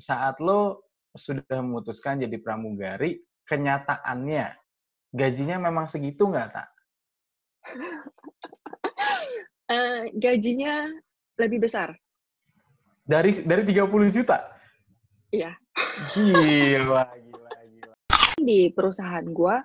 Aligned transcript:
saat 0.00 0.40
lo 0.40 0.88
sudah 1.12 1.60
memutuskan 1.60 2.24
jadi 2.24 2.40
pramugari, 2.40 3.20
kenyataannya 3.44 4.56
gajinya 5.12 5.56
memang 5.60 5.90
segitu 5.90 6.30
nggak, 6.30 6.48
Tak? 6.54 6.68
uh, 9.68 10.02
gajinya 10.24 10.88
lebih 11.36 11.68
besar. 11.68 11.92
Dari 13.04 13.42
dari 13.42 13.62
30 13.66 14.16
juta? 14.16 14.38
Iya. 15.34 15.52
Gila, 16.14 17.04
gila, 17.26 17.52
gila. 17.66 17.94
Di 18.38 18.70
perusahaan 18.70 19.26
gua 19.30 19.58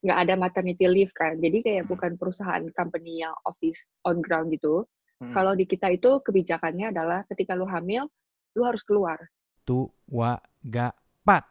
nggak 0.00 0.18
ada 0.26 0.34
maternity 0.40 0.88
leave 0.88 1.12
kan, 1.12 1.36
jadi 1.36 1.60
kayak 1.60 1.84
hmm. 1.84 1.92
bukan 1.92 2.12
perusahaan 2.16 2.64
company 2.72 3.20
yang 3.20 3.36
office 3.44 3.92
on 4.08 4.24
ground 4.24 4.48
gitu. 4.48 4.88
Hmm. 5.20 5.36
Kalau 5.36 5.52
di 5.52 5.68
kita 5.68 5.92
itu 5.92 6.24
kebijakannya 6.24 6.88
adalah 6.88 7.20
ketika 7.28 7.52
lu 7.52 7.68
hamil, 7.68 8.08
lu 8.56 8.62
harus 8.64 8.80
keluar. 8.80 9.20
Tua 9.70 10.34
gapat. 10.66 11.46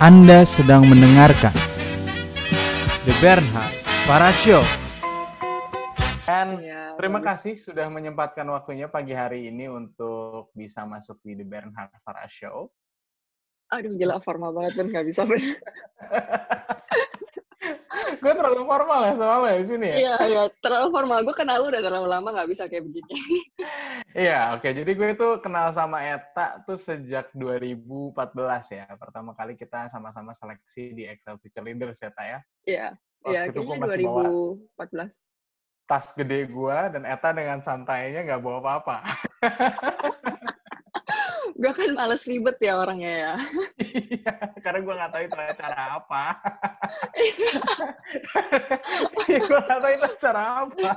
Anda 0.00 0.48
sedang 0.48 0.88
mendengarkan 0.88 1.52
The 3.04 3.12
Bernhard 3.20 3.76
Para 4.08 4.32
Show. 4.40 4.64
Dan 6.24 6.64
ya, 6.64 6.96
terima 6.96 7.20
kasih 7.20 7.60
sudah 7.60 7.92
menyempatkan 7.92 8.48
waktunya 8.48 8.88
pagi 8.88 9.12
hari 9.12 9.52
ini 9.52 9.68
untuk 9.68 10.48
bisa 10.56 10.88
masuk 10.88 11.20
di 11.20 11.36
The 11.36 11.44
Bernhard 11.44 11.92
Para 12.00 12.24
Show. 12.24 12.72
Aduh, 13.72 13.92
gila 13.96 14.20
formal 14.20 14.52
banget 14.52 14.76
kan 14.76 14.86
nggak 14.92 15.06
bisa 15.08 15.24
gue 18.22 18.32
terlalu 18.38 18.62
formal 18.66 19.00
ya 19.02 19.14
soalnya 19.18 19.58
di 19.58 19.66
sini 19.66 19.86
ya. 19.86 19.96
Iya, 19.98 20.14
iya, 20.30 20.42
terlalu 20.62 20.94
formal. 20.94 21.18
Gue 21.26 21.34
kenal 21.34 21.66
udah 21.66 21.82
terlalu 21.82 22.06
lama 22.06 22.28
nggak 22.30 22.50
bisa 22.54 22.70
kayak 22.70 22.86
begini. 22.86 23.10
iya, 24.26 24.54
oke. 24.54 24.62
Okay. 24.62 24.72
Jadi 24.78 24.90
gue 24.94 25.08
tuh 25.18 25.32
kenal 25.42 25.74
sama 25.74 26.06
Eta 26.06 26.62
tuh 26.62 26.78
sejak 26.78 27.34
2014 27.34 28.78
ya. 28.78 28.86
Pertama 28.94 29.34
kali 29.34 29.58
kita 29.58 29.90
sama-sama 29.90 30.30
seleksi 30.30 30.94
di 30.94 31.02
Excel 31.10 31.38
Future 31.42 31.66
Leaders 31.66 31.98
ya, 31.98 32.10
Ta 32.14 32.22
ya. 32.22 32.38
Iya. 32.62 32.88
Iya, 33.22 33.50
kayaknya 33.50 33.78
2014. 34.78 35.10
Tas 35.86 36.06
gede 36.14 36.46
gue 36.46 36.78
dan 36.94 37.02
Eta 37.02 37.30
dengan 37.34 37.58
santainya 37.58 38.22
nggak 38.22 38.42
bawa 38.42 38.58
apa-apa. 38.62 38.96
gue 41.62 41.70
kan 41.70 41.94
males 41.94 42.26
ribet 42.26 42.58
ya 42.58 42.74
orangnya 42.74 43.12
ya. 43.14 43.32
Iya, 43.78 44.34
karena 44.66 44.80
gue 44.82 44.94
nggak 44.98 45.12
tahu 45.14 45.22
itu 45.30 45.36
acara 45.38 45.82
apa. 46.02 46.24
gue 49.30 49.58
nggak 49.62 49.78
tahu 49.78 49.92
itu 49.94 50.06
acara 50.10 50.42
apa. 50.66 50.90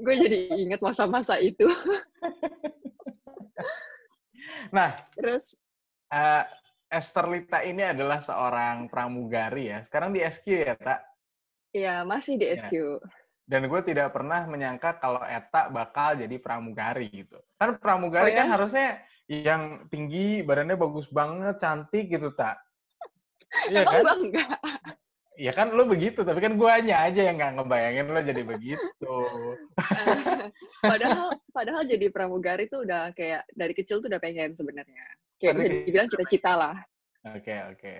gue 0.00 0.14
jadi 0.16 0.38
inget 0.56 0.80
masa-masa 0.80 1.36
itu. 1.36 1.68
nah, 4.72 4.96
terus 5.12 5.52
uh, 6.08 6.48
Esther 6.88 7.28
Lita 7.28 7.60
ini 7.60 7.84
adalah 7.84 8.24
seorang 8.24 8.88
pramugari 8.88 9.76
ya. 9.76 9.84
Sekarang 9.84 10.16
di 10.16 10.24
SQ 10.24 10.46
ya, 10.56 10.72
Tak? 10.72 11.00
Iya, 11.76 11.94
masih 12.08 12.40
di 12.40 12.48
SQ. 12.48 12.72
Ya. 12.72 12.96
Dan 13.44 13.68
gue 13.68 13.80
tidak 13.84 14.16
pernah 14.16 14.48
menyangka 14.48 14.96
kalau 14.96 15.20
Eta 15.20 15.68
bakal 15.68 16.16
jadi 16.16 16.36
pramugari 16.40 17.12
gitu. 17.12 17.36
Kan 17.60 17.76
pramugari 17.76 18.32
oh, 18.32 18.34
ya? 18.36 18.38
kan 18.40 18.48
harusnya 18.56 18.88
yang 19.40 19.88
tinggi, 19.88 20.44
badannya 20.44 20.76
bagus 20.76 21.08
banget, 21.08 21.56
cantik 21.56 22.12
gitu, 22.12 22.28
tak? 22.36 22.60
Iya 23.72 23.88
kan? 23.88 24.02
Gua 24.04 24.14
enggak. 24.20 24.58
Ya 25.40 25.52
kan 25.56 25.72
lo 25.72 25.88
begitu, 25.88 26.28
tapi 26.28 26.44
kan 26.44 26.60
guanya 26.60 27.08
aja 27.08 27.24
yang 27.24 27.40
nggak 27.40 27.56
ngebayangin 27.56 28.12
lo 28.12 28.20
jadi 28.20 28.42
begitu. 28.44 29.16
padahal 30.84 31.32
padahal 31.56 31.82
jadi 31.88 32.12
pramugari 32.12 32.68
tuh 32.68 32.84
udah 32.84 33.16
kayak 33.16 33.48
dari 33.56 33.72
kecil 33.72 34.04
tuh 34.04 34.12
udah 34.12 34.20
pengen 34.20 34.52
sebenarnya. 34.52 35.04
Kayak 35.40 35.54
bisa 35.56 35.68
dibilang 35.72 36.08
cita-cita 36.12 36.52
lah. 36.52 36.76
Oke, 37.32 37.48
okay, 37.48 37.58
oke. 37.64 37.80
Okay. 37.80 37.98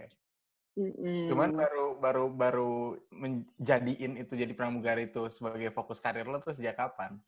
Mm-hmm. 0.73 1.29
Cuman 1.29 1.51
baru 1.53 1.87
baru 2.01 2.25
baru 2.33 2.73
menjadiin 3.13 4.17
itu 4.17 4.33
jadi 4.33 4.53
pramugari 4.57 5.13
itu 5.13 5.29
sebagai 5.29 5.69
fokus 5.73 6.01
karir 6.01 6.25
lo 6.25 6.41
tuh 6.41 6.57
sejak 6.57 6.81
kapan? 6.81 7.21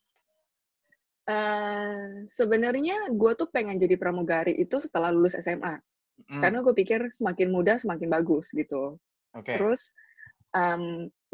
Uh, 1.24 2.28
sebenarnya 2.28 3.08
gue 3.08 3.32
tuh 3.32 3.48
pengen 3.48 3.80
jadi 3.80 3.96
pramugari 3.96 4.52
itu 4.60 4.76
setelah 4.76 5.08
lulus 5.08 5.32
SMA. 5.40 5.80
Mm. 6.28 6.40
Karena 6.44 6.58
gue 6.60 6.74
pikir 6.76 7.00
semakin 7.16 7.48
muda 7.48 7.80
semakin 7.80 8.08
bagus 8.12 8.52
gitu. 8.52 9.00
Okay. 9.34 9.58
Terus 9.58 9.90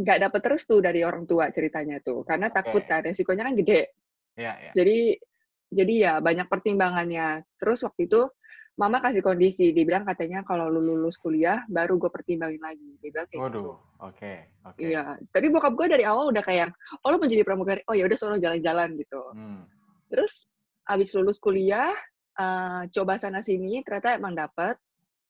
nggak 0.00 0.18
um, 0.18 0.22
dapet 0.24 0.40
terus 0.40 0.64
tuh 0.64 0.80
dari 0.80 1.04
orang 1.04 1.28
tua 1.28 1.52
ceritanya 1.52 2.00
tuh, 2.00 2.24
karena 2.24 2.48
okay. 2.48 2.56
takut 2.56 2.82
kan 2.88 3.04
resikonya 3.04 3.44
kan 3.44 3.54
gede. 3.58 3.92
Yeah, 4.40 4.56
yeah. 4.56 4.72
Jadi 4.72 4.98
jadi 5.70 5.94
ya 6.00 6.12
banyak 6.24 6.48
pertimbangannya. 6.48 7.44
Terus 7.60 7.84
waktu 7.84 8.08
itu 8.08 8.32
mama 8.80 9.04
kasih 9.04 9.20
kondisi, 9.20 9.76
dibilang 9.76 10.08
katanya 10.08 10.40
kalau 10.40 10.72
lu 10.72 10.80
lulus 10.80 11.20
kuliah 11.20 11.60
baru 11.68 12.00
gue 12.00 12.08
pertimbangin 12.08 12.64
lagi. 12.64 12.96
Dia 13.04 13.10
bilang 13.12 13.28
kayak 13.28 13.42
Waduh, 13.44 13.60
gitu. 13.60 13.72
oke, 13.76 13.82
okay, 14.00 14.36
oke. 14.64 14.76
Okay. 14.80 14.88
Iya, 14.88 15.02
tapi 15.28 15.46
bokap 15.52 15.74
gue 15.76 15.86
dari 15.92 16.04
awal 16.08 16.32
udah 16.32 16.40
kayak, 16.40 16.72
oh 17.04 17.08
lu 17.12 17.20
menjadi 17.20 17.44
pramugari, 17.44 17.84
oh 17.84 17.92
ya 17.92 18.08
udah 18.08 18.16
solo 18.16 18.40
jalan-jalan 18.40 18.96
gitu. 18.96 19.22
Hmm. 19.36 19.68
Terus 20.10 20.50
abis 20.90 21.14
lulus 21.14 21.38
kuliah, 21.38 21.94
uh, 22.36 22.82
coba 22.90 23.16
sana 23.16 23.40
sini, 23.40 23.80
ternyata 23.86 24.18
emang 24.18 24.34
dapet. 24.34 24.74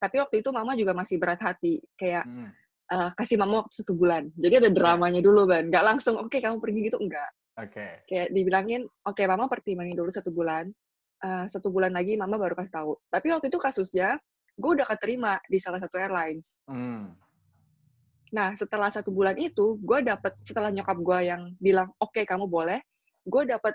Tapi 0.01 0.17
waktu 0.17 0.41
itu 0.41 0.49
mama 0.51 0.73
juga 0.73 0.97
masih 0.97 1.21
berat 1.21 1.39
hati, 1.45 1.85
kayak 2.01 2.25
hmm. 2.25 2.51
uh, 2.89 3.11
kasih 3.21 3.37
mama 3.37 3.65
waktu 3.65 3.85
satu 3.85 3.93
bulan. 3.93 4.33
Jadi 4.41 4.65
ada 4.65 4.71
iya. 4.73 4.77
dramanya 4.77 5.21
dulu, 5.21 5.45
Ban. 5.45 5.69
Gak 5.69 5.85
langsung, 5.85 6.17
oke 6.17 6.33
okay, 6.33 6.41
kamu 6.41 6.57
pergi 6.57 6.81
gitu, 6.89 6.97
enggak. 6.97 7.31
Oke. 7.61 7.77
Okay. 7.77 7.93
Kayak 8.09 8.29
dibilangin, 8.33 8.83
oke 9.05 9.21
okay, 9.21 9.29
mama 9.29 9.45
pertimbangin 9.53 10.01
dulu 10.01 10.09
satu 10.09 10.33
bulan. 10.33 10.73
Uh, 11.21 11.45
satu 11.53 11.69
bulan 11.69 11.93
lagi 11.93 12.17
mama 12.17 12.41
baru 12.41 12.57
kasih 12.57 12.73
tahu. 12.73 12.93
Tapi 13.13 13.29
waktu 13.29 13.53
itu 13.53 13.61
kasusnya, 13.61 14.17
gue 14.57 14.71
udah 14.73 14.89
keterima 14.89 15.37
di 15.53 15.61
salah 15.61 15.77
satu 15.77 16.01
airlines. 16.01 16.57
Hmm. 16.65 17.13
Nah, 18.31 18.55
setelah 18.57 18.89
satu 18.89 19.11
bulan 19.13 19.35
itu, 19.37 19.77
gue 19.83 19.99
dapet, 20.01 20.33
setelah 20.47 20.71
nyokap 20.73 20.97
gue 20.97 21.19
yang 21.29 21.43
bilang, 21.59 21.93
oke 21.99 22.15
okay, 22.15 22.25
kamu 22.25 22.47
boleh, 22.47 22.81
gue 23.27 23.43
dapet 23.45 23.75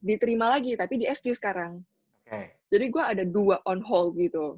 diterima 0.00 0.56
lagi 0.56 0.74
tapi 0.74 1.04
di 1.04 1.06
SQ 1.06 1.36
sekarang. 1.36 1.84
Oke. 2.24 2.32
Okay. 2.32 2.46
Jadi 2.72 2.84
gue 2.88 3.02
ada 3.04 3.24
dua 3.24 3.60
on 3.68 3.84
hold 3.84 4.16
gitu. 4.16 4.56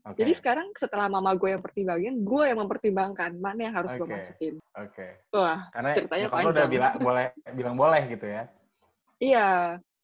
Okay. 0.00 0.24
Jadi 0.24 0.32
sekarang 0.32 0.72
setelah 0.74 1.12
mama 1.12 1.36
gue 1.36 1.52
yang 1.52 1.60
pertimbangin, 1.60 2.24
gue 2.24 2.42
yang 2.48 2.58
mempertimbangkan 2.64 3.36
mana 3.36 3.60
yang 3.68 3.74
harus 3.76 3.92
okay. 3.92 4.00
gue 4.00 4.08
masukin. 4.08 4.54
Oke. 4.80 4.96
Okay. 4.96 5.10
Wah, 5.36 5.68
Karena 5.70 5.90
ceritanya 5.92 6.26
panjang. 6.32 6.52
udah 6.56 6.66
bilang 6.66 6.94
boleh 6.98 7.26
bilang 7.52 7.76
boleh 7.76 8.02
gitu 8.08 8.26
ya. 8.26 8.42
Iya. 9.20 9.48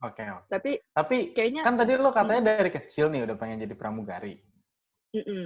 Oke. 0.05 0.21
Okay. 0.21 0.45
Tapi 0.53 0.71
tapi 0.93 1.17
kayaknya 1.33 1.63
kan 1.65 1.75
tadi 1.81 1.93
lo 1.97 2.13
katanya 2.13 2.43
mm, 2.45 2.49
dari 2.53 2.71
kecil 2.71 3.09
nih 3.09 3.25
udah 3.25 3.37
pengen 3.41 3.65
jadi 3.65 3.75
pramugari. 3.75 4.37
Mm 5.17 5.25
-mm. 5.25 5.45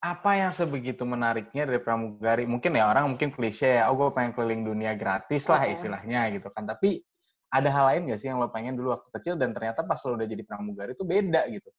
Apa 0.00 0.32
yang 0.32 0.52
sebegitu 0.56 1.04
menariknya 1.04 1.68
dari 1.68 1.80
pramugari? 1.84 2.48
Mungkin 2.48 2.72
ya 2.72 2.88
orang 2.88 3.04
mungkin 3.12 3.28
klise 3.36 3.84
ya, 3.84 3.92
oh 3.92 4.00
gue 4.00 4.08
pengen 4.16 4.32
keliling 4.32 4.64
dunia 4.64 4.96
gratis 4.96 5.44
lah 5.44 5.60
okay. 5.60 5.76
istilahnya 5.76 6.32
gitu 6.32 6.48
kan. 6.48 6.64
Tapi 6.64 7.04
ada 7.50 7.68
hal 7.68 7.84
lain 7.90 8.02
gak 8.14 8.20
sih 8.22 8.30
yang 8.30 8.38
lo 8.38 8.48
pengen 8.48 8.78
dulu 8.78 8.94
waktu 8.94 9.10
kecil 9.10 9.34
dan 9.34 9.50
ternyata 9.50 9.82
pas 9.82 9.98
lo 10.06 10.14
udah 10.14 10.26
jadi 10.26 10.42
pramugari 10.46 10.94
itu 10.94 11.02
beda 11.02 11.42
gitu? 11.50 11.70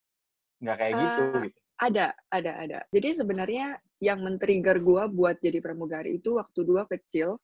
Nggak 0.61 0.77
kayak 0.77 0.93
uh, 0.93 0.99
gitu 0.99 1.23
gitu. 1.47 1.59
Ada, 1.81 2.07
ada, 2.29 2.51
ada. 2.61 2.79
Jadi 2.93 3.09
sebenarnya 3.17 3.79
yang 4.03 4.21
men-trigger 4.21 4.77
gue 4.77 5.03
buat 5.09 5.39
jadi 5.41 5.57
pramugari 5.63 6.21
itu 6.21 6.37
waktu 6.37 6.59
dua 6.61 6.85
kecil, 6.85 7.41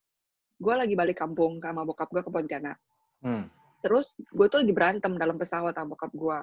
gue 0.62 0.74
lagi 0.76 0.94
balik 0.94 1.18
kampung 1.18 1.58
sama 1.58 1.82
bokap 1.88 2.12
gue 2.14 2.22
ke 2.22 2.30
Pontianak. 2.30 2.78
Hmm. 3.26 3.50
Terus 3.82 4.14
gue 4.20 4.48
tuh 4.52 4.62
lagi 4.62 4.74
berantem 4.76 5.18
dalam 5.18 5.40
pesawat 5.40 5.74
sama 5.74 5.98
bokap 5.98 6.12
gue. 6.14 6.40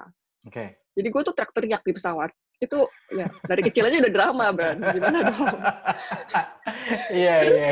Oke. 0.49 0.51
Okay. 0.51 0.69
Jadi 0.99 1.07
gue 1.07 1.21
tuh 1.23 1.35
teriak-teriak 1.37 1.81
di 1.87 1.93
pesawat. 1.95 2.31
Itu 2.59 2.87
ya 3.11 3.27
dari 3.47 3.61
kecil 3.63 3.87
aja 3.87 3.99
udah 4.03 4.13
drama, 4.15 4.45
Bran. 4.51 4.77
Gimana 4.81 5.17
dong? 5.31 5.49
Iya, 7.09 7.35
iya. 7.45 7.69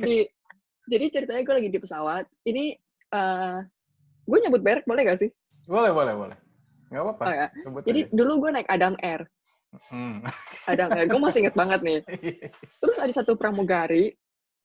iya 0.00 0.24
jadi 0.86 1.04
ceritanya 1.10 1.42
gue 1.42 1.54
lagi 1.58 1.70
di 1.70 1.80
pesawat. 1.82 2.24
Ini 2.46 2.64
uh, 3.12 3.62
gue 4.26 4.38
nyebut 4.42 4.62
merek 4.62 4.84
boleh 4.88 5.02
gak 5.06 5.20
sih? 5.22 5.30
Boleh, 5.66 5.90
boleh, 5.90 6.14
boleh. 6.14 6.38
Gak 6.90 7.02
apa-apa. 7.02 7.24
Oh, 7.26 7.34
ya. 7.34 7.48
Jadi 7.86 8.00
aja. 8.06 8.12
dulu 8.14 8.32
gue 8.46 8.50
naik 8.54 8.68
Adam 8.70 8.94
Air. 9.02 9.22
Hmm. 9.90 10.22
Adam 10.70 10.88
Air, 10.94 11.06
gue 11.10 11.20
masih 11.20 11.38
inget 11.46 11.56
banget 11.58 11.80
nih. 11.82 12.00
Terus 12.82 12.96
ada 13.02 13.12
satu 13.12 13.34
pramugari, 13.34 14.14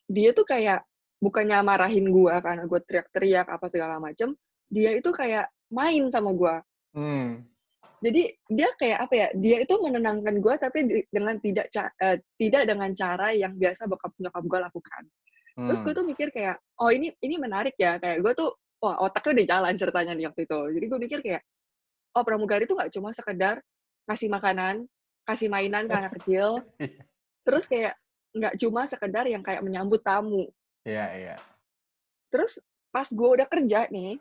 dia 0.06 0.32
tuh 0.32 0.46
kayak 0.46 0.86
bukannya 1.22 1.62
marahin 1.62 2.10
gue 2.10 2.34
karena 2.42 2.64
gue 2.66 2.80
teriak-teriak 2.86 3.48
apa 3.50 3.66
segala 3.70 4.02
macem, 4.02 4.34
dia 4.70 4.94
itu 4.96 5.10
kayak 5.14 5.50
main 5.70 6.10
sama 6.10 6.34
gue. 6.34 6.56
Hmm. 6.98 7.30
Jadi 8.02 8.34
dia 8.50 8.70
kayak 8.82 9.00
apa 9.06 9.14
ya? 9.14 9.28
Dia 9.38 9.58
itu 9.62 9.74
menenangkan 9.78 10.42
gue 10.42 10.54
tapi 10.58 10.80
dengan 11.14 11.38
tidak 11.38 11.70
uh, 12.02 12.18
tidak 12.42 12.64
dengan 12.66 12.90
cara 12.98 13.30
yang 13.30 13.54
biasa 13.54 13.86
bokap 13.86 14.14
nyokap 14.18 14.44
gue 14.46 14.60
lakukan. 14.60 15.04
Terus 15.56 15.80
gue 15.84 15.92
hmm. 15.92 16.00
tuh 16.00 16.06
mikir 16.08 16.28
kayak, 16.32 16.58
oh 16.80 16.90
ini 16.90 17.12
ini 17.20 17.36
menarik 17.36 17.76
ya. 17.76 18.00
Kayak 18.00 18.24
gue 18.24 18.34
tuh, 18.36 18.50
wah 18.80 18.98
otaknya 19.04 19.32
udah 19.42 19.48
jalan 19.48 19.74
ceritanya 19.78 20.14
nih 20.16 20.26
waktu 20.32 20.42
itu. 20.48 20.60
Jadi 20.80 20.86
gue 20.88 21.00
mikir 21.00 21.20
kayak, 21.22 21.42
oh 22.16 22.24
pramugari 22.24 22.64
tuh 22.68 22.76
gak 22.80 22.92
cuma 22.92 23.12
sekedar 23.12 23.60
ngasih 24.10 24.30
makanan, 24.32 24.88
kasih 25.28 25.48
mainan 25.52 25.86
ke 25.88 25.94
anak 25.96 26.14
kecil. 26.22 26.64
Terus 27.48 27.66
kayak 27.68 27.98
nggak 28.32 28.56
cuma 28.64 28.88
sekedar 28.88 29.26
yang 29.28 29.44
kayak 29.44 29.64
menyambut 29.64 30.00
tamu. 30.04 30.48
Iya, 30.88 31.06
iya. 31.20 31.36
Terus 32.32 32.60
pas 32.92 33.08
gue 33.08 33.30
udah 33.40 33.48
kerja 33.48 33.92
nih, 33.92 34.20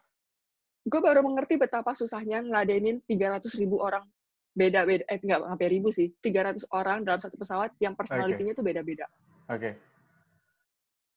gue 0.87 1.01
baru 1.01 1.23
mengerti 1.23 1.59
betapa 1.59 1.95
susahnya 1.95 2.43
ngeladenin 2.43 3.03
300 3.07 3.47
ribu 3.61 3.79
orang 3.79 4.03
beda-beda, 4.51 5.07
eh 5.07 5.19
nggak 5.23 5.47
sampai 5.47 5.69
ribu 5.71 5.95
sih, 5.95 6.11
300 6.19 6.67
orang 6.75 7.07
dalam 7.07 7.23
satu 7.23 7.39
pesawat 7.39 7.71
yang 7.79 7.95
personalitinya 7.95 8.51
tuh 8.51 8.67
beda-beda. 8.67 9.07
Oke. 9.47 9.90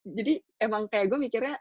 Jadi 0.04 0.34
emang 0.60 0.92
kayak 0.92 1.08
gue 1.08 1.20
mikirnya, 1.20 1.56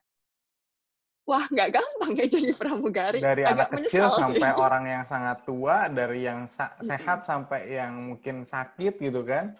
wah 1.23 1.47
nggak 1.47 1.71
gampang 1.71 2.13
ya 2.19 2.27
jadi 2.27 2.53
pramugari. 2.53 3.21
Dari 3.23 3.43
Agak 3.47 3.71
anak 3.71 3.87
kecil 3.87 4.07
sih. 4.11 4.19
sampai 4.19 4.51
orang 4.53 4.85
yang 4.91 5.05
sangat 5.07 5.47
tua, 5.47 5.87
dari 5.87 6.27
yang 6.27 6.51
sa- 6.51 6.75
sehat 6.91 7.23
sampai 7.23 7.79
yang 7.79 8.15
mungkin 8.15 8.43
sakit 8.43 8.99
gitu 8.99 9.23
kan. 9.23 9.55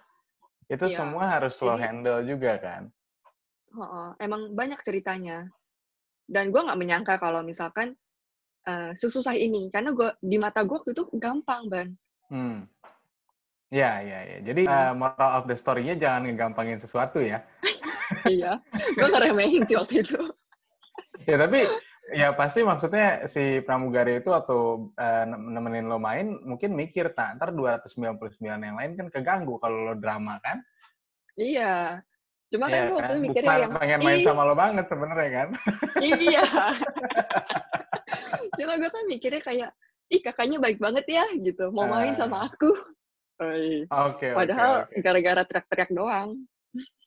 Itu 0.67 0.91
Iya. 0.91 0.97
semua 0.99 1.31
harus 1.31 1.55
lo 1.63 1.79
Jadi- 1.79 1.83
handle 1.83 2.21
juga 2.27 2.59
kan. 2.59 2.83
Heeh, 3.73 4.09
emang 4.21 4.53
banyak 4.53 4.83
ceritanya. 4.83 5.47
Dan 6.27 6.51
gue 6.51 6.61
nggak 6.61 6.79
menyangka 6.79 7.15
kalau 7.17 7.41
misalkan 7.41 7.95
eh, 8.63 8.95
sesusah 8.95 9.35
ini, 9.35 9.75
karena 9.75 9.91
gue 9.91 10.15
di 10.23 10.39
mata 10.39 10.63
gue 10.63 10.71
waktu 10.71 10.95
itu 10.95 11.03
gampang 11.19 11.67
ban. 11.67 11.89
Hmm. 12.31 12.63
Ya, 13.75 13.99
ya, 13.99 14.23
ya. 14.23 14.39
Jadi 14.39 14.63
eh, 14.67 14.93
moral 14.95 15.43
of 15.43 15.51
the 15.51 15.59
story-nya 15.59 15.99
jangan 15.99 16.31
ngegampangin 16.31 16.79
sesuatu 16.79 17.19
ya. 17.19 17.43
Iya, 18.27 18.59
gue 18.93 19.09
ngeremehin 19.09 19.63
sih 19.65 19.77
waktu 19.77 20.03
itu. 20.03 20.19
Ya 21.25 21.37
tapi 21.37 21.63
ya 22.13 22.35
pasti 22.35 22.61
maksudnya 22.61 23.25
si 23.27 23.63
pramugari 23.63 24.19
itu 24.19 24.31
atau 24.31 24.91
eh, 24.95 25.25
nem- 25.25 25.49
nemenin 25.51 25.87
lo 25.87 25.97
main 25.97 26.35
mungkin 26.43 26.75
mikir 26.75 27.15
tak 27.15 27.39
ntar 27.39 27.55
299 27.55 28.19
yang 28.43 28.77
lain 28.77 28.93
kan 28.95 29.07
keganggu 29.09 29.57
kalau 29.57 29.89
lo 29.89 29.95
drama 29.95 30.37
kan. 30.41 30.61
Iya, 31.33 32.03
cuma 32.51 32.69
kan 32.69 32.77
Iya 32.77 32.85
gue 32.85 32.97
waktu 32.97 33.07
kan? 33.07 33.17
itu 33.17 33.25
mikirnya 33.25 33.57
yang 33.59 33.73
pengen 33.73 34.01
main 34.03 34.19
"Ih, 34.21 34.27
sama 34.27 34.43
lo 34.45 34.55
banget 34.55 34.85
sebenarnya 34.85 35.31
kan. 35.33 35.49
iya. 36.03 36.45
cuma 38.59 38.73
gue 38.77 38.91
kan 38.91 39.05
mikirnya 39.07 39.41
kayak 39.41 39.71
ih 40.13 40.21
kakaknya 40.21 40.61
baik 40.61 40.77
banget 40.77 41.09
ya 41.09 41.25
gitu, 41.33 41.73
mau 41.73 41.89
main 41.89 42.13
Ah. 42.13 42.19
sama 42.19 42.45
aku. 42.45 42.69
Oi. 43.41 43.89
Oke, 43.89 44.29
oke, 44.29 44.37
Padahal 44.37 44.85
oke. 44.85 45.01
gara-gara 45.01 45.43
teriak-teriak 45.43 45.91
doang. 45.91 46.37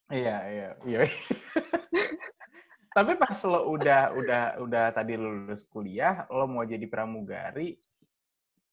Iya, 0.10 0.38
iya, 0.50 0.68
iya. 0.86 1.00
Tapi 2.96 3.12
pas 3.20 3.36
lo 3.44 3.74
udah 3.76 4.16
udah 4.16 4.44
udah 4.64 4.86
tadi 4.96 5.20
lulus 5.20 5.68
kuliah, 5.68 6.30
lo 6.32 6.46
mau 6.48 6.64
jadi 6.64 6.86
pramugari, 6.88 7.76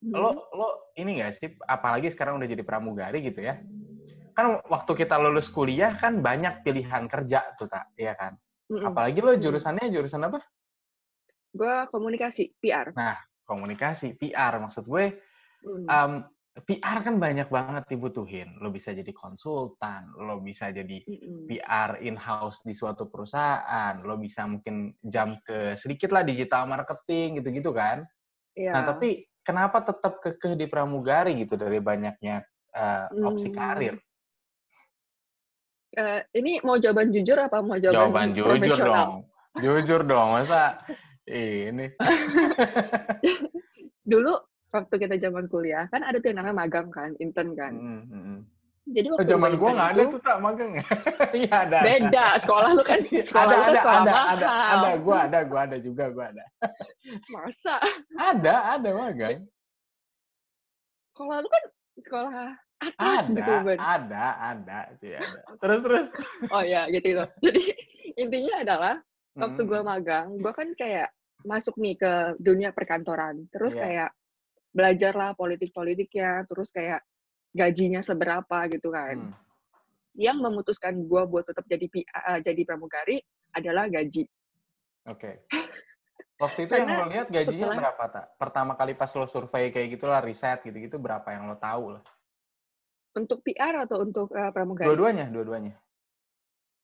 Hmm. 0.02 0.18
lo 0.18 0.30
lo 0.50 0.68
ini 0.98 1.22
nggak 1.22 1.32
sih? 1.38 1.48
Apalagi 1.62 2.10
sekarang 2.10 2.34
udah 2.42 2.50
jadi 2.50 2.66
pramugari 2.66 3.22
gitu 3.22 3.38
ya? 3.38 3.62
Kan 4.34 4.58
waktu 4.66 4.92
kita 4.98 5.14
lulus 5.14 5.46
kuliah 5.46 5.94
kan 5.94 6.18
banyak 6.18 6.66
pilihan 6.66 7.06
kerja 7.06 7.54
tuh 7.54 7.70
tak, 7.70 7.94
iya 7.94 8.18
kan? 8.18 8.34
Mm-mm. 8.66 8.90
Apalagi 8.90 9.22
lo 9.22 9.38
Mm. 9.38 9.42
jurusannya 9.42 9.86
jurusan 9.94 10.26
apa? 10.26 10.42
Gue 11.54 11.86
komunikasi, 11.94 12.50
PR. 12.58 12.90
Komunikasi, 13.46 14.18
PR. 14.18 14.58
Maksud 14.58 14.90
gue, 14.90 15.22
Mm. 15.62 15.86
um, 15.86 16.12
PR 16.52 17.00
kan 17.00 17.16
banyak 17.16 17.48
banget 17.48 17.88
dibutuhin. 17.88 18.60
Lo 18.60 18.68
bisa 18.68 18.92
jadi 18.92 19.08
konsultan, 19.16 20.12
lo 20.20 20.36
bisa 20.44 20.68
jadi 20.68 21.00
Mm-mm. 21.00 21.48
PR 21.48 21.96
in-house 22.04 22.60
di 22.60 22.76
suatu 22.76 23.08
perusahaan, 23.08 24.04
lo 24.04 24.20
bisa 24.20 24.44
mungkin 24.44 24.92
jam 25.00 25.40
ke 25.40 25.80
sedikit 25.80 26.12
lah 26.12 26.20
digital 26.20 26.68
marketing 26.68 27.40
gitu-gitu 27.40 27.72
kan. 27.72 28.04
Iya. 28.52 28.76
Nah, 28.76 28.82
tapi 28.84 29.24
kenapa 29.40 29.80
tetap 29.80 30.20
kekeh 30.20 30.60
di 30.60 30.68
pramugari 30.68 31.40
gitu 31.40 31.56
dari 31.56 31.80
banyaknya 31.80 32.44
uh, 32.76 33.08
opsi 33.24 33.48
Hmm. 33.48 33.56
karir? 33.56 33.96
Eh, 35.92 36.20
ini 36.36 36.60
mau 36.64 36.76
jawaban 36.76 37.12
jujur 37.12 37.36
apa 37.36 37.60
mau 37.64 37.80
jawaban, 37.80 38.32
Jawaban 38.32 38.60
jujur 38.60 38.78
dong. 38.80 39.12
Jujur 39.60 40.00
dong, 40.04 40.28
masa 40.36 40.80
ini. 41.28 41.92
Dulu 44.12 44.32
waktu 44.72 44.94
kita 44.96 45.14
zaman 45.20 45.44
kuliah 45.52 45.84
kan 45.92 46.00
ada 46.00 46.16
tuh 46.16 46.32
yang 46.32 46.40
namanya 46.40 46.56
magang 46.64 46.88
kan, 46.88 47.12
intern 47.20 47.52
kan. 47.52 47.72
Mm, 47.76 48.02
mm, 48.08 48.22
mm. 48.24 48.40
Jadi 48.82 49.06
waktu 49.14 49.30
zaman 49.30 49.52
gua 49.60 49.70
nggak 49.78 49.90
ada 49.94 50.02
tuh 50.10 50.20
tak 50.26 50.36
magang 50.42 50.70
ya? 50.74 50.84
Iya 51.38 51.54
ada. 51.54 51.78
ada. 51.78 51.86
Beda, 51.86 52.26
sekolah 52.42 52.70
lu 52.74 52.82
kan 52.82 52.98
sekolah 53.06 53.46
ada, 53.46 53.54
lu 53.54 53.62
ada, 53.62 53.78
sekolah 53.78 54.00
ada, 54.02 54.12
mahal. 54.12 54.26
ada, 54.34 54.48
ada, 54.50 54.90
gua 54.98 55.16
ada, 55.28 55.38
gua 55.46 55.60
ada 55.70 55.76
juga, 55.78 56.04
gua 56.10 56.24
ada. 56.34 56.44
Masa? 57.30 57.76
Ada, 58.18 58.54
ada 58.74 58.88
magang. 58.90 59.38
Sekolah 61.14 61.36
lu 61.44 61.48
kan 61.52 61.64
sekolah 62.02 62.32
atas 62.82 63.22
Ada, 63.30 63.36
gitu, 63.38 63.52
Ben. 63.62 63.78
ada, 63.78 64.26
ada, 64.42 64.78
sih 64.98 65.12
ada. 65.14 65.40
Terus, 65.62 65.80
terus. 65.86 66.06
Oh 66.50 66.64
ya, 66.66 66.90
gitu 66.90 67.06
itu. 67.14 67.24
Jadi 67.38 67.62
intinya 68.18 68.54
adalah 68.66 68.94
waktu 69.38 69.62
Mm, 69.62 69.68
gua 69.70 69.80
magang, 69.86 70.26
gua 70.42 70.50
kan 70.50 70.74
kayak 70.74 71.14
masuk 71.46 71.78
nih 71.78 71.94
ke 71.94 72.34
dunia 72.42 72.74
perkantoran. 72.74 73.46
Terus 73.54 73.78
Iya. 73.78 73.82
kayak 73.86 74.10
belajarlah 74.72 75.36
politik-politiknya, 75.36 76.48
terus 76.48 76.72
kayak 76.72 77.04
gajinya 77.52 78.00
seberapa 78.00 78.58
gitu 78.72 78.88
kan. 78.90 79.30
mm. 79.30 79.34
Yang 80.16 80.38
memutuskan 80.44 80.94
gua 81.08 81.24
buat 81.24 81.44
tetap 81.48 81.64
jadi 81.68 81.86
PA, 81.88 82.40
jadi 82.40 82.62
pramugari 82.64 83.20
adalah 83.52 83.88
gaji. 83.88 84.28
Oke. 85.08 85.44
Waktu 86.42 86.66
itu 86.66 86.72
yang 86.74 86.90
lo 86.90 87.06
lihat 87.06 87.30
gajinya 87.30 87.70
setelah- 87.70 87.78
berapa, 87.78 88.04
tak? 88.10 88.26
Pertama 88.34 88.72
kali 88.74 88.92
pas 88.98 89.12
lo 89.14 89.30
survei 89.30 89.70
kayak 89.70 89.94
gitulah, 89.94 90.18
riset 90.18 90.58
gitu-gitu, 90.66 90.98
berapa 90.98 91.28
yang 91.30 91.46
lo 91.46 91.54
tahu 91.54 91.96
lah? 91.96 92.02
Untuk 93.12 93.44
PR 93.44 93.86
atau 93.86 94.02
untuk 94.02 94.32
eh, 94.34 94.50
pramugari? 94.50 94.88
Dua-duanya, 94.88 95.28
dua-duanya. 95.28 95.76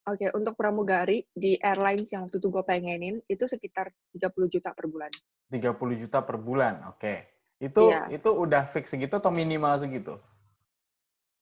Oke, 0.08 0.32
untuk 0.32 0.56
pramugari 0.56 1.20
di 1.36 1.60
airlines 1.60 2.08
yang 2.16 2.28
waktu 2.28 2.40
itu 2.40 2.48
gue 2.48 2.64
pengenin 2.64 3.16
itu 3.28 3.44
sekitar 3.44 3.92
30 4.16 4.48
juta 4.48 4.72
per 4.72 4.88
bulan. 4.88 5.12
30 5.52 6.00
juta 6.00 6.24
per 6.24 6.36
bulan, 6.40 6.74
oke. 6.88 7.37
Itu 7.58 7.90
Iya. 7.90 8.06
itu 8.14 8.30
udah 8.30 8.64
fix 8.64 8.94
segitu 8.94 9.18
atau 9.18 9.30
minimal 9.30 9.74
segitu? 9.76 10.14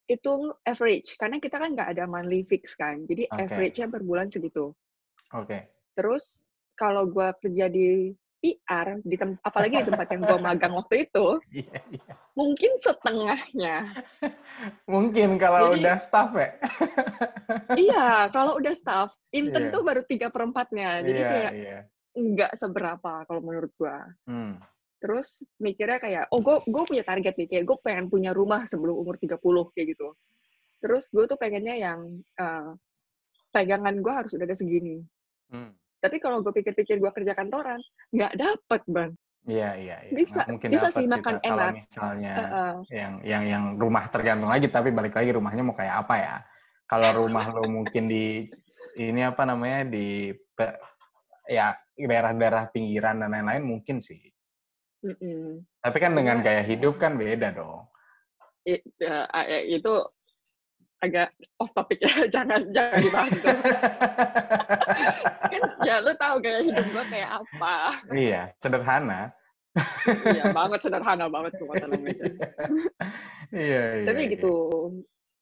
Itu 0.06 0.54
average, 0.62 1.18
karena 1.18 1.36
kita 1.36 1.58
kan 1.58 1.74
nggak 1.74 1.90
ada 1.92 2.04
monthly 2.06 2.46
fix 2.46 2.72
kan. 2.72 3.04
Jadi 3.04 3.26
Oke. 3.28 3.42
average-nya 3.44 3.86
per 3.90 4.00
bulan 4.00 4.30
segitu. 4.30 4.72
Oke. 5.34 5.66
Terus 5.92 6.40
kalau 6.72 7.04
gue 7.04 7.28
kerja 7.42 7.66
di 7.66 8.14
PR, 8.38 9.02
di 9.02 9.16
tem- 9.18 9.40
apalagi 9.42 9.82
di 9.82 9.88
tempat 9.90 10.06
yang 10.08 10.22
gue 10.22 10.38
magang 10.38 10.72
waktu 10.78 11.08
itu, 11.10 11.26
Iya, 11.50 11.80
iya. 11.90 12.12
mungkin 12.32 12.70
setengahnya. 12.78 13.76
Mungkin 14.92 15.36
kalau 15.36 15.72
Jadi- 15.74 15.82
udah 15.82 15.96
staff 15.98 16.30
ya. 16.32 16.50
iya, 17.84 18.06
kalau 18.30 18.56
udah 18.56 18.72
staff, 18.72 19.10
intern 19.34 19.68
Iya. 19.68 19.74
tuh 19.74 19.82
baru 19.82 20.02
tiga 20.06 20.28
perempatnya. 20.30 21.02
Jadi 21.02 21.18
Iya, 21.18 21.28
kayak 21.28 21.52
iya. 21.52 21.78
nggak 22.14 22.52
seberapa 22.54 23.26
kalau 23.26 23.40
menurut 23.42 23.72
gue. 23.74 23.96
Hmm. 24.30 24.56
Terus 25.06 25.46
mikirnya 25.62 26.02
kayak, 26.02 26.24
oh 26.34 26.42
gue 26.42 26.66
gue 26.66 26.82
punya 26.82 27.06
target 27.06 27.38
nih, 27.38 27.46
kayak 27.46 27.64
gue 27.70 27.76
pengen 27.78 28.10
punya 28.10 28.34
rumah 28.34 28.66
sebelum 28.66 28.98
umur 28.98 29.14
30 29.22 29.38
kayak 29.70 29.86
gitu. 29.94 30.10
Terus 30.82 31.06
gue 31.14 31.30
tuh 31.30 31.38
pengennya 31.38 31.78
yang 31.78 32.00
eh, 32.18 32.70
pegangan 33.54 33.94
gue 34.02 34.10
harus 34.12 34.34
udah 34.34 34.50
ada 34.50 34.58
segini. 34.58 34.98
Hmm. 35.54 35.70
Tapi 36.02 36.18
kalau 36.18 36.42
gue 36.42 36.50
pikir-pikir 36.50 36.98
gue 36.98 37.12
kerja 37.14 37.38
kantoran, 37.38 37.78
nggak 38.10 38.34
dapet, 38.34 38.82
Bang. 38.90 39.14
Iya, 39.46 39.78
iya, 39.78 39.96
iya. 40.02 40.10
Bisa- 40.10 40.50
mungkin 40.50 40.74
bisa 40.74 40.90
sih 40.90 41.06
makan. 41.06 41.38
Kalau 41.38 41.70
enak. 41.70 41.78
misalnya 41.78 42.34
Heeh. 42.34 42.74
yang 42.90 43.12
yang 43.22 43.42
yang 43.46 43.64
rumah 43.78 44.10
tergantung 44.10 44.50
lagi 44.50 44.66
tapi 44.66 44.90
balik 44.90 45.14
lagi 45.14 45.30
rumahnya 45.30 45.62
mau 45.62 45.78
kayak 45.78 46.02
apa 46.02 46.14
ya 46.18 46.36
kalau 46.90 47.26
rumah 47.26 47.46
lo 47.54 47.62
mungkin 47.70 48.10
di 48.10 48.42
ini 48.98 49.22
apa 49.22 49.46
namanya 49.46 49.86
di 49.86 50.34
ya 51.46 51.78
daerah-daerah 51.94 52.74
pinggiran 52.74 53.22
dan 53.22 53.38
lain-lain 53.38 53.62
mungkin 53.62 54.02
sih 54.02 54.18
Mm-mm. 55.06 55.62
tapi 55.78 55.96
kan 55.96 56.12
dengan 56.12 56.40
Cuma- 56.40 56.46
gaya 56.46 56.62
hidup 56.62 56.94
kan 56.98 57.14
beda 57.14 57.54
dong 57.54 57.86
I- 58.66 58.82
ya, 58.98 59.30
a- 59.30 59.46
ya, 59.46 59.58
itu 59.62 59.92
agak 60.98 61.30
off 61.56 61.70
topic 61.70 62.02
ya, 62.02 62.10
jangan 62.34 62.66
jangan 62.74 62.98
dibahas 62.98 63.34
kan 63.38 63.56
ya 65.84 66.02
lu 66.02 66.12
tahu 66.16 66.36
gaya 66.40 66.60
hidup 66.64 66.82
gue 66.84 67.04
kayak 67.06 67.30
apa. 67.30 67.74
iya 68.12 68.50
sederhana 68.58 69.30
Iya 70.24 70.56
banget 70.56 70.80
sederhana 70.82 71.28
banget 71.28 71.52
tuh 71.60 71.68
masalah 71.68 72.00
meja. 72.00 72.24
iya 73.52 73.82
iya 74.00 74.06
Tapi 74.08 74.22
iya. 74.24 74.32
gitu. 74.32 74.52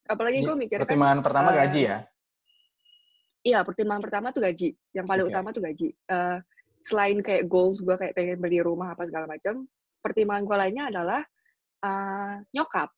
Apalagi 0.05 0.43
gue 0.43 0.57
mikir 0.59 0.77
kan, 0.77 0.91
pertimbangan 0.91 1.21
pertama 1.23 1.55
eh, 1.55 1.57
gaji 1.63 1.81
ya 1.87 1.99
iya 3.47 3.59
pertimbangan 3.63 4.03
pertama 4.03 4.27
tuh 4.35 4.43
gaji. 4.43 4.75
Yang 4.91 5.07
paling 5.07 5.25
Oke. 5.25 5.31
utama 5.31 5.49
tuh 5.55 5.63
gaji. 5.63 5.89
Eh, 5.95 6.37
selain 6.85 7.19
kayak 7.19 7.49
goals 7.49 7.81
gue 7.81 7.97
kayak 7.97 8.13
pengen 8.13 8.39
beli 8.39 8.61
rumah 8.61 8.93
apa 8.93 9.09
segala 9.09 9.25
macam, 9.25 9.65
pertimbangan 10.05 10.45
gue 10.45 10.57
lainnya 10.61 10.85
adalah 10.93 11.21
eh, 11.81 12.35
nyokap. 12.53 12.93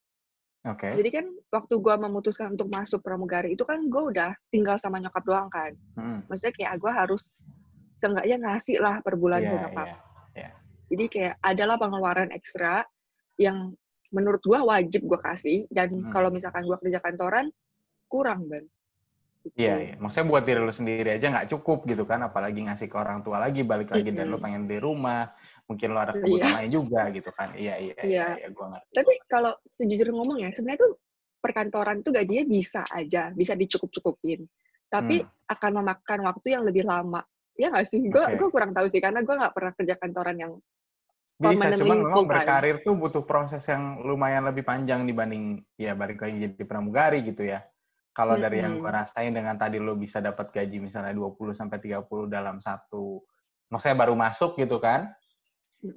oke 0.66 0.88
Jadi 0.98 1.10
kan 1.10 1.26
waktu 1.54 1.74
gue 1.78 1.94
memutuskan 1.96 2.58
untuk 2.58 2.66
masuk 2.68 2.98
pramugari 3.00 3.54
itu 3.54 3.62
kan 3.62 3.78
gue 3.86 4.02
udah 4.10 4.34
tinggal 4.50 4.74
sama 4.76 4.98
nyokap 4.98 5.22
doang 5.22 5.46
kan. 5.48 5.70
Hmm, 5.94 6.26
Maksudnya 6.26 6.54
kayak 6.54 6.74
gue 6.82 6.92
harus 6.92 7.30
seenggaknya 7.96 8.36
ngasih 8.42 8.76
lah 8.82 9.00
per 9.00 9.14
bulan 9.14 9.40
iya 9.40 9.50
ke 9.50 9.56
nyokap. 9.62 9.86
iya 10.34 10.50
Jadi 10.86 11.04
kayak 11.10 11.34
adalah 11.42 11.76
pengeluaran 11.78 12.30
ekstra 12.30 12.86
yang 13.38 13.74
menurut 14.14 14.38
gue 14.38 14.54
wajib 14.54 15.02
gue 15.02 15.18
kasih 15.18 15.66
dan 15.70 15.90
Hmm. 15.90 16.10
kalau 16.14 16.30
misalkan 16.30 16.62
gue 16.62 16.78
kerja 16.78 16.98
kantoran 17.02 17.50
kurang 18.06 18.46
ban 18.46 18.62
Gitu. 18.62 18.75
Iya, 19.54 19.74
iya. 19.78 19.94
Maksudnya 20.02 20.26
buat 20.26 20.42
diri 20.42 20.58
lu 20.58 20.74
sendiri 20.74 21.08
aja 21.14 21.26
nggak 21.30 21.48
cukup 21.54 21.86
gitu 21.86 22.02
kan, 22.02 22.24
apalagi 22.26 22.66
ngasih 22.66 22.90
ke 22.90 22.96
orang 22.98 23.22
tua 23.22 23.38
lagi, 23.38 23.62
balik 23.62 23.94
lagi 23.94 24.10
dan 24.10 24.26
lu 24.32 24.42
pengen 24.42 24.66
beli 24.66 24.82
rumah, 24.82 25.30
mungkin 25.70 25.94
lu 25.94 25.98
ada 26.02 26.16
Iya. 26.16 26.20
kebutuhan 26.26 26.54
lain 26.58 26.70
juga 26.74 27.00
gitu 27.14 27.30
kan. 27.30 27.48
Iya, 27.54 27.74
iya, 27.78 27.94
iya, 28.02 28.04
Iya. 28.06 28.26
iya, 28.42 28.48
gua 28.50 28.66
ngerti. 28.74 28.92
tapi 28.96 29.12
kalau 29.30 29.52
sejujur 29.76 30.08
ngomong 30.10 30.38
ya 30.42 30.50
sebenarnya 30.50 30.80
tuh 30.88 30.92
perkantoran 31.38 32.00
tuh 32.02 32.10
gajinya 32.16 32.44
bisa 32.48 32.82
aja 32.90 33.30
bisa 33.30 33.52
dicukup-cukupin 33.54 34.48
tapi 34.88 35.20
Hmm. 35.22 35.30
akan 35.52 35.70
memakan 35.84 36.18
waktu 36.26 36.46
yang 36.58 36.64
lebih 36.66 36.82
lama 36.88 37.22
ya 37.54 37.70
nggak 37.70 37.86
sih 37.86 38.02
gue 38.08 38.24
gue 38.40 38.48
kurang 38.50 38.72
tahu 38.74 38.88
sih 38.90 38.98
karena 38.98 39.20
gue 39.22 39.34
nggak 39.36 39.54
pernah 39.54 39.72
kerja 39.76 39.94
kantoran 40.00 40.36
yang 40.40 40.52
Bisa, 41.36 41.68
cuman 41.76 42.00
memang 42.08 42.24
berkarir 42.24 42.80
tuh 42.80 42.96
butuh 42.96 43.20
proses 43.28 43.60
yang 43.68 44.00
lumayan 44.00 44.48
lebih 44.48 44.64
panjang 44.64 45.04
dibanding 45.04 45.60
ya 45.76 45.92
balik 45.92 46.24
lagi 46.24 46.48
jadi 46.48 46.64
pramugari 46.64 47.20
gitu 47.28 47.44
ya. 47.44 47.60
Kalau 48.16 48.40
dari 48.40 48.64
yang 48.64 48.80
gua 48.80 49.04
rasain 49.04 49.28
dengan 49.36 49.60
tadi 49.60 49.76
lu 49.76 49.92
bisa 50.00 50.24
dapat 50.24 50.48
gaji 50.48 50.80
misalnya 50.80 51.12
20 51.12 51.52
sampai 51.52 51.76
30 51.84 52.24
dalam 52.32 52.64
satu 52.64 53.20
maksudnya 53.68 53.96
baru 54.00 54.14
masuk 54.16 54.56
gitu 54.56 54.80
kan. 54.80 55.12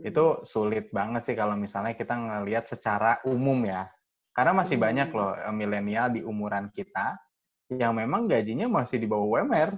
Itu 0.04 0.44
sulit 0.44 0.92
banget 0.92 1.24
sih 1.32 1.36
kalau 1.40 1.56
misalnya 1.56 1.96
kita 1.96 2.12
ngelihat 2.14 2.68
secara 2.68 3.24
umum 3.24 3.64
ya. 3.64 3.88
Karena 4.36 4.52
masih 4.52 4.76
Hmm. 4.78 4.86
banyak 4.86 5.10
loh 5.16 5.32
eh, 5.34 5.56
milenial 5.56 6.08
di 6.12 6.22
umuran 6.28 6.68
kita 6.76 7.16
yang 7.72 7.96
memang 7.96 8.28
gajinya 8.28 8.68
masih 8.68 9.00
di 9.00 9.08
bawah 9.08 9.40
UMR 9.40 9.72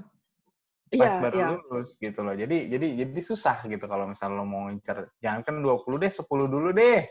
pas 0.91 1.15
iya 1.15 1.21
baru 1.23 1.37
iya 1.39 1.47
lulus 1.55 1.89
gitu 2.01 2.19
loh. 2.25 2.35
Jadi 2.35 2.67
jadi 2.73 2.87
jadi 3.05 3.21
susah 3.23 3.63
gitu 3.69 3.85
kalau 3.87 4.09
misalnya 4.11 4.41
lo 4.41 4.45
mau 4.49 4.67
ngincer 4.67 5.13
jangan 5.23 5.41
kan 5.47 5.55
20 5.63 5.97
deh, 6.01 6.11
10 6.11 6.47
dulu 6.51 6.69
deh. 6.75 7.05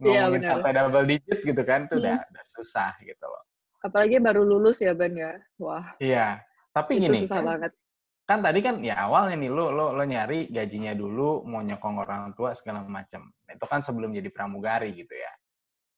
Iya, 0.00 0.30
Ngomongin 0.30 0.40
benar. 0.40 0.50
sampai 0.56 0.70
double 0.72 1.06
digit 1.10 1.38
gitu 1.44 1.62
kan 1.68 1.84
itu 1.84 1.94
Hmm. 1.98 2.02
udah 2.06 2.16
udah 2.32 2.44
susah 2.56 2.92
gitu 3.04 3.26
loh. 3.28 3.44
Apalagi 3.80 4.20
baru 4.20 4.44
lulus 4.44 4.80
ya 4.80 4.92
ban 4.92 5.12
ya 5.12 5.32
wah 5.56 5.96
Iya. 5.98 6.40
Tapi 6.70 7.02
itu 7.02 7.10
gini, 7.10 7.18
susah 7.26 7.42
kan, 7.42 7.48
banget 7.48 7.72
kan 8.30 8.46
tadi 8.46 8.62
kan 8.62 8.78
ya 8.78 8.94
awalnya 9.10 9.34
nih 9.42 9.50
lo 9.50 9.74
lo 9.74 9.90
lo 9.90 10.04
nyari 10.06 10.46
gajinya 10.54 10.94
dulu 10.94 11.42
mau 11.50 11.66
nyokong 11.66 11.98
orang 11.98 12.30
tua 12.38 12.54
segala 12.54 12.86
macam. 12.86 13.26
Itu 13.50 13.66
kan 13.66 13.82
sebelum 13.82 14.14
jadi 14.14 14.30
pramugari 14.30 14.94
gitu 14.94 15.10
ya. 15.10 15.32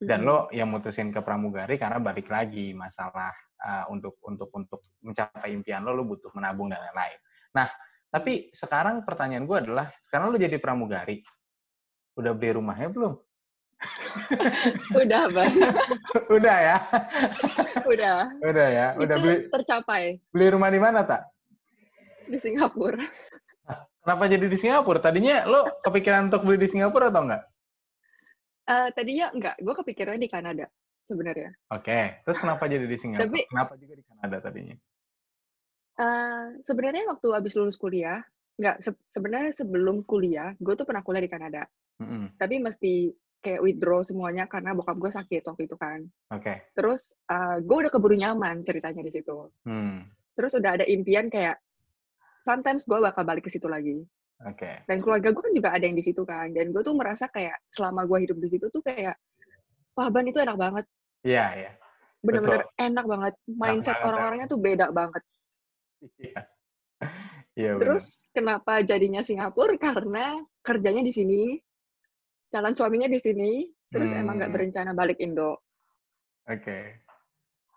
Dan 0.00 0.24
Mm-mm. 0.24 0.32
lo 0.32 0.38
yang 0.48 0.72
mutusin 0.72 1.12
ke 1.12 1.20
pramugari 1.20 1.76
karena 1.76 2.00
balik 2.00 2.32
lagi 2.32 2.72
masalah 2.72 3.36
uh, 3.60 3.84
untuk 3.92 4.16
untuk 4.24 4.48
untuk 4.56 4.80
mencapai 5.04 5.52
impian 5.52 5.84
lo 5.84 5.92
lo 5.92 6.08
butuh 6.08 6.32
menabung 6.32 6.72
dan 6.72 6.80
lain-lain. 6.80 7.20
Nah, 7.52 7.68
tapi 8.08 8.48
sekarang 8.56 9.04
pertanyaan 9.04 9.44
gue 9.44 9.58
adalah 9.68 9.92
karena 10.08 10.32
lo 10.32 10.40
jadi 10.40 10.56
pramugari, 10.56 11.20
udah 12.16 12.32
beli 12.32 12.56
rumahnya 12.56 12.88
belum? 12.96 13.12
udah 15.02 15.22
ban 15.30 15.50
udah 16.36 16.56
ya, 16.58 16.76
udah 17.92 18.14
udah 18.40 18.68
ya, 18.68 18.86
udah 18.96 19.16
itu 19.16 19.24
beli 19.24 19.36
tercapai 19.50 20.02
beli 20.30 20.46
rumah 20.50 20.70
di 20.70 20.80
mana 20.80 21.00
tak? 21.02 21.22
di 22.26 22.38
Singapura 22.38 23.04
Kenapa 24.02 24.26
jadi 24.26 24.50
di 24.50 24.58
Singapura? 24.58 24.98
Tadinya 24.98 25.46
lo 25.46 25.78
kepikiran 25.78 26.26
untuk 26.26 26.42
beli 26.42 26.58
di 26.58 26.66
Singapura 26.66 27.14
atau 27.14 27.22
enggak? 27.22 27.42
Eh, 28.66 28.88
tadinya 28.98 29.30
enggak 29.30 29.54
gue 29.62 29.74
kepikiran 29.78 30.18
di 30.18 30.26
Kanada 30.26 30.66
sebenarnya 31.06 31.54
Oke, 31.70 32.18
terus 32.26 32.38
kenapa 32.42 32.66
jadi 32.66 32.82
di 32.90 32.98
Singapura? 32.98 33.30
Tapi- 33.30 33.46
kenapa 33.46 33.78
juga 33.78 33.94
di 33.94 34.02
Kanada 34.02 34.36
tadinya? 34.42 34.74
Eh, 35.92 36.44
sebenarnya 36.66 37.04
waktu 37.14 37.26
habis 37.30 37.54
lulus 37.54 37.78
kuliah 37.78 38.18
nggak 38.52 38.82
se- 38.82 39.04
sebenarnya 39.08 39.54
sebelum 39.54 40.02
kuliah 40.02 40.50
gue 40.58 40.74
tuh 40.74 40.82
pernah 40.82 41.06
kuliah 41.06 41.22
di 41.22 41.30
Kanada 41.30 41.62
Mm-mm. 42.02 42.36
tapi 42.36 42.58
mesti 42.58 43.12
kayak 43.42 43.60
withdraw 43.60 44.00
semuanya 44.06 44.46
karena 44.46 44.72
bokap 44.72 44.96
gue 44.96 45.10
sakit 45.10 45.42
waktu 45.42 45.62
itu 45.66 45.76
kan. 45.76 46.06
Oke, 46.30 46.70
terus 46.78 47.10
eh, 47.26 47.58
gue 47.60 47.76
udah 47.82 47.90
keburu 47.90 48.14
nyaman 48.14 48.62
ceritanya 48.62 49.02
di 49.02 49.12
situ. 49.12 49.50
Hmm, 49.66 50.06
terus 50.38 50.54
udah 50.54 50.80
ada 50.80 50.86
impian 50.86 51.26
kayak 51.26 51.58
sometimes 52.46 52.86
gue 52.86 52.98
bakal 53.02 53.26
balik 53.26 53.44
ke 53.44 53.50
situ 53.50 53.66
lagi. 53.66 54.06
Oke, 54.42 54.86
dan 54.86 55.02
keluarga 55.02 55.34
gue 55.34 55.42
kan 55.42 55.54
juga 55.54 55.70
ada 55.74 55.84
yang 55.84 55.98
di 55.98 56.02
situ 56.06 56.22
kan 56.22 56.50
dan 56.54 56.70
gue 56.70 56.82
tuh 56.82 56.94
merasa 56.94 57.26
kayak 57.30 57.58
selama 57.70 58.06
gue 58.06 58.18
hidup 58.26 58.38
di 58.42 58.48
situ 58.50 58.66
tuh 58.70 58.82
kayak 58.82 59.18
wah 59.98 60.08
ban 60.08 60.26
itu 60.26 60.38
enak 60.38 60.56
banget. 60.58 60.86
Iya 61.22 61.46
iya, 61.58 61.70
bener-bener 62.22 62.66
enak 62.78 63.04
banget. 63.06 63.34
Mindset 63.50 63.98
orang-orangnya 64.02 64.46
tuh 64.46 64.58
beda 64.62 64.86
banget. 64.94 65.22
iya, 66.18 66.40
iya 67.54 67.70
benar. 67.78 67.98
terus 67.98 68.22
kenapa 68.34 68.82
jadinya 68.82 69.22
Singapura? 69.22 69.78
Karena 69.78 70.42
kerjanya 70.62 71.02
di 71.06 71.14
sini 71.14 71.40
calon 72.52 72.76
suaminya 72.76 73.08
di 73.08 73.16
sini 73.16 73.50
terus 73.88 74.12
emang 74.12 74.36
nggak 74.36 74.52
Hmm. 74.52 74.56
berencana 74.60 74.92
balik 74.92 75.18
Indo 75.18 75.58
Oke, 76.42 76.98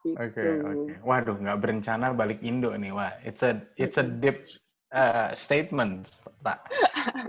gitu. 0.01 0.17
oke, 0.17 0.41
oke. 0.65 0.93
Waduh, 1.05 1.37
nggak 1.37 1.59
berencana 1.61 2.17
balik 2.17 2.41
Indo 2.41 2.73
nih, 2.73 2.89
wah. 2.89 3.13
It's 3.21 3.45
a 3.45 3.61
it's 3.77 4.01
a 4.01 4.05
deep 4.05 4.41
uh, 4.89 5.29
statement, 5.37 6.09
Pak. 6.41 6.65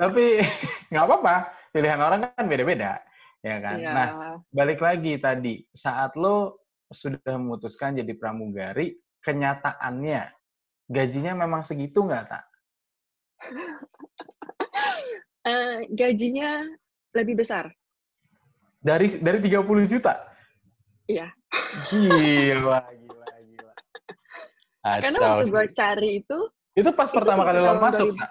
Tapi 0.00 0.40
nggak 0.88 1.04
apa-apa, 1.04 1.52
pilihan 1.76 2.00
orang 2.00 2.32
kan 2.32 2.48
beda-beda, 2.48 3.04
ya 3.44 3.60
kan. 3.60 3.76
Iya. 3.76 3.92
Nah, 3.92 4.08
balik 4.48 4.80
lagi 4.80 5.20
tadi, 5.20 5.60
saat 5.76 6.16
lo 6.16 6.64
sudah 6.88 7.36
memutuskan 7.36 8.00
jadi 8.00 8.16
pramugari, 8.16 8.96
kenyataannya 9.20 10.32
gajinya 10.88 11.36
memang 11.36 11.68
segitu 11.68 12.00
nggak, 12.00 12.24
tak? 12.32 12.44
Eh, 15.46 15.86
gajinya 15.94 16.66
lebih 17.16 17.40
besar 17.40 17.72
Dari 18.76 19.08
dari 19.18 19.38
30 19.42 19.66
juta? 19.90 20.14
Iya. 21.10 21.26
Gila, 21.90 22.80
gila, 23.02 23.26
gila. 23.42 23.72
karena 24.84 25.18
waktu 25.18 25.44
gue 25.50 25.64
cari 25.74 26.10
itu 26.22 26.38
Itu 26.76 26.90
pas 26.94 27.08
itu 27.10 27.16
pertama 27.18 27.42
kali 27.48 27.58
lo 27.58 27.74
masuk, 27.80 28.14
2000. 28.14 28.20
tak? 28.20 28.30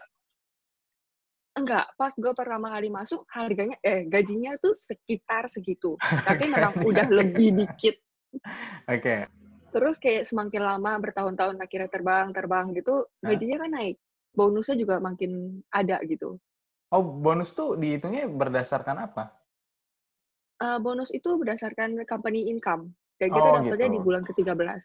enggak 1.55 1.85
pas 1.95 2.11
gue 2.11 2.33
pertama 2.35 2.67
kali 2.67 2.87
masuk 2.91 3.23
harganya 3.31 3.79
eh 3.79 4.03
gajinya 4.11 4.59
tuh 4.59 4.75
sekitar 4.75 5.47
segitu 5.47 5.95
tapi 6.27 6.47
memang 6.53 6.75
udah 6.83 7.07
lebih 7.07 7.63
dikit 7.63 7.95
Oke. 8.91 9.31
terus 9.71 9.95
kayak 10.03 10.27
semakin 10.27 10.67
lama 10.67 10.99
bertahun-tahun 10.99 11.55
akhirnya 11.63 11.87
terbang 11.87 12.35
terbang 12.35 12.75
gitu 12.75 13.07
gajinya 13.23 13.63
kan 13.63 13.71
naik 13.71 13.95
bonusnya 14.35 14.75
juga 14.75 14.99
makin 14.99 15.63
ada 15.71 16.03
gitu 16.03 16.35
Oh, 16.95 17.03
bonus 17.03 17.51
tuh 17.51 17.75
dihitungnya 17.75 18.23
berdasarkan 18.31 19.11
apa? 19.11 19.35
Eh, 20.63 20.77
bonus 20.79 21.11
itu 21.11 21.35
berdasarkan 21.35 21.99
company 22.07 22.47
income 22.47 22.95
dan 23.19 23.27
kita 23.35 23.49
Oh, 23.51 23.59
dapatnya 23.59 23.87
gitu. 23.91 23.95
di 23.95 23.99
bulan 23.99 24.23
ke-13 24.23 24.83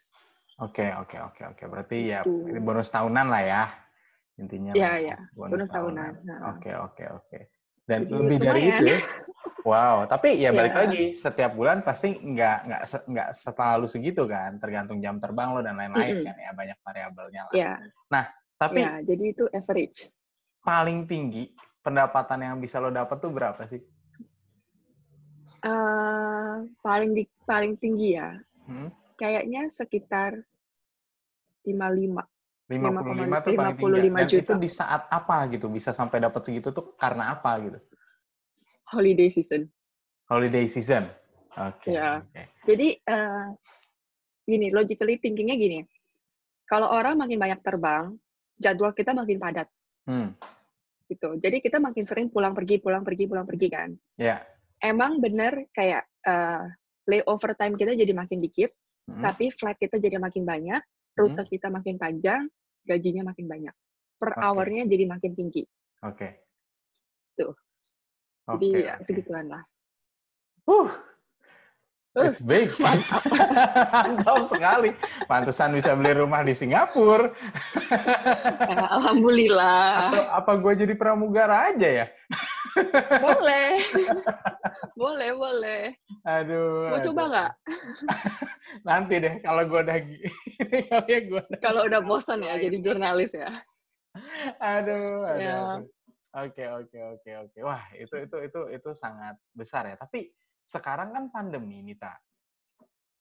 Oke, 0.59 0.91
oke, 0.91 1.17
oke, 1.31 1.41
oke. 1.55 1.63
Berarti 1.71 1.97
ya 2.11 2.19
Gitu. 2.27 2.51
ini 2.51 2.59
bonus 2.59 2.91
tahunan 2.91 3.27
lah 3.31 3.41
ya. 3.47 3.63
Intinya 4.35 4.75
Iya, 4.75 4.91
iya. 4.99 5.17
Bonus 5.31 5.65
tahunan. 5.71 6.11
Nah. 6.27 6.39
Oke, 6.51 6.71
oke, 6.75 7.03
oke. 7.07 7.39
Dan 7.87 7.99
Jadi 8.03 8.13
lebih 8.13 8.37
dari 8.43 8.61
lumayan. 8.67 8.83
itu, 8.83 8.93
wow. 9.63 9.95
Tapi 10.11 10.29
ya 10.43 10.51
balik 10.51 10.75
Iya. 10.75 10.81
lagi, 10.85 11.03
setiap 11.15 11.51
bulan 11.55 11.81
pasti 11.87 12.13
nggak 12.13 12.57
nggak 12.67 12.81
nggak 13.07 13.29
selalu 13.39 13.87
segitu 13.87 14.27
kan, 14.27 14.59
tergantung 14.59 14.99
jam 14.99 15.17
terbang 15.23 15.55
lo 15.55 15.63
dan 15.63 15.79
lain-lain 15.79 16.19
Mm-mm. 16.19 16.27
kan 16.27 16.35
ya, 16.35 16.51
banyak 16.51 16.77
variabelnya 16.83 17.41
lah. 17.47 17.55
ya 17.55 17.71
Tapi 18.59 18.79
ya 18.83 18.91
jadi 19.01 19.23
itu 19.33 19.43
average 19.49 20.13
paling 20.61 21.09
tinggi 21.09 21.49
pendapatan 21.81 22.39
yang 22.45 22.55
bisa 22.61 22.77
lo 22.77 22.89
dapat 22.93 23.17
tuh 23.17 23.31
berapa 23.33 23.61
sih? 23.65 23.81
Eh, 25.61 26.55
paling 26.81 27.11
di, 27.13 27.23
paling 27.45 27.77
tinggi 27.77 28.17
ya 28.17 28.33
Hmm? 28.61 28.93
kayaknya 29.17 29.67
sekitar 29.73 30.37
55 31.65 32.23
55 32.71 33.45
tuh 33.45 33.53
paling 33.57 33.75
55 33.75 33.77
tinggi. 33.77 34.09
Dan 34.15 34.27
juta. 34.29 34.41
itu 34.41 34.53
di 34.61 34.69
saat 34.69 35.01
apa 35.11 35.37
gitu? 35.51 35.67
Bisa 35.67 35.91
sampai 35.91 36.21
dapat 36.23 36.41
segitu 36.45 36.71
tuh 36.71 36.93
karena 36.95 37.33
apa 37.35 37.51
gitu? 37.61 37.79
holiday 38.91 39.31
season 39.31 39.71
Holiday 40.31 40.63
season. 40.67 41.03
Oke. 41.59 41.91
Iya. 41.91 42.23
oke. 42.23 42.41
Jadi 42.63 42.87
eh, 42.95 43.45
gini, 44.47 44.71
logically 44.71 45.19
thinkingnya 45.19 45.59
gini. 45.59 45.79
Kalau 46.63 46.87
orang 46.87 47.19
makin 47.19 47.35
banyak 47.35 47.59
terbang, 47.59 48.15
jadwal 48.55 48.95
kita 48.95 49.11
makin 49.11 49.37
padat 49.41 49.67
Hmm. 50.07 50.33
Gitu. 51.11 51.35
Jadi 51.43 51.59
kita 51.59 51.83
makin 51.83 52.07
sering 52.07 52.31
pulang 52.31 52.55
pergi, 52.55 52.79
pulang 52.79 53.03
pergi, 53.03 53.27
pulang 53.27 53.43
pergi 53.43 53.67
kan. 53.67 53.89
Ya. 54.15 54.39
Emang 54.79 55.19
bener 55.19 55.67
kayak 55.75 56.07
eh, 56.23 56.63
layover 57.11 57.53
time 57.59 57.75
kita 57.75 57.93
jadi 57.93 58.15
makin 58.15 58.39
dikit, 58.39 58.71
Hmm. 59.11 59.23
tapi 59.25 59.49
flight 59.51 59.75
kita 59.81 59.97
jadi 59.97 60.21
makin 60.21 60.45
banyak, 60.45 60.81
rute 61.17 61.43
kita 61.49 61.67
makin 61.67 61.97
panjang, 61.97 62.45
gajinya 62.85 63.33
makin 63.33 63.45
banyak. 63.49 63.75
Per 64.21 64.31
Oke. 64.31 64.39
hour-nya 64.39 64.85
jadi 64.85 65.09
makin 65.09 65.33
tinggi. 65.33 65.65
Oke. 66.05 66.45
Tuh. 67.35 67.51
Oke. 68.47 68.61
Jadi 68.61 68.67
ya 68.85 68.95
oke. 68.95 69.03
segituan 69.03 69.45
lah. 69.49 69.63
Huh. 70.69 70.85
Uh, 70.85 70.89
It's 72.11 72.43
big. 72.43 72.67
Mantap. 72.75 73.23
Mantap 74.03 74.43
sekali. 74.51 74.91
Pantesan 75.31 75.71
bisa 75.71 75.95
beli 75.95 76.11
rumah 76.11 76.43
di 76.43 76.51
Singapura. 76.51 77.31
Eh, 77.87 78.87
Alhamdulillah. 78.99 80.11
Atau 80.11 80.23
apa 80.27 80.51
gue 80.59 80.73
jadi 80.83 80.93
pramugara 80.99 81.71
aja 81.71 81.87
ya? 81.87 82.05
Boleh. 83.23 83.79
boleh, 85.01 85.29
boleh. 85.39 85.83
Aduh. 86.27 86.91
Mau 86.91 86.99
coba 86.99 87.21
nggak? 87.31 87.51
Nanti 88.87 89.13
deh, 89.23 89.33
kalau 89.39 89.63
gue 89.67 89.79
udah 89.79 89.97
gini, 90.03 90.29
ya 91.07 91.19
gue 91.27 91.43
Kalau 91.63 91.87
udah 91.87 91.99
bosan 92.03 92.43
ya 92.43 92.59
jadi 92.59 92.75
jurnalis 92.79 93.31
ya. 93.31 93.51
aduh, 94.59 95.23
aduh. 95.31 95.39
Ya. 95.39 95.59
Oke, 96.31 96.63
oke, 96.67 96.99
oke, 97.15 97.31
oke. 97.47 97.59
Wah, 97.63 97.83
itu 97.95 98.15
itu 98.19 98.37
itu 98.47 98.61
itu 98.71 98.89
sangat 98.95 99.35
besar 99.55 99.87
ya. 99.87 99.95
Tapi 99.99 100.31
sekarang 100.65 101.13
kan 101.13 101.23
pandemi 101.29 101.81
nih, 101.83 101.97
Tak. 101.97 102.19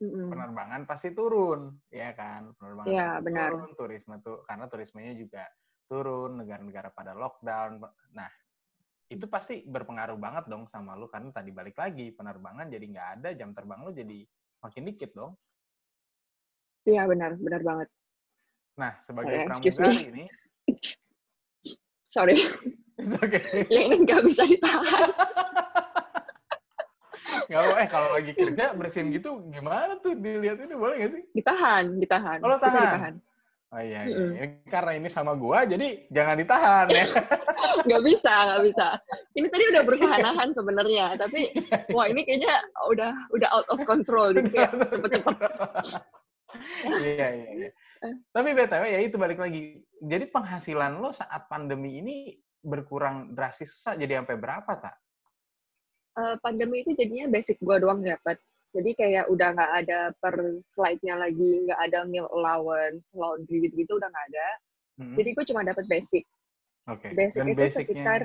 Mm-hmm. 0.01 0.33
Penerbangan 0.33 0.83
pasti 0.89 1.13
turun, 1.13 1.77
ya 1.93 2.17
kan? 2.17 2.57
Penerbangan 2.57 2.89
ya, 2.89 3.21
benar. 3.21 3.53
turun, 3.53 3.71
turisme 3.77 4.17
tuh 4.25 4.41
karena 4.49 4.65
turismenya 4.65 5.13
juga 5.13 5.45
turun, 5.85 6.41
negara-negara 6.41 6.89
pada 6.89 7.13
lockdown. 7.13 7.85
Nah, 8.17 8.31
itu 9.11 9.27
pasti 9.27 9.67
berpengaruh 9.67 10.15
banget 10.17 10.47
dong 10.47 10.71
sama 10.71 10.95
lu 10.95 11.11
karena 11.11 11.35
tadi 11.35 11.51
balik 11.51 11.75
lagi 11.75 12.15
penerbangan 12.15 12.71
jadi 12.71 12.85
nggak 12.95 13.09
ada 13.19 13.29
jam 13.35 13.51
terbang 13.51 13.83
lu 13.83 13.91
jadi 13.91 14.23
makin 14.63 14.87
dikit 14.87 15.11
dong. 15.19 15.35
Iya 16.87 17.11
benar, 17.11 17.35
benar 17.37 17.61
banget. 17.61 17.89
Nah 18.79 18.95
sebagai 19.03 19.35
eh, 19.35 19.45
pramugari 19.51 20.05
ini, 20.15 20.25
sorry, 22.15 22.39
okay. 23.19 23.67
yang 23.67 23.93
ini 23.93 23.97
nggak 24.07 24.23
bisa 24.31 24.47
ditahan. 24.47 25.11
Gak 27.49 27.63
eh 27.81 27.89
kalau 27.89 28.09
lagi 28.13 28.33
kerja 28.37 28.75
bersin 28.75 29.15
gitu 29.15 29.47
gimana 29.49 29.97
tuh 30.03 30.19
dilihat 30.19 30.61
ini 30.61 30.75
boleh 30.75 30.95
gak 31.07 31.13
sih? 31.17 31.23
Ditahan, 31.33 31.97
ditahan. 31.97 32.39
Kalau 32.43 32.57
oh, 32.57 32.61
tahan. 32.61 32.83
ditahan. 32.83 33.15
Oh 33.71 33.79
iya, 33.79 34.03
iya. 34.03 34.19
Mm 34.19 34.35
-hmm. 34.35 34.67
karena 34.67 34.93
ini 34.99 35.07
sama 35.07 35.39
gua, 35.39 35.63
jadi 35.63 36.03
jangan 36.11 36.43
ditahan 36.43 36.91
ya. 36.91 37.07
gak 37.91 38.03
bisa, 38.03 38.35
gak 38.51 38.63
bisa. 38.67 38.87
Ini 39.39 39.47
tadi 39.47 39.65
udah 39.71 39.83
berusaha 39.87 40.15
nahan 40.19 40.51
sebenarnya, 40.51 41.15
tapi 41.15 41.55
wah 41.95 42.11
ini 42.11 42.27
kayaknya 42.27 42.51
udah 42.91 43.15
udah 43.31 43.49
out 43.55 43.69
of 43.71 43.79
control, 43.87 44.35
gitu 44.35 44.51
ya. 44.59 44.75
cepet-cepet. 44.75 45.37
iya, 47.15 47.29
iya, 47.31 47.49
iya. 47.55 47.71
Tapi 48.35 48.59
btw 48.59 48.85
ya 48.91 49.01
itu 49.07 49.15
balik 49.15 49.39
lagi. 49.39 49.87
Jadi 50.03 50.25
penghasilan 50.35 50.99
lo 50.99 51.15
saat 51.15 51.47
pandemi 51.47 52.03
ini 52.03 52.35
berkurang 52.59 53.39
drastis 53.39 53.71
susah 53.71 53.95
jadi 53.95 54.19
sampai 54.19 54.35
berapa 54.35 54.73
tak? 54.83 54.99
Uh, 56.21 56.37
pandemi 56.45 56.85
itu 56.85 56.93
jadinya 56.93 57.33
basic 57.33 57.57
gua 57.65 57.81
doang 57.81 58.05
dapat 58.05 58.37
jadi 58.71 58.91
kayak 58.95 59.25
udah 59.35 59.49
nggak 59.51 59.73
ada 59.83 60.01
per 60.23 60.35
flight-nya 60.71 61.19
lagi, 61.19 61.67
nggak 61.67 61.81
ada 61.91 62.07
meal 62.07 62.31
allowance, 62.31 63.03
laundry 63.11 63.67
gitu-gitu 63.67 63.99
udah 63.99 64.07
nggak 64.07 64.27
ada. 64.31 64.49
Hmm. 65.03 65.15
Jadi 65.19 65.29
gue 65.35 65.45
cuma 65.51 65.67
dapat 65.67 65.85
basic. 65.91 66.23
Oke. 66.87 67.11
Okay. 67.11 67.13
Basic 67.19 67.41
Dan 67.43 67.47
itu 67.51 67.63
sekitar 67.75 68.21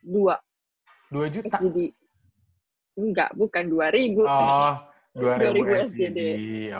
dua. 0.00 0.40
Dua 1.12 1.26
juta? 1.28 1.60
SGD. 1.60 1.92
Enggak, 2.96 3.30
bukan 3.36 3.64
dua 3.68 3.92
ribu. 3.92 4.24
Oh, 4.24 4.74
dua 5.20 5.36
ribu 5.36 5.76
SGD. 5.76 6.20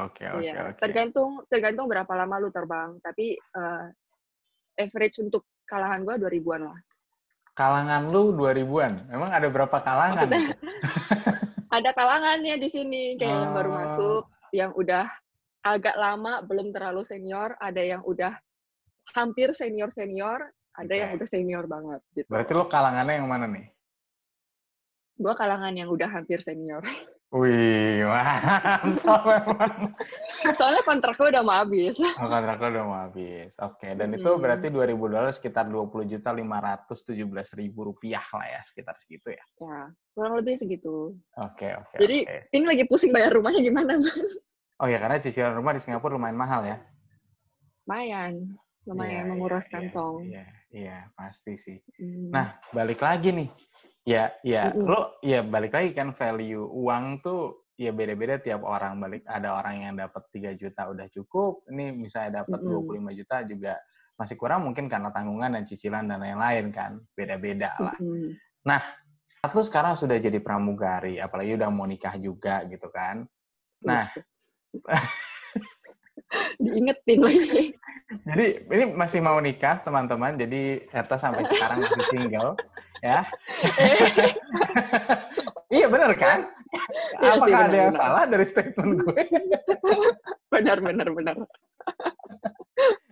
Oke, 0.08 0.24
oke, 0.32 0.40
iya. 0.40 0.72
oke. 0.72 0.80
Tergantung, 0.80 1.44
tergantung 1.52 1.84
berapa 1.84 2.12
lama 2.16 2.40
lu 2.40 2.48
terbang. 2.48 2.96
Tapi 3.04 3.36
uh, 3.60 3.92
average 4.80 5.20
untuk 5.20 5.44
kalangan 5.68 6.00
gue 6.00 6.14
dua 6.16 6.30
ribuan 6.32 6.64
lah. 6.64 6.78
Kalangan 7.58 8.06
lu 8.14 8.30
dua 8.38 8.54
ribuan? 8.54 8.94
Emang 9.10 9.34
ada 9.34 9.50
berapa 9.50 9.82
kalangan? 9.82 10.30
Maksudnya, 10.30 10.54
ada 11.82 11.90
kalangannya 11.90 12.54
di 12.54 12.68
sini 12.70 13.18
kayak 13.18 13.34
oh. 13.34 13.40
yang 13.42 13.52
baru 13.58 13.70
masuk, 13.74 14.22
yang 14.54 14.70
udah 14.78 15.10
agak 15.66 15.98
lama 15.98 16.38
belum 16.46 16.70
terlalu 16.70 17.02
senior, 17.02 17.58
ada 17.58 17.82
yang 17.82 18.06
udah 18.06 18.38
hampir 19.10 19.50
senior 19.58 19.90
senior, 19.90 20.54
ada 20.78 20.86
okay. 20.86 21.02
yang 21.02 21.10
udah 21.18 21.26
senior 21.26 21.64
banget. 21.66 22.00
Gitu. 22.14 22.30
Berarti 22.30 22.52
lo 22.54 22.70
kalangannya 22.70 23.14
yang 23.18 23.26
mana 23.26 23.50
nih? 23.50 23.66
Gua 25.18 25.34
kalangan 25.34 25.74
yang 25.74 25.90
udah 25.90 26.06
hampir 26.14 26.38
senior. 26.38 26.86
Wih, 27.28 28.08
mantap 28.08 29.20
memang. 29.28 29.92
Soalnya 30.56 30.80
kontraknya 30.80 31.26
udah 31.36 31.42
mau 31.44 31.60
habis. 31.60 32.00
Oh, 32.00 32.24
kontraknya 32.24 32.68
udah 32.72 32.84
mau 32.88 32.98
habis. 33.04 33.52
Oke, 33.60 33.84
okay. 33.84 33.92
dan 34.00 34.16
hmm. 34.16 34.24
itu 34.24 34.30
berarti 34.40 34.72
2000 34.72 34.96
dolar 34.96 35.28
sekitar 35.36 35.68
20 35.68 36.08
juta 36.08 36.32
517 36.32 37.60
ribu 37.60 37.92
rupiah 37.92 38.24
lah 38.32 38.48
ya, 38.48 38.60
sekitar 38.64 38.96
segitu 38.96 39.36
ya. 39.36 39.44
Ya, 39.60 39.92
kurang 40.16 40.40
lebih 40.40 40.56
segitu. 40.56 41.20
Oke, 41.36 41.68
okay, 41.68 41.70
oke. 41.76 41.92
Okay, 41.92 41.98
Jadi 42.00 42.18
okay. 42.24 42.40
ini 42.56 42.64
lagi 42.64 42.84
pusing 42.88 43.12
bayar 43.12 43.36
rumahnya 43.36 43.60
gimana, 43.60 44.00
Oh 44.80 44.88
ya, 44.88 44.96
karena 44.96 45.20
cicilan 45.20 45.52
rumah 45.52 45.76
di 45.76 45.84
Singapura 45.84 46.16
lumayan 46.16 46.38
mahal 46.38 46.64
ya. 46.64 46.80
Lumayan, 47.84 48.48
lumayan 48.88 49.12
yeah, 49.12 49.28
menguras 49.28 49.68
yeah, 49.68 49.72
kantong. 49.76 50.16
Iya, 50.24 50.32
yeah, 50.32 50.48
yeah, 50.72 51.00
pasti 51.12 51.60
sih. 51.60 51.76
Hmm. 52.00 52.32
Nah, 52.32 52.56
balik 52.72 53.04
lagi 53.04 53.36
nih 53.36 53.52
Ya, 54.08 54.32
ya. 54.40 54.72
Mm-hmm. 54.72 54.88
Lo 54.88 55.20
ya 55.20 55.44
balik 55.44 55.76
lagi 55.76 55.92
kan 55.92 56.16
value 56.16 56.64
uang 56.64 57.20
tuh 57.20 57.68
ya 57.76 57.92
beda-beda 57.92 58.40
tiap 58.40 58.64
orang. 58.64 58.96
Balik 58.96 59.28
ada 59.28 59.60
orang 59.60 59.84
yang 59.84 59.94
dapat 60.00 60.24
3 60.32 60.56
juta 60.56 60.88
udah 60.88 61.06
cukup. 61.12 61.68
Ini 61.68 61.92
misalnya 61.92 62.40
dapat 62.44 62.64
mm-hmm. 62.64 63.04
25 63.12 63.20
juta 63.20 63.36
juga 63.44 63.74
masih 64.16 64.34
kurang 64.40 64.64
mungkin 64.64 64.88
karena 64.88 65.12
tanggungan 65.12 65.60
dan 65.60 65.68
cicilan 65.68 66.08
dan 66.08 66.24
lain-lain 66.24 66.72
kan. 66.72 66.96
Beda-beda 67.12 67.76
lah. 67.76 67.96
Mm-hmm. 68.00 68.30
Nah, 68.64 68.80
lu 69.44 69.62
sekarang 69.62 69.92
sudah 69.92 70.16
jadi 70.16 70.40
pramugari, 70.40 71.20
apalagi 71.20 71.60
udah 71.60 71.68
mau 71.68 71.84
nikah 71.84 72.16
juga 72.16 72.64
gitu 72.64 72.88
kan. 72.88 73.28
Nah, 73.84 74.08
diingetin 76.64 77.18
lagi. 77.22 77.64
Jadi 78.28 78.64
ini 78.72 78.84
masih 78.96 79.20
mau 79.20 79.36
nikah 79.36 79.84
teman-teman, 79.84 80.40
jadi 80.40 80.80
Erta 80.96 81.20
sampai 81.20 81.44
sekarang 81.44 81.84
masih 81.84 82.08
single 82.08 82.56
ya. 83.04 83.20
iya 85.76 85.86
benar 85.86 86.12
kan? 86.16 86.48
Ya, 87.22 87.36
Apakah 87.36 87.48
sih, 87.48 87.52
bener, 87.52 87.68
ada 87.68 87.76
yang 87.76 87.92
bener. 87.92 88.00
salah 88.00 88.24
dari 88.28 88.46
statement 88.46 88.92
gue? 89.00 89.20
benar 90.52 90.78
benar 90.84 91.08
benar. 91.12 91.36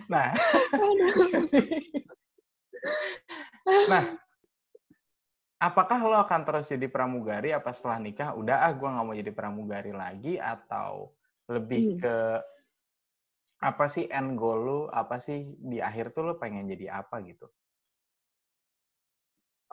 Nah, 0.06 0.28
nah, 3.90 4.04
apakah 5.58 5.98
lo 6.04 6.16
akan 6.20 6.40
terus 6.46 6.70
jadi 6.70 6.86
pramugari? 6.86 7.50
Apa 7.56 7.72
setelah 7.72 7.98
nikah 7.98 8.30
udah 8.36 8.62
ah 8.62 8.72
gue 8.76 8.88
nggak 8.88 9.06
mau 9.06 9.16
jadi 9.16 9.32
pramugari 9.32 9.92
lagi 9.96 10.36
atau 10.36 11.10
lebih 11.48 11.96
hmm. 11.96 11.98
ke 12.04 12.16
apa 13.64 13.84
sih 13.88 14.06
end 14.12 14.36
goal 14.36 14.60
lu? 14.62 14.80
Apa 14.92 15.18
sih 15.18 15.56
di 15.58 15.80
akhir 15.80 16.12
tuh 16.12 16.28
lo 16.28 16.34
pengen 16.36 16.68
jadi 16.68 17.02
apa 17.02 17.24
gitu? 17.24 17.48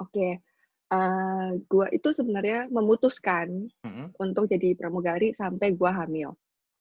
Oke, 0.01 0.41
uh, 0.89 1.49
gua 1.69 1.87
itu 1.93 2.09
sebenarnya 2.09 2.69
memutuskan 2.69 3.69
mm-hmm. 3.85 4.17
untuk 4.17 4.49
jadi 4.49 4.73
pramugari 4.73 5.33
sampai 5.37 5.73
gua 5.77 5.93
hamil. 6.05 6.33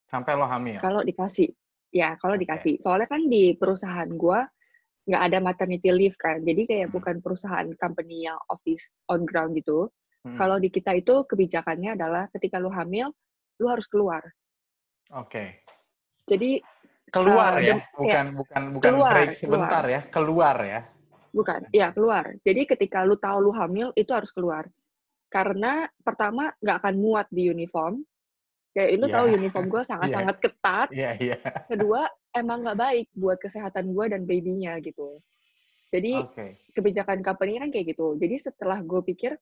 Sampai 0.08 0.36
lo 0.36 0.48
hamil? 0.48 0.80
Kalau 0.80 1.00
dikasih, 1.04 1.52
ya 1.92 2.16
kalau 2.20 2.36
okay. 2.36 2.44
dikasih. 2.44 2.74
Soalnya 2.80 3.08
kan 3.08 3.28
di 3.28 3.52
perusahaan 3.56 4.08
gua 4.16 4.44
nggak 5.02 5.22
ada 5.28 5.38
maternity 5.42 5.90
leave 5.90 6.14
kan, 6.14 6.38
jadi 6.46 6.62
kayak 6.62 6.88
hmm 6.88 6.94
bukan 6.94 7.16
perusahaan 7.18 7.66
company 7.74 8.30
yang 8.30 8.38
office 8.46 8.94
on 9.10 9.26
ground 9.26 9.58
gitu. 9.58 9.90
hmm 10.22 10.38
Kalau 10.38 10.62
di 10.62 10.70
kita 10.70 10.94
itu 10.94 11.26
kebijakannya 11.26 11.98
adalah 11.98 12.30
ketika 12.30 12.62
lu 12.62 12.70
hamil, 12.70 13.10
lu 13.58 13.66
harus 13.66 13.90
keluar. 13.90 14.22
Oke. 15.12 15.28
Okay. 15.28 15.48
Jadi 16.22 16.50
keluar 17.12 17.58
uh, 17.58 17.60
ya, 17.60 17.76
bukan 17.92 18.26
ya, 18.30 18.32
bukan 18.32 18.62
bukan 18.78 18.92
keluar, 18.94 19.14
break 19.18 19.34
sebentar 19.36 19.82
keluar. 19.84 19.94
ya, 19.94 20.00
keluar 20.08 20.56
ya. 20.64 20.80
Bukan, 21.32 21.72
ya 21.72 21.90
keluar. 21.96 22.36
Jadi 22.44 22.68
ketika 22.68 23.08
lu 23.08 23.16
tahu 23.16 23.48
lu 23.48 23.52
hamil, 23.56 23.88
itu 23.96 24.12
harus 24.12 24.28
keluar. 24.30 24.68
Karena 25.32 25.88
pertama 26.04 26.52
nggak 26.60 26.76
akan 26.84 26.94
muat 27.00 27.26
di 27.32 27.48
uniform. 27.48 28.04
Kayak 28.76 28.88
lu 29.00 29.06
yeah. 29.08 29.14
tahu 29.16 29.26
uniform 29.32 29.66
gue 29.72 29.82
sangat-sangat 29.88 30.36
yeah. 30.36 30.44
ketat. 30.44 30.88
Yeah, 30.92 31.14
yeah. 31.16 31.40
Kedua, 31.68 32.04
emang 32.36 32.68
nggak 32.68 32.78
baik 32.78 33.06
buat 33.16 33.40
kesehatan 33.40 33.96
gue 33.96 34.04
dan 34.12 34.28
babynya 34.28 34.76
gitu. 34.84 35.24
Jadi 35.92 36.12
okay. 36.20 36.56
kebijakan 36.72 37.20
company 37.20 37.60
kan 37.60 37.68
kayak 37.68 37.96
gitu. 37.96 38.16
Jadi 38.16 38.36
setelah 38.40 38.80
gue 38.80 39.00
pikir, 39.04 39.36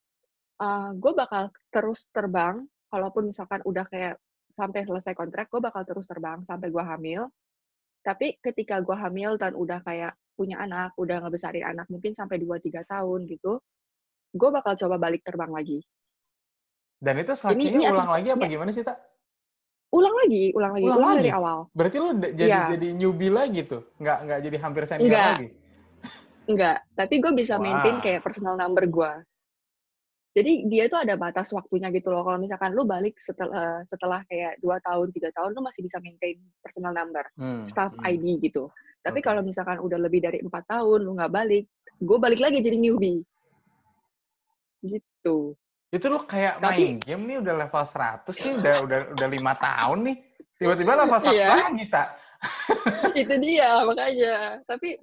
uh, 0.59 0.67
ah, 0.67 0.91
gue 0.95 1.13
bakal 1.15 1.55
terus 1.71 2.11
terbang, 2.11 2.67
kalaupun 2.91 3.31
misalkan 3.31 3.63
udah 3.63 3.87
kayak 3.87 4.19
sampai 4.59 4.83
selesai 4.83 5.15
kontrak, 5.15 5.47
gue 5.47 5.63
bakal 5.63 5.87
terus 5.87 6.11
terbang 6.11 6.43
sampai 6.47 6.71
gue 6.75 6.83
hamil. 6.83 7.31
Tapi 8.03 8.39
ketika 8.43 8.83
gue 8.83 8.97
hamil 8.99 9.39
dan 9.39 9.55
udah 9.55 9.79
kayak 9.87 10.19
punya 10.41 10.57
anak, 10.57 10.97
udah 10.97 11.21
ngebesarin 11.21 11.69
anak 11.69 11.85
mungkin 11.93 12.17
sampai 12.17 12.41
2-3 12.41 12.89
tahun 12.89 13.29
gitu, 13.29 13.61
gue 14.33 14.49
bakal 14.49 14.73
coba 14.81 14.97
balik 14.97 15.21
terbang 15.21 15.53
lagi. 15.53 15.85
Dan 16.97 17.21
itu 17.21 17.37
seleksinya 17.37 17.93
ulang 17.93 18.13
lagi 18.17 18.29
apa 18.33 18.45
ya. 18.49 18.51
gimana 18.57 18.71
sih, 18.73 18.81
Tak? 18.81 18.97
Ulang 19.91 20.15
lagi, 20.17 20.55
ulang 20.57 20.73
lagi, 20.73 20.87
ulang, 20.87 20.99
ulang 21.03 21.11
lagi. 21.13 21.21
dari 21.21 21.33
awal. 21.35 21.59
Berarti 21.75 21.97
lo 21.99 22.11
jadi 22.17 22.47
ya. 22.47 22.73
jadi 22.73 22.89
newbie 22.95 23.29
lagi 23.29 23.61
tuh? 23.69 23.83
Nggak, 24.01 24.19
nggak 24.25 24.41
jadi 24.49 24.57
hampir 24.63 24.83
senior 24.89 25.09
Enggak. 25.11 25.27
lagi? 25.29 25.49
Enggak, 26.47 26.79
tapi 26.97 27.15
gue 27.21 27.33
bisa 27.37 27.55
wow. 27.59 27.63
maintain 27.63 27.97
kayak 28.01 28.23
personal 28.25 28.55
number 28.57 28.87
gue. 28.87 29.13
Jadi 30.31 30.71
dia 30.71 30.87
itu 30.87 30.95
ada 30.95 31.19
batas 31.19 31.51
waktunya 31.51 31.91
gitu 31.91 32.15
loh. 32.15 32.23
Kalau 32.23 32.39
misalkan 32.39 32.71
lu 32.71 32.87
balik 32.87 33.19
setelah 33.19 33.83
setelah 33.91 34.23
kayak 34.31 34.63
dua 34.63 34.79
tahun, 34.79 35.11
tiga 35.11 35.35
tahun, 35.35 35.59
lu 35.59 35.63
masih 35.67 35.83
bisa 35.83 35.99
maintain 35.99 36.39
personal 36.63 36.95
number, 36.95 37.27
hmm. 37.35 37.67
staff 37.67 37.91
hmm. 37.99 38.07
ID 38.07 38.39
gitu. 38.39 38.71
Tapi 39.03 39.19
okay. 39.19 39.27
kalau 39.27 39.43
misalkan 39.43 39.83
udah 39.83 39.99
lebih 39.99 40.23
dari 40.23 40.39
empat 40.39 40.71
tahun 40.71 41.03
lu 41.03 41.19
nggak 41.19 41.35
balik, 41.35 41.67
gue 41.99 42.19
balik 42.23 42.41
lagi 42.41 42.63
jadi 42.63 42.79
newbie. 42.79 43.27
Gitu. 44.87 45.59
Itu 45.91 46.07
lo 46.07 46.23
kayak 46.23 46.63
Tapi, 46.63 46.79
main 46.79 46.97
game 47.03 47.23
nih 47.27 47.37
udah 47.43 47.55
level 47.67 47.85
100 47.85 48.31
sih, 48.31 48.53
udah 48.55 48.75
udah 48.87 48.99
udah 49.19 49.29
lima 49.29 49.53
tahun 49.59 49.99
nih. 50.07 50.17
Tiba-tiba 50.63 50.93
level 50.95 51.19
100 51.27 51.35
iya. 51.35 51.49
lagi, 51.59 51.85
tak? 51.91 52.20
itu 53.21 53.35
dia, 53.41 53.85
makanya. 53.85 54.65
Tapi 54.65 54.97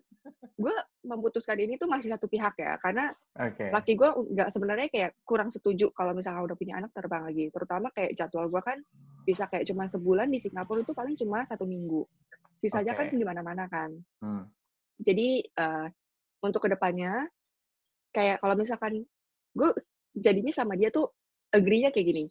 gue 0.58 0.76
memutuskan 1.08 1.56
ini 1.56 1.80
tuh 1.80 1.88
masih 1.88 2.12
satu 2.12 2.28
pihak 2.28 2.60
ya, 2.60 2.76
karena 2.84 3.16
okay. 3.32 3.72
laki 3.72 3.96
gue 3.96 4.10
nggak 4.10 4.50
sebenarnya 4.52 4.88
kayak 4.92 5.12
kurang 5.24 5.48
setuju 5.54 5.88
kalau 5.96 6.12
misalnya 6.12 6.44
udah 6.44 6.58
punya 6.58 6.82
anak 6.82 6.92
terbang 6.92 7.24
lagi. 7.24 7.46
Terutama 7.54 7.88
kayak 7.96 8.18
jadwal 8.18 8.52
gue 8.52 8.62
kan 8.62 8.78
bisa 9.24 9.48
kayak 9.48 9.68
cuma 9.68 9.88
sebulan 9.88 10.28
di 10.28 10.40
Singapura 10.44 10.84
itu 10.84 10.92
paling 10.92 11.16
cuma 11.16 11.48
satu 11.48 11.64
minggu. 11.64 12.04
Sisanya 12.60 12.98
okay. 12.98 13.12
kan 13.12 13.16
di 13.16 13.26
mana-mana 13.26 13.64
kan. 13.70 13.92
Hmm. 14.20 14.44
Jadi 14.98 15.46
uh, 15.62 15.88
untuk 16.42 16.66
ke 16.66 16.70
depannya 16.74 17.30
kayak 18.12 18.42
kalau 18.42 18.56
misalkan 18.58 19.06
gue 19.54 19.70
jadinya 20.18 20.54
sama 20.54 20.74
dia 20.74 20.90
tuh 20.90 21.14
agree-nya 21.54 21.94
kayak 21.94 22.08
gini. 22.08 22.26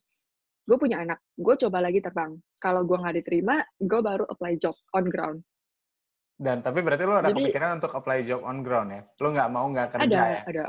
Gue 0.67 0.77
punya 0.83 0.99
anak, 0.99 1.23
gue 1.39 1.55
coba 1.63 1.79
lagi 1.79 2.03
terbang. 2.03 2.35
Kalau 2.59 2.83
gue 2.83 2.99
nggak 2.99 3.23
diterima, 3.23 3.63
gue 3.79 4.01
baru 4.03 4.27
apply 4.27 4.59
job 4.59 4.75
on 4.99 5.07
ground. 5.07 5.39
Dan 6.37 6.61
tapi 6.61 6.83
berarti 6.83 7.07
lo 7.07 7.17
ada 7.17 7.31
Jadi, 7.31 7.49
kepikiran 7.49 7.79
untuk 7.79 7.95
apply 7.95 8.27
job 8.27 8.43
on 8.43 8.67
ground 8.67 8.91
ya? 8.91 9.03
Lo 9.23 9.29
nggak 9.31 9.49
mau 9.55 9.67
nggak 9.71 9.89
kerja 9.95 10.05
ada, 10.11 10.23
ya? 10.27 10.41
Ada, 10.43 10.65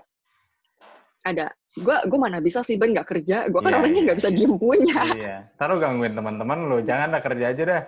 ada. 1.34 1.48
Gue 1.78 1.98
gue 2.10 2.20
mana 2.22 2.38
bisa 2.42 2.62
sih 2.62 2.78
Ben 2.78 2.94
nggak 2.94 3.10
kerja? 3.10 3.50
Gue 3.50 3.58
kan 3.62 3.74
yeah, 3.74 3.82
orangnya 3.82 4.02
nggak 4.06 4.18
yeah. 4.22 4.30
bisa 4.30 4.38
diem 4.38 4.54
punya. 4.54 5.02
Iya. 5.18 5.38
Taruh 5.58 5.78
gangguin 5.82 6.14
teman-teman 6.14 6.60
lo, 6.70 6.78
jangan 6.86 7.18
dah 7.18 7.22
kerja 7.26 7.46
aja 7.58 7.64
dah. 7.66 7.82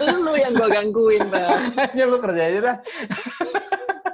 lu 0.24 0.32
yang 0.32 0.52
gue 0.56 0.68
gangguin 0.68 1.24
bang. 1.28 1.60
Hanya 1.92 2.04
lu 2.08 2.16
kerja 2.24 2.42
aja 2.48 2.58
dah. 2.64 2.76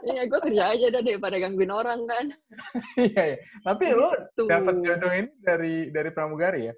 Iya, 0.05 0.23
gue 0.29 0.41
kerja 0.41 0.63
aja 0.77 0.87
dah 0.93 1.03
daripada 1.03 1.37
gangguin 1.41 1.73
orang 1.73 2.01
kan. 2.05 2.27
iya, 3.09 3.23
iya. 3.35 3.39
Tapi 3.65 3.85
lo 3.97 4.13
gitu. 4.13 4.45
dapat 4.45 4.75
jodoh 4.85 5.13
ini 5.17 5.31
dari 5.41 5.75
dari 5.89 6.11
pramugari 6.13 6.61
ya? 6.69 6.75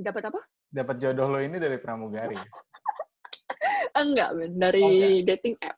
Dapat 0.00 0.22
apa? 0.32 0.40
Dapat 0.72 0.96
jodoh 0.96 1.28
lo 1.28 1.38
ini 1.44 1.56
dari 1.60 1.76
pramugari. 1.76 2.36
Enggak, 4.00 4.30
Ben. 4.36 4.52
Dari 4.56 4.84
okay. 4.84 5.24
dating 5.24 5.54
app. 5.60 5.76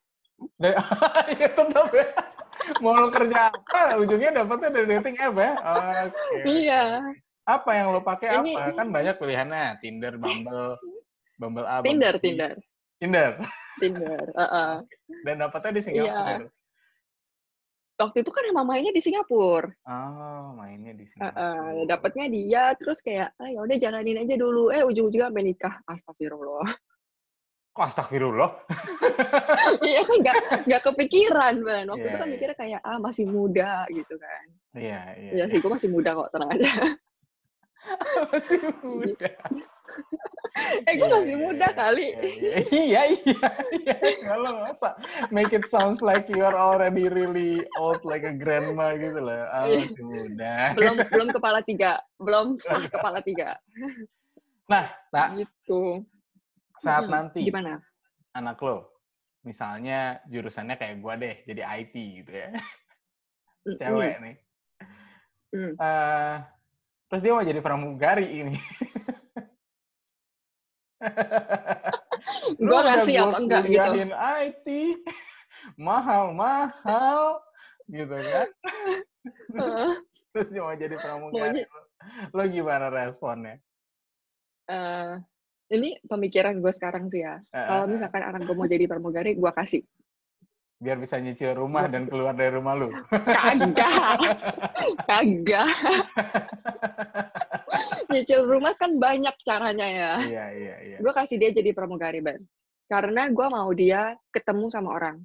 Dari, 0.59 0.75
ya 1.43 1.49
tetap 1.51 1.89
ya. 1.91 2.07
Mau 2.83 2.95
lo 2.95 3.09
kerja 3.11 3.49
apa, 3.49 3.97
ujungnya 3.99 4.31
dapetnya 4.35 4.69
dari 4.71 4.87
dating 4.99 5.17
app 5.19 5.35
ya? 5.39 5.53
Okay. 6.11 6.43
Iya. 6.47 6.83
Apa 7.49 7.71
yang 7.75 7.97
lo 7.97 8.01
pakai 8.05 8.43
ini... 8.43 8.55
apa? 8.55 8.77
Kan 8.79 8.95
banyak 8.95 9.15
pilihannya. 9.19 9.81
Tinder, 9.83 10.15
Bumble, 10.21 10.79
Bumble 11.39 11.67
apa? 11.67 11.83
Tinder, 11.87 12.15
Tinder. 12.23 12.55
Tinder. 12.99 13.33
Tinder. 13.79 14.27
Uh 14.35 14.43
-uh. 14.43 14.73
Dan 15.25 15.35
dapetnya 15.41 15.73
di 15.79 15.83
Singapura. 15.83 16.43
Iya. 16.43 16.49
Waktu 17.99 18.23
itu 18.23 18.31
kan 18.31 18.47
emang 18.47 18.63
mainnya 18.63 18.95
di 18.95 19.03
Singapura. 19.03 19.67
Oh, 19.91 20.55
mainnya 20.55 20.95
di 20.95 21.03
Singapura. 21.03 21.35
Uh, 21.35 21.83
uh, 21.83 21.83
dapatnya 21.91 22.27
dia, 22.31 22.63
terus 22.79 23.03
kayak, 23.03 23.35
ah, 23.43 23.51
ya 23.51 23.59
udah 23.59 23.75
jalanin 23.75 24.23
aja 24.23 24.39
dulu. 24.39 24.71
Eh, 24.71 24.87
ujung-ujungnya 24.87 25.35
sampai 25.35 25.43
nikah. 25.43 25.75
Astagfirullah. 25.83 26.71
Kok 27.75 27.87
astagfirullah? 27.91 28.51
iya 29.91 30.03
kan 30.07 30.17
nggak 30.19 30.37
nggak 30.71 30.83
kepikiran, 30.83 31.55
Ben. 31.63 31.87
Waktu 31.91 32.07
yeah, 32.07 32.11
itu 32.11 32.19
kan 32.19 32.27
yeah. 32.27 32.35
mikirnya 32.39 32.57
kayak, 32.59 32.81
ah 32.87 32.99
masih 33.03 33.25
muda 33.27 33.87
gitu 33.91 34.15
kan. 34.15 34.45
Iya, 34.79 34.87
yeah, 34.87 35.05
iya. 35.19 35.31
Yeah, 35.35 35.47
iya 35.47 35.55
sih, 35.55 35.59
gue 35.59 35.71
masih 35.71 35.91
muda 35.91 36.11
kok, 36.15 36.31
tenang 36.31 36.51
aja. 36.55 36.71
masih 38.31 38.63
muda. 38.83 39.31
Eh, 40.89 40.95
gue 40.99 41.09
masih 41.09 41.35
iya, 41.39 41.43
muda 41.43 41.69
iya, 41.69 41.77
kali. 41.77 42.07
Iya, 42.69 43.03
iya, 43.25 43.45
iya. 43.73 43.97
Kalau 44.25 44.65
masa 44.65 44.99
make 45.31 45.55
it 45.55 45.67
sounds 45.71 46.03
like 46.03 46.27
you 46.29 46.43
are 46.43 46.57
already 46.57 47.07
really 47.09 47.63
old 47.79 48.03
like 48.03 48.27
a 48.27 48.35
grandma 48.35 48.95
gitu 48.99 49.19
loh. 49.23 49.45
Ah, 49.55 49.67
masih 49.69 50.05
muda. 50.05 50.77
belum 50.77 50.95
belum 51.09 51.29
kepala 51.33 51.61
tiga, 51.63 52.03
belum 52.19 52.61
sah 52.61 52.85
kepala 52.95 53.23
tiga. 53.23 53.57
Nah, 54.69 54.91
nah. 55.15 55.33
Gitu 55.37 56.05
saat 56.79 57.05
hmm, 57.07 57.13
nanti 57.13 57.43
gimana 57.43 57.83
anak 58.33 58.59
lo 58.63 59.03
misalnya 59.43 60.23
jurusannya 60.31 60.79
kayak 60.79 61.03
gue 61.03 61.15
deh 61.19 61.35
jadi 61.51 61.63
IT 61.83 61.95
gitu 62.23 62.33
ya 62.33 62.49
cewek 63.83 64.15
mm. 64.19 64.23
nih 64.23 64.37
mm. 65.55 65.73
Uh, 65.77 66.37
terus 67.11 67.23
dia 67.27 67.33
mau 67.35 67.43
jadi 67.45 67.61
pramugari 67.61 68.47
ini 68.47 68.59
gue 72.69 72.79
ngasih 72.83 73.15
apa 73.23 73.37
enggak 73.39 73.63
gitu 73.71 73.91
IT 74.17 74.69
mahal 75.87 76.35
mahal 76.35 77.43
gitu 77.89 78.15
kan 78.15 78.49
terus 80.35 80.49
mau 80.59 80.75
jadi 80.75 80.97
pramugari 80.99 81.63
lo 82.35 82.43
gimana 82.47 82.91
responnya 82.91 83.59
uh, 84.69 85.19
ini 85.69 86.01
pemikiran 86.09 86.65
gue 86.65 86.73
sekarang 86.73 87.13
sih 87.13 87.25
ya. 87.25 87.45
Uh, 87.53 87.61
Kalau 87.69 87.85
misalkan 87.93 88.23
anak 88.25 88.41
gue 88.49 88.57
mau 88.57 88.69
jadi 88.69 88.85
pramugari, 88.89 89.37
gue 89.37 89.53
kasih. 89.53 89.85
Biar 90.81 90.97
bisa 90.97 91.21
nyicil 91.21 91.59
rumah 91.59 91.91
dan 91.91 92.09
keluar 92.09 92.33
dari 92.33 92.55
rumah 92.57 92.73
lu. 92.79 92.89
Kagak. 93.11 94.21
Kagak. 95.05 95.69
nyicil 98.13 98.47
rumah 98.49 98.75
kan 98.75 98.97
banyak 98.97 99.35
caranya 99.45 99.87
ya. 99.87 100.13
Iya, 100.25 100.47
iya, 100.55 100.77
iya. 100.85 100.97
Gue 100.99 101.13
kasih 101.13 101.37
dia 101.39 101.51
jadi 101.53 101.71
pramugari, 101.73 102.21
Ben. 102.21 102.43
Karena 102.89 103.29
gue 103.29 103.47
mau 103.53 103.69
dia 103.77 104.17
ketemu 104.33 104.67
sama 104.73 104.97
orang. 104.97 105.17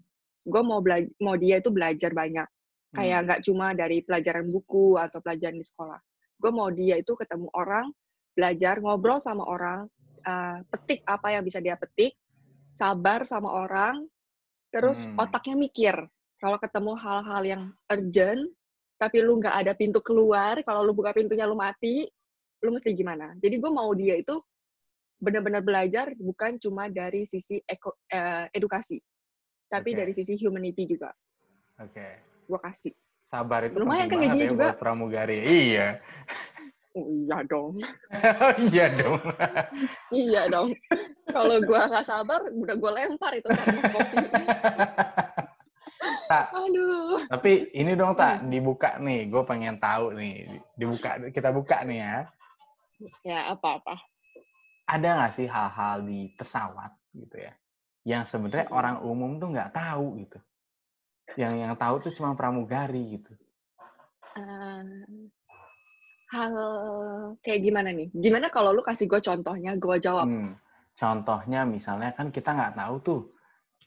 Gue 0.44 0.62
mau 0.62 0.84
mau 1.24 1.36
dia 1.40 1.64
itu 1.64 1.72
belajar 1.72 2.12
banyak. 2.12 2.48
Kayak 2.94 3.18
hmm. 3.20 3.26
nggak 3.26 3.42
cuma 3.48 3.68
dari 3.74 3.98
pelajaran 4.06 4.46
buku 4.52 5.00
atau 5.00 5.18
pelajaran 5.24 5.58
di 5.58 5.66
sekolah. 5.66 6.00
Gue 6.38 6.52
mau 6.52 6.70
dia 6.70 7.00
itu 7.00 7.16
ketemu 7.16 7.48
orang, 7.56 7.90
belajar, 8.36 8.84
ngobrol 8.84 9.24
sama 9.24 9.48
orang, 9.48 9.88
uh, 10.28 10.60
petik 10.70 11.02
apa 11.08 11.34
yang 11.34 11.44
bisa 11.48 11.64
dia 11.64 11.80
petik, 11.80 12.14
sabar 12.76 13.24
sama 13.24 13.50
orang, 13.50 14.06
terus 14.70 15.08
hmm. 15.08 15.18
otaknya 15.18 15.56
mikir. 15.56 15.96
Kalau 16.38 16.60
ketemu 16.60 16.92
hal-hal 17.00 17.42
yang 17.48 17.64
urgent, 17.88 18.52
tapi 19.00 19.24
lu 19.24 19.40
nggak 19.40 19.56
ada 19.64 19.72
pintu 19.74 20.04
keluar, 20.04 20.60
kalau 20.68 20.84
lu 20.84 20.92
buka 20.92 21.16
pintunya 21.16 21.48
lu 21.48 21.56
mati, 21.56 22.12
lu 22.64 22.70
mesti 22.72 22.96
gimana? 22.96 23.36
Jadi 23.44 23.60
gue 23.60 23.72
mau 23.72 23.92
dia 23.92 24.16
itu 24.16 24.40
benar-benar 25.20 25.64
belajar 25.64 26.16
bukan 26.20 26.60
cuma 26.60 26.88
dari 26.88 27.28
sisi 27.28 27.60
eko, 27.64 27.96
uh, 28.12 28.48
edukasi, 28.56 29.00
tapi 29.68 29.96
okay. 29.96 30.00
dari 30.00 30.12
sisi 30.16 30.34
humanity 30.40 30.88
juga. 30.88 31.12
Oke. 31.80 32.00
Okay. 32.00 32.12
Gue 32.48 32.60
kasih. 32.60 32.96
Sabar 33.24 33.66
itu 33.66 33.80
lumayan 33.80 34.12
kan 34.12 34.20
gajinya 34.20 34.46
ya 34.48 34.52
juga. 34.52 34.68
Buat 34.76 34.82
pramugari. 34.82 35.38
Iya. 35.44 35.88
Oh 36.94 37.10
iya 37.10 37.42
dong. 37.50 37.82
oh, 38.46 38.54
iya 38.70 38.86
dong. 38.94 39.18
iya 40.14 40.42
dong. 40.46 40.78
Kalau 41.26 41.58
gue 41.58 41.82
nggak 41.90 42.06
sabar, 42.06 42.46
udah 42.54 42.76
gue 42.78 42.92
lempar 42.94 43.34
itu 43.34 43.50
kopi. 43.50 44.18
Tak. 46.30 46.46
Aduh. 46.54 47.26
Tapi 47.34 47.74
ini 47.74 47.98
dong 47.98 48.14
tak 48.14 48.46
hmm. 48.46 48.50
dibuka 48.54 49.02
nih, 49.02 49.26
gue 49.26 49.42
pengen 49.42 49.82
tahu 49.82 50.14
nih, 50.14 50.62
dibuka 50.78 51.18
kita 51.34 51.50
buka 51.50 51.82
nih 51.82 51.98
ya. 51.98 52.18
Ya 53.24 53.52
apa-apa. 53.52 54.00
Ada 54.88 55.08
nggak 55.16 55.34
sih 55.34 55.48
hal-hal 55.48 56.04
di 56.04 56.28
pesawat 56.36 56.92
gitu 57.16 57.40
ya, 57.40 57.54
yang 58.04 58.28
sebenarnya 58.28 58.68
hmm. 58.68 58.78
orang 58.78 58.98
umum 59.06 59.40
tuh 59.40 59.56
nggak 59.56 59.72
tahu 59.72 60.20
gitu, 60.20 60.40
yang 61.40 61.56
yang 61.56 61.74
tahu 61.80 62.04
tuh 62.04 62.12
cuma 62.12 62.36
pramugari 62.36 63.16
gitu. 63.16 63.32
Uh, 64.34 64.84
hal 66.34 66.54
kayak 67.46 67.62
gimana 67.64 67.96
nih? 67.96 68.10
Gimana 68.12 68.50
kalau 68.50 68.76
lu 68.76 68.84
kasih 68.84 69.08
gue 69.08 69.22
contohnya, 69.24 69.78
gue 69.78 69.96
jawab? 70.02 70.28
Hmm, 70.28 70.58
contohnya 70.98 71.64
misalnya 71.64 72.12
kan 72.12 72.34
kita 72.34 72.52
nggak 72.52 72.76
tahu 72.76 72.96
tuh 73.00 73.22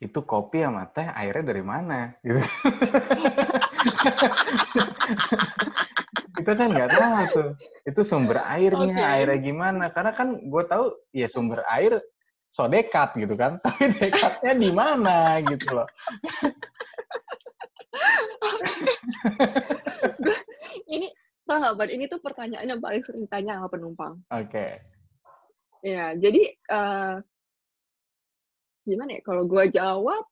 itu 0.00 0.20
kopi 0.28 0.60
sama 0.60 0.84
teh 0.92 1.08
airnya 1.08 1.44
dari 1.44 1.64
mana 1.64 2.12
gitu. 2.20 2.40
itu 6.46 6.54
kan 6.54 6.70
nggak 6.70 6.90
tahu 6.94 7.18
tuh 7.34 7.50
itu 7.82 8.00
sumber 8.06 8.38
airnya 8.46 8.94
okay. 8.94 9.18
airnya 9.18 9.42
gimana 9.42 9.90
karena 9.90 10.14
kan 10.14 10.38
gue 10.38 10.62
tahu 10.70 10.94
ya 11.10 11.26
sumber 11.26 11.66
air 11.66 11.98
so 12.46 12.70
dekat 12.70 13.10
gitu 13.18 13.34
kan 13.34 13.58
tapi 13.66 13.90
dekatnya 13.90 14.54
di 14.54 14.70
mana 14.70 15.42
gitu 15.42 15.82
loh 15.82 15.88
ini 20.94 21.10
Tau 21.46 21.62
nggak, 21.62 21.78
Ban? 21.78 21.90
Ini 21.94 22.04
tuh 22.10 22.18
pertanyaan 22.18 22.66
yang 22.66 22.82
paling 22.82 23.06
sering 23.06 23.30
ditanya 23.30 23.62
sama 23.62 23.70
penumpang. 23.70 24.18
Oke. 24.34 24.50
Okay. 24.50 24.70
Ya, 25.86 26.18
jadi 26.18 26.42
uh, 26.74 27.22
gimana 28.82 29.14
ya? 29.14 29.20
Kalau 29.22 29.46
gue 29.46 29.70
jawab, 29.70 30.26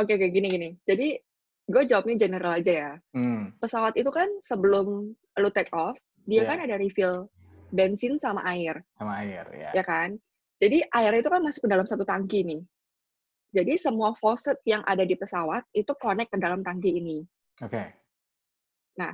oke 0.00 0.08
okay, 0.08 0.16
kayak 0.16 0.32
gini-gini. 0.32 0.80
Jadi 0.88 1.20
gue 1.68 1.82
jawabnya 1.84 2.16
general 2.16 2.56
aja 2.56 2.72
ya. 2.72 2.92
Hmm. 3.12 3.52
Pesawat 3.60 3.94
itu 4.00 4.08
kan 4.08 4.26
sebelum 4.40 5.12
lu 5.14 5.50
take 5.52 5.70
off, 5.76 5.94
dia 6.24 6.42
yeah. 6.42 6.48
kan 6.48 6.58
ada 6.64 6.80
refill 6.80 7.28
bensin 7.70 8.16
sama 8.16 8.40
air. 8.48 8.80
Sama 8.96 9.20
air, 9.20 9.44
ya. 9.52 9.70
Ya 9.76 9.84
kan? 9.84 10.16
Jadi 10.58 10.82
air 10.90 11.12
itu 11.14 11.28
kan 11.28 11.44
masuk 11.44 11.68
ke 11.68 11.70
dalam 11.70 11.86
satu 11.86 12.02
tangki 12.08 12.42
nih. 12.42 12.62
Jadi 13.52 13.80
semua 13.80 14.12
faucet 14.16 14.58
yang 14.64 14.80
ada 14.84 15.04
di 15.04 15.14
pesawat 15.16 15.64
itu 15.72 15.92
connect 16.00 16.32
ke 16.32 16.38
dalam 16.40 16.64
tangki 16.64 16.96
ini. 16.96 17.24
Oke. 17.60 17.70
Okay. 17.70 17.88
Nah, 18.98 19.12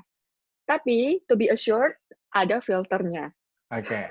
Tapi 0.64 1.20
to 1.28 1.36
be 1.36 1.52
assured 1.52 1.92
ada 2.32 2.58
filternya. 2.64 3.28
Oke. 3.68 3.84
Okay. 3.84 4.04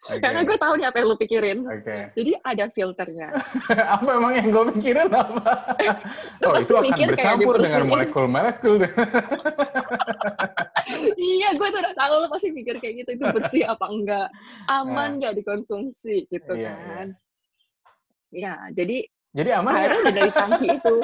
Okay. 0.00 0.16
Karena 0.16 0.40
gue 0.48 0.56
tahu 0.56 0.80
nih 0.80 0.86
apa 0.88 0.96
yang 0.96 1.08
lu 1.12 1.16
pikirin. 1.20 1.58
Okay. 1.68 2.08
Jadi 2.16 2.32
ada 2.40 2.64
filternya. 2.72 3.28
apa 4.00 4.08
emang 4.16 4.32
yang 4.32 4.48
gue 4.48 4.64
pikirin 4.80 5.12
apa? 5.12 5.76
oh 6.48 6.56
itu 6.56 6.72
akan 6.72 6.98
bercampur 7.12 7.54
dengan 7.60 7.84
molekul-molekul. 7.84 8.80
iya, 11.20 11.52
gue 11.52 11.68
tuh 11.68 11.80
udah 11.84 11.94
tahu 12.00 12.14
lu 12.16 12.28
pasti 12.32 12.48
pikir 12.48 12.80
kayak 12.80 13.04
gitu. 13.04 13.10
Itu 13.20 13.24
bersih 13.28 13.68
apa 13.68 13.86
enggak? 13.92 14.28
Aman 14.72 15.20
nggak 15.20 15.36
nah. 15.36 15.38
dikonsumsi 15.44 16.24
gitu 16.32 16.52
iya, 16.56 16.72
kan? 16.72 17.06
Iya, 18.32 18.54
ya, 18.56 18.72
jadi 18.72 19.04
jadi 19.30 19.50
aman 19.62 19.74
airnya 19.78 20.10
dari 20.16 20.32
tangki 20.32 20.66
itu. 20.80 20.96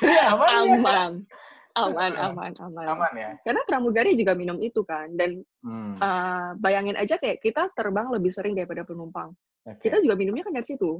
jadi 0.00 0.18
aman. 0.32 0.48
Aman. 0.56 1.12
Ya? 1.20 1.51
Aman 1.76 2.12
aman 2.16 2.52
aman. 2.56 2.86
Aman 2.86 3.12
ya? 3.16 3.30
Karena 3.40 3.62
pramugari 3.64 4.12
juga 4.16 4.32
minum 4.36 4.60
itu 4.60 4.84
kan 4.84 5.08
dan 5.16 5.40
hmm. 5.64 5.98
uh, 6.00 6.56
bayangin 6.60 6.96
aja 6.96 7.16
kayak 7.16 7.40
kita 7.40 7.72
terbang 7.72 8.08
lebih 8.12 8.32
sering 8.32 8.52
daripada 8.56 8.84
penumpang. 8.84 9.32
Okay. 9.62 9.88
kita 9.88 10.02
juga 10.02 10.18
minumnya 10.18 10.42
kan 10.42 10.54
dari 10.58 10.66
situ. 10.66 10.98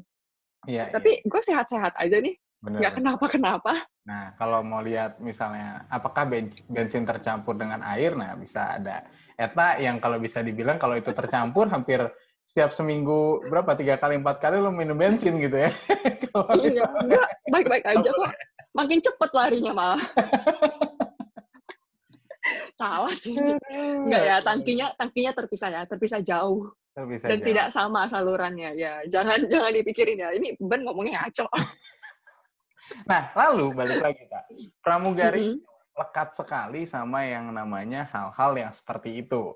Iya, 0.70 0.94
tapi 0.94 1.18
iya. 1.18 1.26
gue 1.26 1.40
sehat-sehat 1.42 1.98
aja 1.98 2.16
nih. 2.22 2.38
Bener. 2.62 2.78
nggak 2.78 2.94
kenapa 3.02 3.26
kenapa 3.26 3.74
nah 4.06 4.38
kalau 4.38 4.62
mau 4.62 4.78
lihat 4.78 5.18
misalnya 5.18 5.82
apakah 5.90 6.30
bensin 6.70 7.02
tercampur 7.02 7.58
dengan 7.58 7.82
air? 7.82 8.14
Nah 8.14 8.38
bisa 8.38 8.78
ada. 8.78 9.02
Eta 9.35 9.82
yang 9.82 9.98
kalau 9.98 10.22
bisa 10.22 10.46
dibilang 10.46 10.78
kalau 10.78 10.94
itu 10.94 11.11
tercampur 11.11 11.66
hampir 11.66 11.98
setiap 12.42 12.74
seminggu 12.74 13.40
berapa 13.48 13.72
tiga 13.78 13.96
kali 13.96 14.20
empat 14.20 14.42
kali 14.42 14.61
lo 14.61 14.68
minum 14.68 14.98
bensin 14.98 15.40
gitu 15.40 15.57
ya 15.57 15.70
iya 16.61 16.85
enggak 17.00 17.28
baik-baik 17.48 17.87
aja 17.87 18.11
kok 18.12 18.33
makin 18.72 18.98
cepet 19.05 19.31
larinya 19.37 19.72
malah. 19.72 20.00
Salah 22.81 23.14
sih. 23.14 23.38
Enggak 23.70 24.22
ya, 24.26 24.37
tangkinya 24.42 24.87
tangkinya 24.98 25.33
terpisah 25.37 25.70
ya, 25.70 25.83
terpisah 25.87 26.20
jauh. 26.24 26.72
Terpisah 26.92 27.28
dan 27.31 27.38
jauh. 27.38 27.46
tidak 27.46 27.66
sama 27.70 28.11
salurannya 28.11 28.74
ya. 28.74 29.07
Jangan 29.07 29.46
jangan 29.52 29.72
dipikirin 29.76 30.18
ya. 30.18 30.35
Ini 30.35 30.59
Ben 30.59 30.83
ngomongnya 30.83 31.22
ngaco. 31.22 31.46
nah, 33.07 33.31
lalu 33.38 33.70
balik 33.76 34.02
lagi 34.02 34.24
Kak. 34.26 34.44
Pramugari 34.83 35.55
mm 35.55 35.62
-hmm. 35.62 36.00
lekat 36.02 36.35
sekali 36.35 36.83
sama 36.88 37.22
yang 37.22 37.55
namanya 37.55 38.11
hal-hal 38.11 38.59
yang 38.59 38.72
seperti 38.74 39.22
itu. 39.22 39.55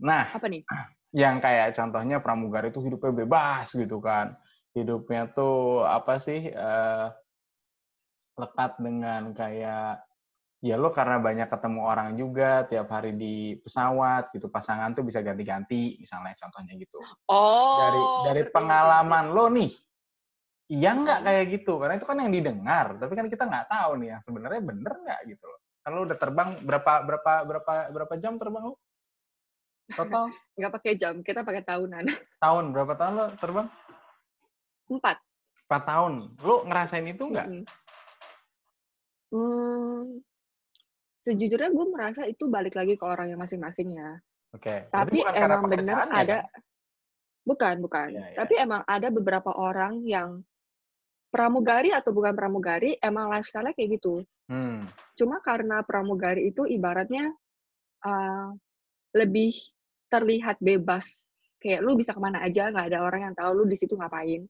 Nah, 0.00 0.30
apa 0.30 0.46
nih? 0.46 0.62
Yang 1.10 1.36
kayak 1.42 1.68
contohnya 1.74 2.16
pramugari 2.22 2.70
itu 2.70 2.80
hidupnya 2.82 3.26
bebas 3.26 3.74
gitu 3.74 3.98
kan. 3.98 4.38
Hidupnya 4.74 5.30
tuh 5.34 5.82
apa 5.82 6.22
sih? 6.22 6.50
Uh, 6.54 7.10
lekat 8.40 8.80
dengan 8.80 9.36
kayak 9.36 10.00
ya 10.60 10.76
lo 10.76 10.92
karena 10.92 11.16
banyak 11.16 11.48
ketemu 11.48 11.80
orang 11.88 12.08
juga 12.20 12.68
tiap 12.68 12.92
hari 12.92 13.16
di 13.16 13.56
pesawat 13.64 14.28
gitu 14.36 14.52
pasangan 14.52 14.92
tuh 14.92 15.04
bisa 15.08 15.24
ganti-ganti 15.24 15.96
misalnya 15.96 16.36
contohnya 16.36 16.76
gitu. 16.76 17.00
Oh 17.32 17.80
dari 17.80 18.02
dari 18.28 18.42
pengalaman 18.52 19.32
lo 19.32 19.48
nih 19.48 19.72
iya 20.68 20.92
nggak 20.96 21.20
kayak 21.24 21.44
gitu? 21.56 21.80
Karena 21.80 21.96
itu 21.96 22.06
kan 22.08 22.16
yang 22.20 22.32
didengar 22.32 22.86
tapi 23.00 23.12
kan 23.16 23.26
kita 23.28 23.48
nggak 23.48 23.66
tahu 23.72 23.90
nih 24.04 24.08
yang 24.16 24.20
sebenarnya 24.20 24.60
bener 24.60 24.94
nggak 25.00 25.20
gitu 25.32 25.44
loh. 25.48 25.60
Kan 25.80 25.90
lo 25.96 26.00
udah 26.04 26.18
terbang 26.20 26.50
berapa 26.60 26.92
berapa 27.08 27.32
berapa 27.48 27.74
berapa 27.96 28.14
jam 28.20 28.36
terbang 28.36 28.64
lo 28.68 28.76
total 29.94 30.30
nggak 30.58 30.72
pakai 30.72 30.92
jam 30.96 31.22
kita 31.22 31.42
pakai 31.42 31.62
tahunan 31.66 32.04
tahun 32.44 32.64
berapa 32.74 32.94
tahun 32.94 33.12
lo 33.16 33.26
terbang 33.38 33.68
empat 34.90 35.16
empat 35.70 35.82
tahun 35.86 36.12
lo 36.42 36.56
ngerasain 36.66 37.06
itu 37.06 37.24
nggak 37.26 37.48
mm 37.48 37.62
-hmm 37.62 37.78
Hmm, 39.30 40.18
sejujurnya 41.22 41.70
gue 41.70 41.86
merasa 41.86 42.26
itu 42.26 42.50
balik 42.50 42.74
lagi 42.74 42.98
ke 42.98 43.04
orang 43.06 43.30
yang 43.30 43.40
masing-masing 43.40 43.94
ya. 43.94 44.18
Oke. 44.50 44.90
Tapi 44.90 45.22
emang 45.22 45.70
bener 45.70 45.94
ada 46.10 46.38
kan? 46.42 46.62
bukan, 47.46 47.74
bukan. 47.78 48.08
Ya, 48.10 48.26
ya. 48.34 48.36
Tapi 48.42 48.54
emang 48.58 48.82
ada 48.82 49.08
beberapa 49.14 49.54
orang 49.54 50.02
yang 50.02 50.42
pramugari 51.30 51.94
atau 51.94 52.10
bukan 52.10 52.34
pramugari 52.34 52.98
emang 52.98 53.30
lifestyle-nya 53.30 53.70
kayak 53.78 54.02
gitu. 54.02 54.26
Hmm. 54.50 54.90
Cuma 55.14 55.38
karena 55.46 55.86
pramugari 55.86 56.50
itu 56.50 56.66
ibaratnya 56.66 57.30
uh, 58.02 58.50
lebih 59.14 59.54
terlihat 60.10 60.58
bebas. 60.58 61.22
Kayak 61.60 61.80
lu 61.86 61.96
bisa 61.96 62.12
ke 62.12 62.20
mana 62.20 62.42
aja, 62.42 62.68
nggak 62.68 62.86
ada 62.92 62.98
orang 63.04 63.30
yang 63.30 63.34
tahu 63.36 63.62
lu 63.62 63.64
di 63.70 63.76
situ 63.78 63.94
ngapain. 63.94 64.44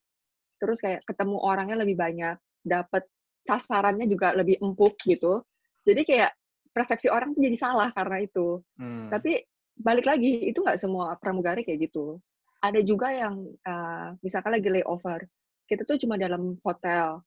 Terus 0.57 0.79
kayak 0.81 1.05
ketemu 1.05 1.37
orangnya 1.39 1.77
lebih 1.79 1.97
banyak, 2.01 2.37
dapat 2.65 3.05
sasarannya 3.45 4.07
juga 4.09 4.33
lebih 4.37 4.61
empuk 4.61 4.97
gitu. 5.05 5.45
Jadi 5.85 6.03
kayak 6.05 6.33
persepsi 6.71 7.11
orang 7.11 7.35
tuh 7.35 7.43
jadi 7.43 7.59
salah 7.59 7.89
karena 7.91 8.23
itu. 8.23 8.63
Hmm. 8.79 9.11
Tapi 9.11 9.43
balik 9.81 10.07
lagi 10.07 10.49
itu 10.49 10.61
nggak 10.61 10.81
semua 10.81 11.17
pramugari 11.19 11.65
kayak 11.67 11.91
gitu. 11.91 12.21
Ada 12.61 12.85
juga 12.85 13.09
yang 13.11 13.41
uh, 13.65 14.13
misalkan 14.21 14.53
lagi 14.53 14.69
layover, 14.69 15.25
kita 15.65 15.89
tuh 15.89 15.97
cuma 15.97 16.21
dalam 16.21 16.61
hotel, 16.61 17.25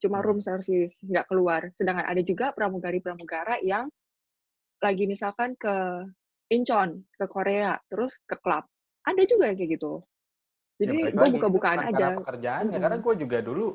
cuma 0.00 0.18
hmm. 0.18 0.26
room 0.26 0.40
service, 0.40 0.96
nggak 1.04 1.28
keluar. 1.28 1.68
Sedangkan 1.76 2.08
ada 2.08 2.22
juga 2.24 2.50
pramugari-pramugara 2.56 3.60
yang 3.62 3.86
lagi 4.82 5.06
misalkan 5.06 5.54
ke 5.54 5.74
Incheon, 6.52 7.00
ke 7.16 7.24
Korea, 7.26 7.80
terus 7.88 8.12
ke 8.28 8.36
klub. 8.36 8.68
Ada 9.08 9.22
juga 9.24 9.48
yang 9.48 9.56
kayak 9.56 9.70
gitu. 9.80 9.92
Jadi 10.76 10.98
ya, 11.08 11.16
gue 11.16 11.28
buka-bukaan 11.40 11.78
aja. 11.88 12.06
Pekerjaannya, 12.20 12.76
hmm. 12.76 12.84
karena 12.84 12.98
gue 13.00 13.14
juga 13.16 13.38
dulu 13.40 13.66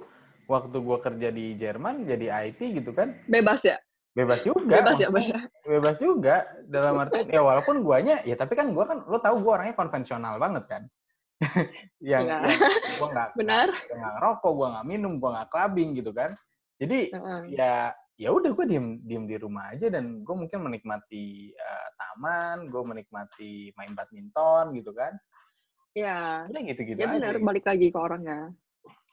waktu 0.48 0.78
gue 0.80 0.98
kerja 1.04 1.30
di 1.30 1.46
Jerman 1.60 2.08
jadi 2.08 2.48
IT 2.50 2.60
gitu 2.82 2.96
kan 2.96 3.13
bebas 3.28 3.68
ya 3.68 3.78
bebas 4.16 4.42
juga 4.42 4.80
bebas 4.82 4.98
ya 4.98 5.10
bebas 5.68 5.96
juga 6.00 6.48
dalam 6.66 6.98
arti 7.04 7.28
ya 7.30 7.44
walaupun 7.44 7.84
guanya 7.84 8.24
ya 8.24 8.34
tapi 8.40 8.58
kan 8.58 8.72
gue 8.72 8.86
kan 8.88 9.04
lo 9.06 9.20
tau 9.20 9.38
gue 9.38 9.52
orangnya 9.52 9.76
konvensional 9.78 10.40
banget 10.40 10.66
kan 10.66 10.84
yang, 12.02 12.26
ya. 12.26 12.42
yang 12.50 12.98
gue 12.98 13.10
nggak 13.13 13.30
benar 13.38 13.68
nggak 13.70 14.12
ngerokok 14.18 14.52
gue 14.58 14.68
nggak 14.74 14.88
minum 14.90 15.13
gue 15.22 15.30
nggak 15.30 15.50
clubbing 15.54 15.90
gitu 15.94 16.12
kan 16.16 16.34
jadi 16.82 17.00
uh 17.13 17.20
-uh. 17.22 17.42
ya 17.54 17.76
ya 18.17 18.34
udah 18.34 18.49
gue 18.49 18.65
diem 18.65 18.97
diem 19.06 19.25
di 19.30 19.38
rumah 19.38 19.69
aja 19.71 19.93
dan 19.93 20.25
gue 20.25 20.36
mungkin 20.36 20.65
menikmati 20.65 21.53
uh, 21.53 21.89
taman 22.01 22.67
gue 22.73 22.82
menikmati 22.82 23.71
main 23.77 23.93
badminton 23.93 24.73
gitu 24.73 24.89
kan 24.91 25.13
ya 25.93 26.49
udah 26.49 26.62
gitu 26.65 26.82
gitu 26.93 26.97
ya 26.97 27.13
benar 27.13 27.38
balik 27.38 27.65
lagi 27.65 27.93
ke 27.93 27.97
orangnya 27.97 28.53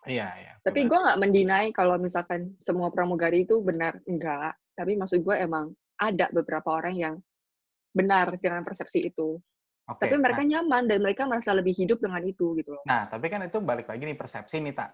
Iya, 0.04 0.28
iya. 0.36 0.52
Tapi 0.60 0.84
gue 0.84 0.98
nggak 1.00 1.16
mendinai 1.16 1.72
kalau 1.72 1.96
misalkan 1.96 2.52
semua 2.60 2.92
pramugari 2.92 3.48
itu 3.48 3.64
benar, 3.64 3.96
enggak. 4.04 4.52
Tapi 4.76 5.00
maksud 5.00 5.24
gue 5.24 5.32
emang 5.32 5.72
ada 5.96 6.28
beberapa 6.28 6.76
orang 6.76 6.92
yang 6.92 7.14
benar 7.96 8.36
dengan 8.36 8.68
persepsi 8.68 9.08
itu. 9.08 9.40
Okay, 9.84 10.08
tapi 10.08 10.16
mereka 10.16 10.44
nah, 10.44 10.48
nyaman 10.60 10.84
dan 10.88 10.98
mereka 11.04 11.28
merasa 11.28 11.52
lebih 11.52 11.76
hidup 11.76 12.00
dengan 12.00 12.24
itu 12.24 12.56
gitu 12.56 12.72
loh. 12.72 12.84
Nah, 12.88 13.04
tapi 13.08 13.28
kan 13.28 13.44
itu 13.44 13.60
balik 13.60 13.88
lagi 13.88 14.04
nih 14.04 14.16
persepsi 14.16 14.60
nih, 14.64 14.72
Tak. 14.76 14.90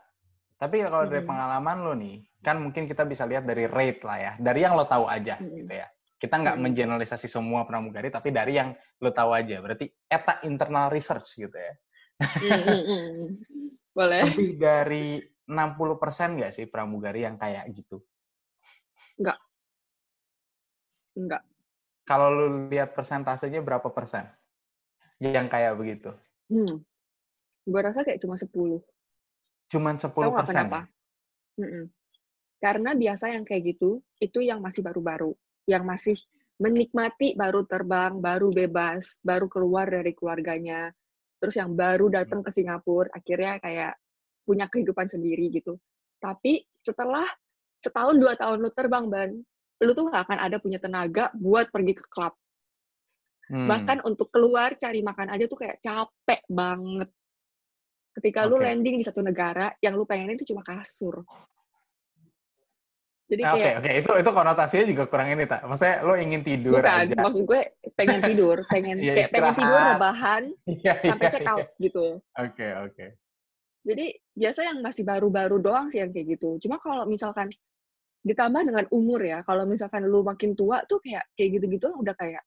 Tapi 0.61 0.85
kalau 0.85 1.09
hmm. 1.09 1.11
dari 1.11 1.25
pengalaman 1.25 1.77
lo 1.81 1.93
nih, 1.97 2.21
kan 2.45 2.61
mungkin 2.61 2.85
kita 2.85 3.09
bisa 3.09 3.25
lihat 3.25 3.49
dari 3.49 3.65
rate 3.65 4.05
lah 4.05 4.19
ya, 4.21 4.33
dari 4.37 4.61
yang 4.61 4.77
lo 4.77 4.85
tahu 4.85 5.09
aja 5.09 5.41
hmm. 5.41 5.57
gitu 5.65 5.73
ya. 5.73 5.89
Kita 6.21 6.37
nggak 6.37 6.61
hmm. 6.61 6.65
mengeneralisasi 6.69 7.33
semua 7.33 7.65
pramugari, 7.65 8.13
tapi 8.13 8.29
dari 8.29 8.61
yang 8.61 8.77
lo 9.01 9.09
tahu 9.09 9.33
aja. 9.33 9.57
Berarti 9.65 9.89
eta 10.05 10.45
internal 10.45 10.93
research 10.93 11.41
gitu 11.41 11.57
ya. 11.57 11.73
Hmm, 12.21 12.61
hmm, 12.61 12.83
hmm. 12.85 13.27
Boleh. 13.97 14.21
Lebih 14.29 14.51
dari 14.61 15.17
60% 15.49 16.37
nggak 16.37 16.53
sih 16.53 16.69
pramugari 16.69 17.25
yang 17.25 17.41
kayak 17.41 17.65
gitu? 17.73 18.05
Enggak. 19.17 19.41
Enggak. 21.17 21.43
Kalau 22.05 22.29
lu 22.29 22.69
lihat 22.69 22.93
persentasenya 22.93 23.65
berapa 23.65 23.89
persen? 23.89 24.29
Yang 25.25 25.49
kayak 25.49 25.73
begitu? 25.81 26.11
Hmm. 26.53 26.85
Gue 27.65 27.81
rasa 27.81 28.05
kayak 28.05 28.21
cuma 28.21 28.37
10. 28.37 28.53
Cuman 29.71 29.97
10 29.97 30.11
Tahu 30.11 30.33
persen? 30.35 30.51
kenapa? 30.51 30.81
Mm 31.57 31.69
-mm. 31.71 31.85
Karena 32.61 32.91
biasa 32.93 33.33
yang 33.33 33.47
kayak 33.47 33.63
gitu, 33.77 34.05
itu 34.21 34.39
yang 34.45 34.61
masih 34.61 34.85
baru-baru. 34.85 35.33
Yang 35.65 35.85
masih 35.87 36.17
menikmati 36.61 37.39
baru 37.39 37.65
terbang, 37.65 38.21
baru 38.21 38.53
bebas, 38.53 39.23
baru 39.25 39.49
keluar 39.49 39.89
dari 39.89 40.13
keluarganya, 40.13 40.93
terus 41.41 41.57
yang 41.57 41.73
baru 41.73 42.13
datang 42.13 42.45
ke 42.45 42.53
Singapura 42.53 43.09
akhirnya 43.17 43.57
kayak 43.65 43.97
punya 44.45 44.69
kehidupan 44.69 45.09
sendiri 45.09 45.49
gitu 45.49 45.81
tapi 46.21 46.69
setelah 46.85 47.25
setahun 47.81 48.21
dua 48.21 48.37
tahun 48.37 48.61
lu 48.61 48.71
terbang 48.77 49.09
ban 49.09 49.31
lu 49.81 49.93
tuh 49.97 50.13
gak 50.13 50.29
akan 50.29 50.39
ada 50.39 50.61
punya 50.61 50.77
tenaga 50.77 51.33
buat 51.33 51.73
pergi 51.73 51.97
ke 51.97 52.05
klub 52.13 52.37
hmm. 53.49 53.65
bahkan 53.65 53.99
untuk 54.05 54.29
keluar 54.29 54.77
cari 54.77 55.01
makan 55.01 55.33
aja 55.33 55.49
tuh 55.49 55.65
kayak 55.65 55.81
capek 55.81 56.45
banget 56.53 57.09
ketika 58.21 58.45
okay. 58.45 58.51
lu 58.53 58.57
landing 58.61 59.01
di 59.01 59.05
satu 59.09 59.25
negara 59.25 59.73
yang 59.81 59.97
lu 59.97 60.05
pengen 60.05 60.37
itu 60.37 60.53
cuma 60.53 60.61
kasur 60.61 61.25
jadi 63.31 63.43
nah, 63.47 63.55
kayak, 63.55 63.63
oke, 63.63 63.87
okay, 63.87 63.93
oke. 63.95 64.01
Itu 64.03 64.13
itu 64.19 64.31
konotasinya 64.35 64.85
juga 64.91 65.05
kurang 65.07 65.29
ini, 65.31 65.47
tak. 65.47 65.63
Maksudnya 65.63 65.97
lo 66.03 66.15
ingin 66.19 66.43
tidur 66.43 66.83
bukan, 66.83 67.07
aja. 67.07 67.15
maksud 67.15 67.43
gue 67.47 67.63
pengen 67.95 68.21
tidur, 68.27 68.57
pengen 68.67 68.97
ya, 69.07 69.15
kayak 69.15 69.31
pengen 69.31 69.55
tidur 69.55 69.79
rebahan 69.79 70.43
ya, 70.87 70.95
sampai 70.99 71.27
ya, 71.31 71.31
check 71.31 71.47
out 71.47 71.63
ya. 71.63 71.67
gitu. 71.79 72.07
Oke, 72.19 72.51
okay, 72.51 72.71
oke. 72.75 72.91
Okay. 72.91 73.09
Jadi 73.87 74.07
biasa 74.35 74.61
yang 74.67 74.79
masih 74.83 75.03
baru-baru 75.07 75.57
doang 75.63 75.87
sih 75.95 76.03
yang 76.03 76.11
kayak 76.11 76.27
gitu. 76.37 76.59
Cuma 76.67 76.83
kalau 76.83 77.07
misalkan 77.07 77.47
ditambah 78.27 78.67
dengan 78.67 78.85
umur 78.91 79.23
ya. 79.23 79.47
Kalau 79.47 79.63
misalkan 79.63 80.11
lu 80.11 80.27
makin 80.27 80.59
tua 80.59 80.83
tuh 80.91 80.99
kayak 80.99 81.25
kayak 81.39 81.63
gitu-gitu 81.63 81.87
udah 81.87 82.13
kayak 82.19 82.43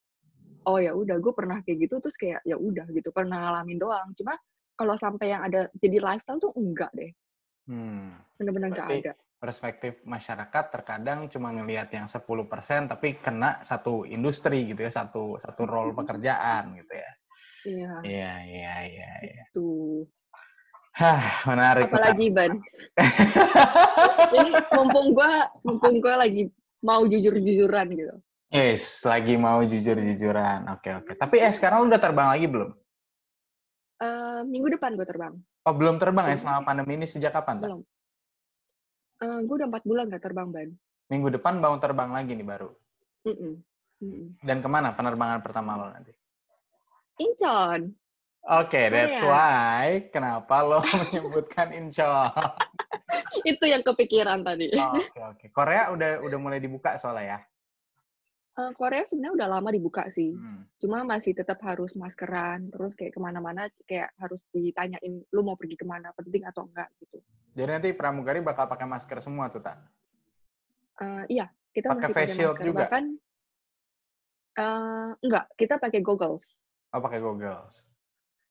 oh 0.68 0.78
ya 0.78 0.94
udah 0.94 1.18
gue 1.18 1.34
pernah 1.34 1.60
kayak 1.66 1.90
gitu 1.90 1.96
terus 2.04 2.16
kayak 2.20 2.44
ya 2.46 2.60
udah 2.60 2.86
gitu 2.92 3.10
pernah 3.16 3.40
ngalamin 3.40 3.80
doang. 3.80 4.12
Cuma 4.20 4.36
kalau 4.74 4.96
sampai 4.98 5.34
yang 5.34 5.42
ada 5.46 5.70
jadi 5.78 5.98
lifestyle 6.02 6.42
tuh 6.42 6.54
enggak 6.58 6.90
deh. 6.98 7.12
Hmm. 7.70 8.18
Bener-bener 8.38 8.74
enggak 8.74 8.90
ada. 8.90 9.14
Perspektif 9.44 10.00
masyarakat 10.08 10.72
terkadang 10.72 11.28
cuma 11.28 11.52
ngelihat 11.52 11.92
yang 11.92 12.08
10% 12.08 12.24
tapi 12.88 13.20
kena 13.20 13.60
satu 13.68 14.08
industri 14.08 14.72
gitu 14.72 14.88
ya, 14.88 14.92
satu 14.92 15.36
satu 15.36 15.68
role 15.68 15.92
pekerjaan 15.92 16.80
gitu 16.80 16.94
ya. 16.96 17.12
Iya. 17.64 17.92
Iya, 18.04 18.34
iya, 18.44 18.76
iya, 18.88 19.12
iya. 19.24 19.44
Tuh. 19.52 20.08
Hah, 20.94 21.44
menarik. 21.50 21.90
Apalagi 21.90 22.30
Ban. 22.30 22.54
Ini 24.38 24.52
mumpung 24.78 25.18
gua 25.18 25.50
mumpung 25.66 25.98
gua 26.00 26.22
lagi 26.22 26.54
mau 26.86 27.04
jujur-jujuran 27.08 27.88
gitu. 27.98 28.16
Yes, 28.54 29.02
lagi 29.02 29.34
mau 29.34 29.66
jujur-jujuran. 29.66 30.70
Oke, 30.78 30.94
oke. 30.94 31.18
Tapi 31.18 31.42
eh 31.42 31.50
sekarang 31.50 31.84
lu 31.84 31.90
udah 31.90 31.98
terbang 31.98 32.30
lagi 32.30 32.46
belum? 32.46 32.70
Uh, 34.04 34.44
minggu 34.44 34.68
depan 34.76 35.00
gue 35.00 35.08
terbang. 35.08 35.32
Oh, 35.64 35.72
belum 35.72 35.96
terbang 35.96 36.36
ya 36.36 36.36
selama 36.36 36.68
pandemi 36.68 37.00
ini 37.00 37.08
sejak 37.08 37.32
kapan? 37.32 37.64
Belum. 37.64 37.82
Uh, 39.24 39.40
gue 39.48 39.56
udah 39.64 39.68
empat 39.72 39.84
bulan 39.88 40.12
gak 40.12 40.28
terbang, 40.28 40.52
Ban. 40.52 40.70
Minggu 41.08 41.32
depan 41.32 41.64
mau 41.64 41.80
terbang 41.80 42.12
lagi 42.12 42.36
nih 42.36 42.44
baru? 42.44 42.68
Mm 43.24 43.36
-mm. 43.36 43.54
Mm 44.04 44.12
-mm. 44.12 44.28
Dan 44.44 44.60
ke 44.60 44.68
mana 44.68 44.92
penerbangan 44.92 45.40
pertama 45.40 45.80
lo 45.80 45.88
nanti? 45.88 46.12
Incheon. 47.24 47.96
Oke, 48.44 48.76
okay, 48.76 48.86
that's 48.92 49.24
why 49.24 50.04
kenapa 50.12 50.68
lo 50.68 50.84
menyebutkan 51.08 51.72
Incheon. 51.72 52.36
Itu 53.48 53.64
yang 53.64 53.88
kepikiran 53.88 54.44
tadi. 54.44 54.68
Oke, 54.76 54.84
oh, 54.84 54.92
oke. 55.00 55.08
Okay, 55.16 55.24
okay. 55.32 55.50
Korea 55.56 55.96
udah 55.96 56.20
udah 56.20 56.38
mulai 56.44 56.60
dibuka 56.60 57.00
soalnya 57.00 57.24
ya? 57.24 57.40
Uh, 58.54 58.70
Korea 58.78 59.02
sebenarnya 59.02 59.34
udah 59.34 59.48
lama 59.58 59.70
dibuka 59.74 60.06
sih. 60.14 60.38
Hmm. 60.38 60.70
Cuma 60.78 61.02
masih 61.02 61.34
tetap 61.34 61.58
harus 61.66 61.98
maskeran, 61.98 62.70
terus 62.70 62.94
kayak 62.94 63.18
ke 63.18 63.20
mana-mana 63.20 63.66
kayak 63.90 64.14
harus 64.22 64.46
ditanyain 64.54 65.26
lu 65.34 65.42
mau 65.42 65.58
pergi 65.58 65.74
ke 65.74 65.86
mana, 65.90 66.14
penting 66.14 66.46
atau 66.46 66.70
enggak 66.70 66.94
gitu. 67.02 67.18
Jadi 67.58 67.70
nanti 67.70 67.90
pramugari 67.98 68.46
bakal 68.46 68.70
pakai 68.70 68.86
masker 68.86 69.18
semua 69.26 69.50
tuh, 69.50 69.66
tak? 69.66 69.82
Uh, 71.02 71.26
iya, 71.34 71.50
kita 71.74 71.98
pake 71.98 71.98
masih 71.98 72.14
pakai 72.14 72.28
masker. 72.30 72.54
Juga? 72.62 72.80
Bahkan 72.86 73.04
uh, 74.62 75.10
enggak, 75.26 75.46
kita 75.58 75.76
pakai 75.82 76.00
goggles. 76.06 76.46
Oh, 76.94 77.02
pakai 77.02 77.26
goggles. 77.26 77.90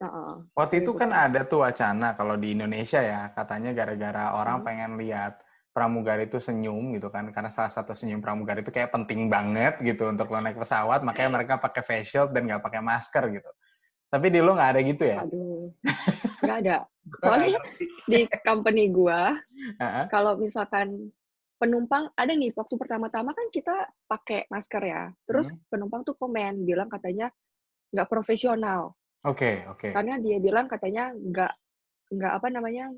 Uh-uh. 0.02 0.42
Waktu 0.58 0.82
itu 0.82 0.98
kan 0.98 1.14
ada 1.14 1.46
tuh 1.46 1.62
wacana 1.62 2.18
kalau 2.18 2.34
di 2.34 2.58
Indonesia 2.58 2.98
ya, 2.98 3.30
katanya 3.38 3.70
gara-gara 3.70 4.34
orang 4.34 4.58
hmm. 4.58 4.66
pengen 4.66 4.92
lihat 4.98 5.38
pramugari 5.72 6.28
itu 6.28 6.36
senyum 6.36 6.92
gitu 6.94 7.08
kan, 7.08 7.28
karena 7.32 7.48
salah 7.48 7.72
satu 7.72 7.96
senyum 7.96 8.20
pramugari 8.20 8.60
itu 8.60 8.70
kayak 8.70 8.92
penting 8.92 9.32
banget 9.32 9.80
gitu 9.80 10.08
untuk 10.12 10.28
lo 10.28 10.38
naik 10.38 10.60
pesawat, 10.60 11.00
makanya 11.02 11.40
mereka 11.40 11.56
pakai 11.58 11.82
face 11.82 12.12
shield 12.12 12.30
dan 12.36 12.46
nggak 12.46 12.62
pakai 12.62 12.84
masker 12.84 13.24
gitu. 13.32 13.50
Tapi 14.12 14.26
di 14.28 14.40
lo 14.44 14.52
nggak 14.52 14.70
ada 14.76 14.80
gitu 14.84 15.02
ya? 15.08 15.18
Aduh, 15.24 15.72
nggak 16.44 16.58
ada. 16.68 16.76
Soalnya 17.24 17.58
di 18.04 18.28
company 18.44 18.92
gua, 18.92 19.34
kalau 20.12 20.36
misalkan 20.36 21.10
penumpang 21.56 22.12
ada 22.14 22.32
nih 22.36 22.52
waktu 22.52 22.74
pertama-tama 22.76 23.32
kan 23.32 23.46
kita 23.48 23.88
pakai 24.06 24.46
masker 24.52 24.82
ya, 24.84 25.02
terus 25.24 25.48
hmm. 25.48 25.72
penumpang 25.72 26.04
tuh 26.04 26.14
komen 26.14 26.68
bilang 26.68 26.92
katanya 26.92 27.32
nggak 27.92 28.08
profesional 28.08 28.96
Oke, 29.22 29.62
okay, 29.62 29.70
oke. 29.70 29.78
Okay. 29.78 29.90
Karena 29.94 30.18
dia 30.18 30.36
bilang 30.42 30.66
katanya 30.66 31.14
nggak 31.14 31.52
nggak 32.10 32.32
apa 32.42 32.48
namanya 32.50 32.90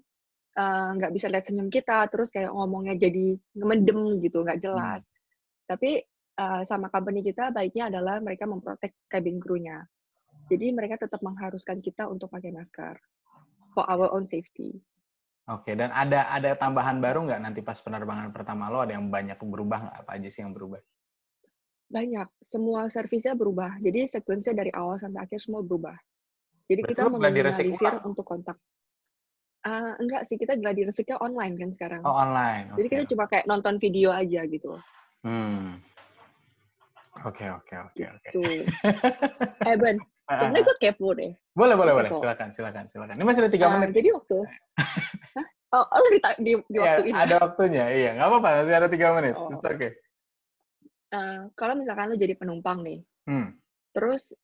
nggak 0.55 1.11
uh, 1.11 1.15
bisa 1.15 1.27
lihat 1.27 1.51
senyum 1.51 1.67
kita, 1.67 2.07
terus 2.07 2.31
kayak 2.31 2.55
ngomongnya 2.55 2.95
jadi 2.95 3.35
mendem 3.59 4.23
gitu, 4.23 4.47
nggak 4.47 4.63
jelas. 4.63 5.03
Hmm. 5.03 5.11
Tapi 5.67 5.99
uh, 6.39 6.63
sama 6.63 6.87
company 6.95 7.27
kita 7.27 7.51
baiknya 7.51 7.91
adalah 7.91 8.23
mereka 8.23 8.47
memprotek 8.47 8.95
cabin 9.11 9.43
crew-nya. 9.43 9.83
Jadi 10.47 10.71
mereka 10.71 11.01
tetap 11.01 11.25
mengharuskan 11.25 11.81
kita 11.81 12.07
untuk 12.07 12.29
pakai 12.31 12.53
masker 12.53 12.95
for 13.75 13.83
our 13.91 14.13
own 14.15 14.31
safety. 14.31 14.79
Oke, 15.45 15.73
okay, 15.73 15.75
dan 15.77 15.93
ada 15.93 16.31
ada 16.33 16.57
tambahan 16.57 17.05
baru 17.05 17.29
nggak 17.29 17.41
nanti 17.43 17.61
pas 17.61 17.77
penerbangan 17.77 18.33
pertama 18.33 18.73
lo 18.73 18.81
ada 18.81 18.97
yang 18.97 19.13
banyak 19.13 19.37
berubah 19.37 19.79
nggak? 19.89 19.97
Apa 20.07 20.11
aja 20.17 20.29
sih 20.31 20.41
yang 20.41 20.57
berubah? 20.57 20.81
Banyak, 21.93 22.29
semua 22.49 22.89
servisnya 22.89 23.37
berubah. 23.37 23.77
Jadi 23.83 24.09
sekuensinya 24.09 24.65
dari 24.65 24.73
awal 24.73 24.97
sampai 24.97 25.21
akhir 25.21 25.45
semua 25.45 25.61
berubah. 25.61 25.93
Jadi 26.65 26.81
Berarti 26.81 26.93
kita 26.97 27.13
meminimalisir 27.13 27.95
untuk 28.09 28.25
kontak. 28.25 28.57
Uh, 29.65 29.97
enggak 29.97 30.29
sih, 30.29 30.37
kita 30.37 30.61
gladi 30.61 30.85
resiknya 30.85 31.17
online 31.25 31.57
kan 31.57 31.71
sekarang. 31.73 32.01
Oh, 32.05 32.13
online. 32.13 32.69
Okay. 32.73 32.77
Jadi 32.85 32.89
kita 32.93 33.03
cuma 33.17 33.25
kayak 33.27 33.49
nonton 33.49 33.81
video 33.81 34.13
aja 34.13 34.45
gitu. 34.45 34.77
Hmm. 35.25 35.81
Oke, 37.25 37.49
oke, 37.49 37.73
oke, 37.73 38.03
oke. 38.05 38.29
Gitu. 38.29 38.69
Eh, 39.65 39.77
Ben, 39.81 39.97
sebenarnya 40.41 40.65
gue 40.69 40.77
kepo 40.77 41.17
deh. 41.17 41.33
Boleh, 41.57 41.75
boleh, 41.81 41.93
boleh. 41.97 42.11
Silakan, 42.13 42.53
silakan, 42.53 42.85
silakan. 42.93 43.17
Ini 43.17 43.25
masih 43.25 43.41
ada 43.41 43.53
tiga 43.53 43.67
uh, 43.69 43.81
menit. 43.81 43.97
Jadi 43.97 44.09
waktu... 44.13 44.39
Oh, 45.75 45.83
oh 45.91 46.07
di, 46.07 46.23
di, 46.39 46.53
di 46.71 46.79
ya, 46.79 46.87
waktu 46.87 47.03
ini. 47.11 47.19
Ada 47.19 47.35
waktunya, 47.43 47.85
iya. 47.91 48.11
Nggak 48.15 48.29
apa-apa, 48.31 48.63
masih 48.63 48.79
ada 48.79 48.87
tiga 48.87 49.11
menit. 49.11 49.35
Oh. 49.35 49.51
Oke. 49.51 49.75
Okay. 49.75 49.91
Uh, 51.11 51.51
kalau 51.59 51.75
misalkan 51.75 52.15
lu 52.15 52.15
jadi 52.15 52.39
penumpang 52.39 52.87
nih, 52.87 53.03
hmm 53.27 53.59
terus 53.95 54.35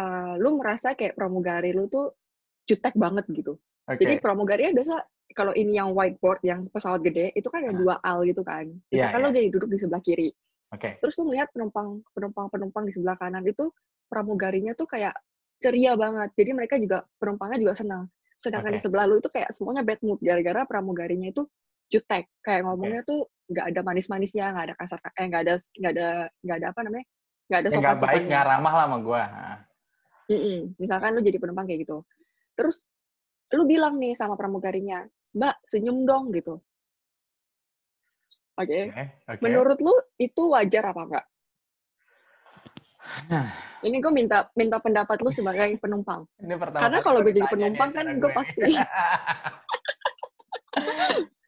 uh, 0.00 0.34
lu 0.40 0.56
merasa 0.56 0.96
kayak 0.96 1.14
pramugari 1.14 1.76
lu 1.76 1.86
tuh 1.92 2.16
jutek 2.64 2.96
banget 2.96 3.28
gitu. 3.28 3.60
Okay. 3.84 4.00
Jadi 4.04 4.14
pramugari 4.20 4.72
biasa 4.72 4.94
kalau 5.34 5.52
ini 5.52 5.76
yang 5.76 5.92
whiteboard 5.92 6.40
yang 6.46 6.70
pesawat 6.70 7.02
gede 7.04 7.34
itu 7.34 7.48
kan 7.50 7.66
ada 7.66 7.74
dua 7.74 7.94
al 8.00 8.24
gitu 8.24 8.40
kan. 8.40 8.64
Iya, 8.88 9.10
Misalkan 9.10 9.20
yeah, 9.20 9.28
yeah. 9.28 9.32
lu 9.32 9.36
jadi 9.36 9.48
duduk 9.50 9.68
di 9.72 9.78
sebelah 9.80 10.02
kiri. 10.04 10.28
Okay. 10.72 10.92
Terus 10.98 11.14
lu 11.20 11.24
melihat 11.30 11.48
penumpang 11.52 12.00
penumpang 12.16 12.46
penumpang 12.48 12.84
di 12.88 12.92
sebelah 12.96 13.16
kanan 13.18 13.44
itu 13.44 13.68
pramugarinya 14.08 14.72
tuh 14.72 14.86
kayak 14.88 15.14
ceria 15.60 15.94
banget. 15.94 16.32
Jadi 16.38 16.50
mereka 16.54 16.74
juga 16.80 17.04
penumpangnya 17.18 17.58
juga 17.60 17.74
senang. 17.76 18.04
Sedangkan 18.40 18.72
okay. 18.72 18.78
di 18.78 18.84
sebelah 18.84 19.04
lu 19.08 19.20
itu 19.20 19.28
kayak 19.28 19.50
semuanya 19.52 19.82
bad 19.84 20.00
mood 20.00 20.20
gara-gara 20.22 20.64
pramugarinya 20.64 21.28
itu 21.28 21.44
jutek. 21.92 22.30
Kayak 22.40 22.68
ngomongnya 22.68 23.02
okay. 23.04 23.10
tuh 23.10 23.20
nggak 23.44 23.66
ada 23.74 23.80
manis-manisnya, 23.84 24.46
nggak 24.56 24.64
ada 24.72 24.74
kasar, 24.80 24.98
eh 25.04 25.26
nggak 25.28 25.42
ada 25.44 25.54
nggak 25.60 25.92
ada 25.92 26.08
nggak 26.40 26.56
ada 26.56 26.66
apa 26.72 26.80
namanya 26.80 27.06
nggak 27.48 27.60
ada 27.60 27.68
sopan 27.68 27.82
nggak 27.84 28.00
baik 28.00 28.22
nggak 28.28 28.44
ramah 28.48 28.72
lah 28.72 28.84
sama 28.88 28.98
gue 29.04 29.22
mm 30.32 30.40
-mm. 30.40 30.58
misalkan 30.80 31.10
lu 31.12 31.20
jadi 31.20 31.36
penumpang 31.36 31.66
kayak 31.68 31.80
gitu 31.84 31.96
terus 32.56 32.80
lu 33.52 33.68
bilang 33.68 34.00
nih 34.00 34.16
sama 34.16 34.38
pramugarinya 34.38 35.04
mbak 35.34 35.60
senyum 35.68 36.08
dong 36.08 36.32
gitu 36.32 36.56
oke 38.56 38.64
okay. 38.64 38.88
okay, 38.88 39.06
okay. 39.28 39.42
menurut 39.44 39.78
lu 39.82 39.94
itu 40.16 40.42
wajar 40.48 40.88
apa 40.88 41.00
enggak 41.04 41.26
nah. 43.28 43.48
ini 43.86 44.00
gue 44.00 44.12
minta 44.14 44.48
minta 44.56 44.80
pendapat 44.80 45.20
lu 45.20 45.28
sebagai 45.28 45.76
penumpang 45.76 46.24
ini 46.40 46.56
pertama 46.56 46.88
karena 46.88 46.98
kalau 47.04 47.20
gue 47.20 47.32
jadi 47.36 47.48
penumpang 47.52 47.90
kan 47.92 48.06
gue 48.16 48.30
pasti 48.32 48.60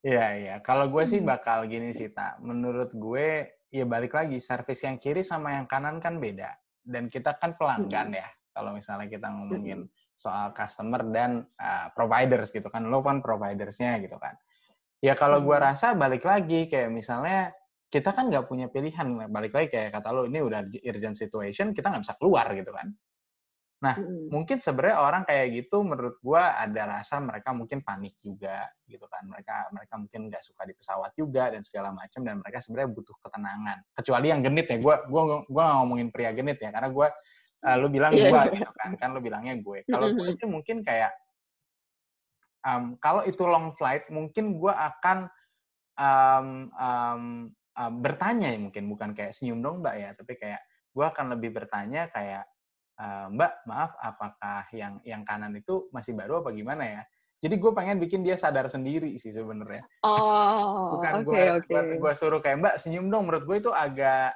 Iya, 0.07 0.27
iya. 0.39 0.55
Kalau 0.63 0.87
gue 0.87 1.03
sih 1.03 1.19
bakal 1.19 1.67
gini 1.67 1.91
sih, 1.91 2.15
tak. 2.15 2.39
Menurut 2.39 2.95
gue, 2.95 3.59
ya 3.75 3.83
balik 3.83 4.15
lagi, 4.15 4.39
servis 4.39 4.87
yang 4.87 5.03
kiri 5.03 5.27
sama 5.27 5.59
yang 5.59 5.67
kanan 5.67 5.99
kan 5.99 6.23
beda. 6.23 6.55
Dan 6.79 7.11
kita 7.11 7.35
kan 7.35 7.59
pelanggan 7.59 8.15
ya. 8.15 8.31
Kalau 8.55 8.71
misalnya 8.71 9.11
kita 9.11 9.27
ngomongin 9.27 9.91
soal 10.17 10.57
customer 10.57 11.05
dan 11.13 11.45
uh, 11.61 11.93
providers 11.93 12.51
gitu 12.51 12.67
kan. 12.73 12.89
Lo 12.89 13.05
kan 13.05 13.21
providersnya 13.21 14.01
gitu 14.01 14.17
kan. 14.17 14.35
Ya 15.05 15.13
kalau 15.13 15.45
gue 15.45 15.57
rasa 15.61 15.93
balik 15.93 16.25
lagi, 16.25 16.67
kayak 16.67 16.89
misalnya 16.89 17.53
kita 17.93 18.17
kan 18.17 18.33
nggak 18.33 18.49
punya 18.49 18.67
pilihan. 18.73 19.29
Balik 19.29 19.53
lagi 19.53 19.69
kayak 19.77 19.93
kata 19.93 20.09
lo, 20.11 20.25
ini 20.25 20.41
udah 20.41 20.67
urgent 20.89 21.15
situation, 21.15 21.77
kita 21.77 21.93
nggak 21.93 22.03
bisa 22.03 22.17
keluar 22.17 22.49
gitu 22.57 22.73
kan. 22.73 22.91
Nah, 23.77 23.93
mm. 23.93 24.33
mungkin 24.33 24.57
sebenarnya 24.57 24.99
orang 25.05 25.23
kayak 25.29 25.53
gitu 25.53 25.85
menurut 25.85 26.17
gua 26.25 26.57
ada 26.57 26.97
rasa 26.97 27.21
mereka 27.21 27.53
mungkin 27.53 27.85
panik 27.85 28.17
juga 28.25 28.65
gitu 28.89 29.05
kan. 29.05 29.29
Mereka 29.29 29.69
mereka 29.77 29.95
mungkin 30.01 30.33
nggak 30.33 30.41
suka 30.41 30.65
di 30.65 30.73
pesawat 30.73 31.13
juga 31.13 31.53
dan 31.53 31.61
segala 31.61 31.93
macam 31.93 32.25
dan 32.25 32.41
mereka 32.41 32.65
sebenarnya 32.65 32.91
butuh 32.97 33.17
ketenangan. 33.21 33.79
Kecuali 33.93 34.27
yang 34.33 34.41
genit 34.41 34.67
ya. 34.73 34.81
Gua 34.81 35.05
gua 35.13 35.45
gak 35.45 35.75
ngomongin 35.85 36.09
pria 36.09 36.33
genit 36.33 36.57
ya 36.57 36.73
karena 36.73 36.89
gua 36.89 37.13
uh, 37.67 37.77
lu 37.77 37.91
bilang 37.91 38.15
yeah. 38.15 38.31
gua 38.31 38.47
gitu 38.55 38.71
kan. 38.79 38.95
Kan 38.95 39.09
lu 39.13 39.21
bilangnya 39.21 39.59
gue. 39.59 39.83
Kalau 39.91 40.15
gue 40.15 40.31
sih 40.39 40.47
mungkin 40.47 40.87
kayak 40.87 41.11
um, 42.63 42.95
kalau 43.03 43.27
itu 43.27 43.43
long 43.43 43.75
flight 43.75 44.07
mungkin 44.09 44.55
gua 44.57 44.95
akan 44.95 45.27
um, 45.99 46.49
um, 46.79 47.23
um, 47.75 47.93
bertanya 47.99 48.55
ya 48.55 48.59
mungkin 48.63 48.87
bukan 48.87 49.11
kayak 49.13 49.35
senyum 49.35 49.59
dong 49.61 49.83
Mbak 49.83 49.95
ya, 49.99 50.11
tapi 50.15 50.33
kayak 50.39 50.63
gua 50.95 51.11
akan 51.11 51.35
lebih 51.35 51.51
bertanya 51.59 52.07
kayak 52.15 52.47
uh, 53.01 53.27
Mbak 53.33 53.53
maaf 53.69 53.93
apakah 54.01 54.65
yang 54.73 55.01
yang 55.05 55.23
kanan 55.27 55.53
itu 55.57 55.89
masih 55.93 56.17
baru 56.17 56.41
apa 56.45 56.53
gimana 56.53 56.85
ya 56.85 57.03
jadi 57.45 57.55
gue 57.61 57.73
pengen 57.77 58.01
bikin 58.01 58.25
dia 58.25 58.35
sadar 58.41 58.67
sendiri 58.73 59.13
sih 59.21 59.33
sebenarnya 59.33 59.85
oh 60.05 60.91
bukan 60.99 61.13
okay, 61.23 61.25
gue 61.29 61.43
okay. 61.63 61.97
gue 62.01 62.13
suruh 62.17 62.41
kayak 62.41 62.59
Mbak 62.65 62.77
senyum 62.81 63.13
dong 63.13 63.29
menurut 63.29 63.45
gue 63.45 63.57
itu 63.61 63.71
agak 63.73 64.33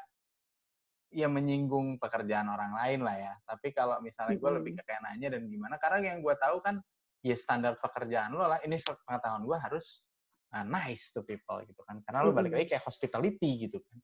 ya 1.11 1.27
menyinggung 1.27 1.99
pekerjaan 1.99 2.47
orang 2.47 2.75
lain 2.79 3.01
lah 3.03 3.17
ya. 3.19 3.35
Tapi 3.47 3.75
kalau 3.75 3.99
misalnya 3.99 4.39
gue 4.39 4.51
lebih 4.63 4.73
ke 4.79 4.83
kayak 4.87 5.03
nanya 5.05 5.35
dan 5.37 5.47
gimana 5.51 5.77
karena 5.77 6.15
yang 6.15 6.23
gue 6.23 6.35
tahu 6.39 6.63
kan 6.63 6.79
ya 7.21 7.35
standar 7.35 7.77
pekerjaan 7.83 8.33
lo 8.35 8.47
lah. 8.47 8.63
Ini 8.63 8.79
pengetahuan 8.81 9.43
gue 9.43 9.59
harus 9.59 10.07
uh, 10.55 10.65
nice 10.65 11.11
to 11.11 11.27
people 11.27 11.59
gitu 11.67 11.83
kan. 11.85 11.99
Karena 12.07 12.25
lu 12.25 12.33
balik 12.33 12.55
lagi 12.55 12.75
kayak 12.75 12.87
hospitality 12.87 13.69
gitu 13.69 13.83
kan. 13.83 13.99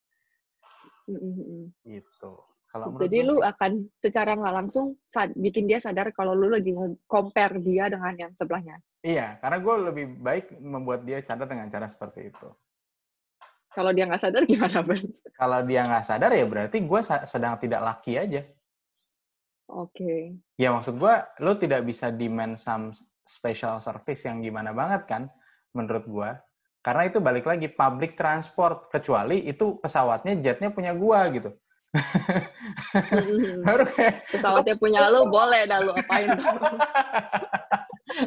Gitu. 1.87 2.31
Kalau 2.67 2.99
Jadi 2.99 3.23
lu 3.23 3.39
akan 3.39 3.87
secara 4.03 4.35
nggak 4.35 4.55
langsung 4.59 4.99
bikin 5.39 5.71
dia 5.71 5.79
sadar 5.79 6.11
kalau 6.11 6.35
lu 6.35 6.51
lagi 6.51 6.75
compare 7.07 7.63
dia 7.63 7.87
dengan 7.87 8.11
yang 8.19 8.31
sebelahnya. 8.35 8.75
iya 9.07 9.39
karena 9.39 9.57
gue 9.63 9.75
lebih 9.87 10.05
baik 10.19 10.45
membuat 10.59 11.07
dia 11.07 11.23
sadar 11.23 11.47
dengan 11.47 11.71
cara 11.71 11.87
seperti 11.87 12.27
itu 12.27 12.47
Kalau 13.77 13.93
dia 13.93 14.09
nggak 14.09 14.21
sadar 14.25 14.41
gimana, 14.49 14.81
Ben? 14.81 15.05
kalau 15.37 15.61
dia 15.61 15.85
nggak 15.85 16.01
sadar 16.01 16.33
ya 16.33 16.49
berarti 16.49 16.81
gue 16.81 17.01
sedang 17.29 17.61
tidak 17.61 17.81
laki 17.85 18.17
aja 18.17 18.41
Oke. 19.69 20.33
ya 20.57 20.73
maksud 20.73 20.97
gue 20.97 21.13
lu 21.45 21.53
tidak 21.61 21.85
bisa 21.85 22.09
demand 22.09 22.57
some 22.57 22.89
special 23.21 23.77
service 23.77 24.25
yang 24.25 24.41
gimana 24.41 24.73
banget 24.73 25.05
kan 25.05 25.23
menurut 25.77 26.09
gue 26.09 26.29
karena 26.81 27.03
itu 27.05 27.19
balik 27.21 27.45
lagi 27.45 27.67
public 27.69 28.17
transport 28.17 28.89
kecuali 28.89 29.45
itu 29.45 29.77
pesawatnya 29.77 30.39
jetnya 30.39 30.71
punya 30.73 30.95
gua 30.95 31.27
gitu 31.29 31.51
baru 33.67 33.83
kayak 33.91 34.27
Pesawatnya 34.31 34.75
punya 34.79 35.07
lu, 35.11 35.27
boleh 35.27 35.67
dah 35.67 35.79
lu 35.83 35.91
apain. 35.95 36.29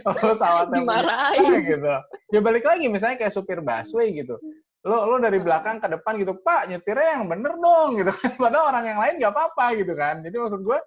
oh, 0.05 0.15
pesawatnya 0.21 0.77
punya 0.77 0.85
Dimarahin. 0.85 1.41
gua 1.41 1.59
gitu 1.65 1.95
ya 2.37 2.41
balik 2.45 2.65
lagi 2.69 2.87
misalnya 2.93 3.17
kayak 3.17 3.33
supir 3.33 3.65
busway 3.65 4.13
gitu 4.13 4.37
lo 4.81 5.05
lo 5.05 5.17
dari 5.21 5.37
belakang 5.37 5.77
ke 5.77 5.93
depan 5.93 6.17
gitu 6.17 6.41
pak 6.41 6.65
nyetirnya 6.65 7.21
yang 7.21 7.29
bener 7.29 7.53
dong 7.53 8.01
gitu 8.01 8.13
kan 8.17 8.33
padahal 8.41 8.73
orang 8.73 8.85
yang 8.89 8.99
lain 9.01 9.15
nggak 9.21 9.33
apa-apa 9.37 9.77
gitu 9.77 9.93
kan 9.93 10.25
jadi 10.25 10.37
maksud 10.41 10.65
gue 10.65 10.79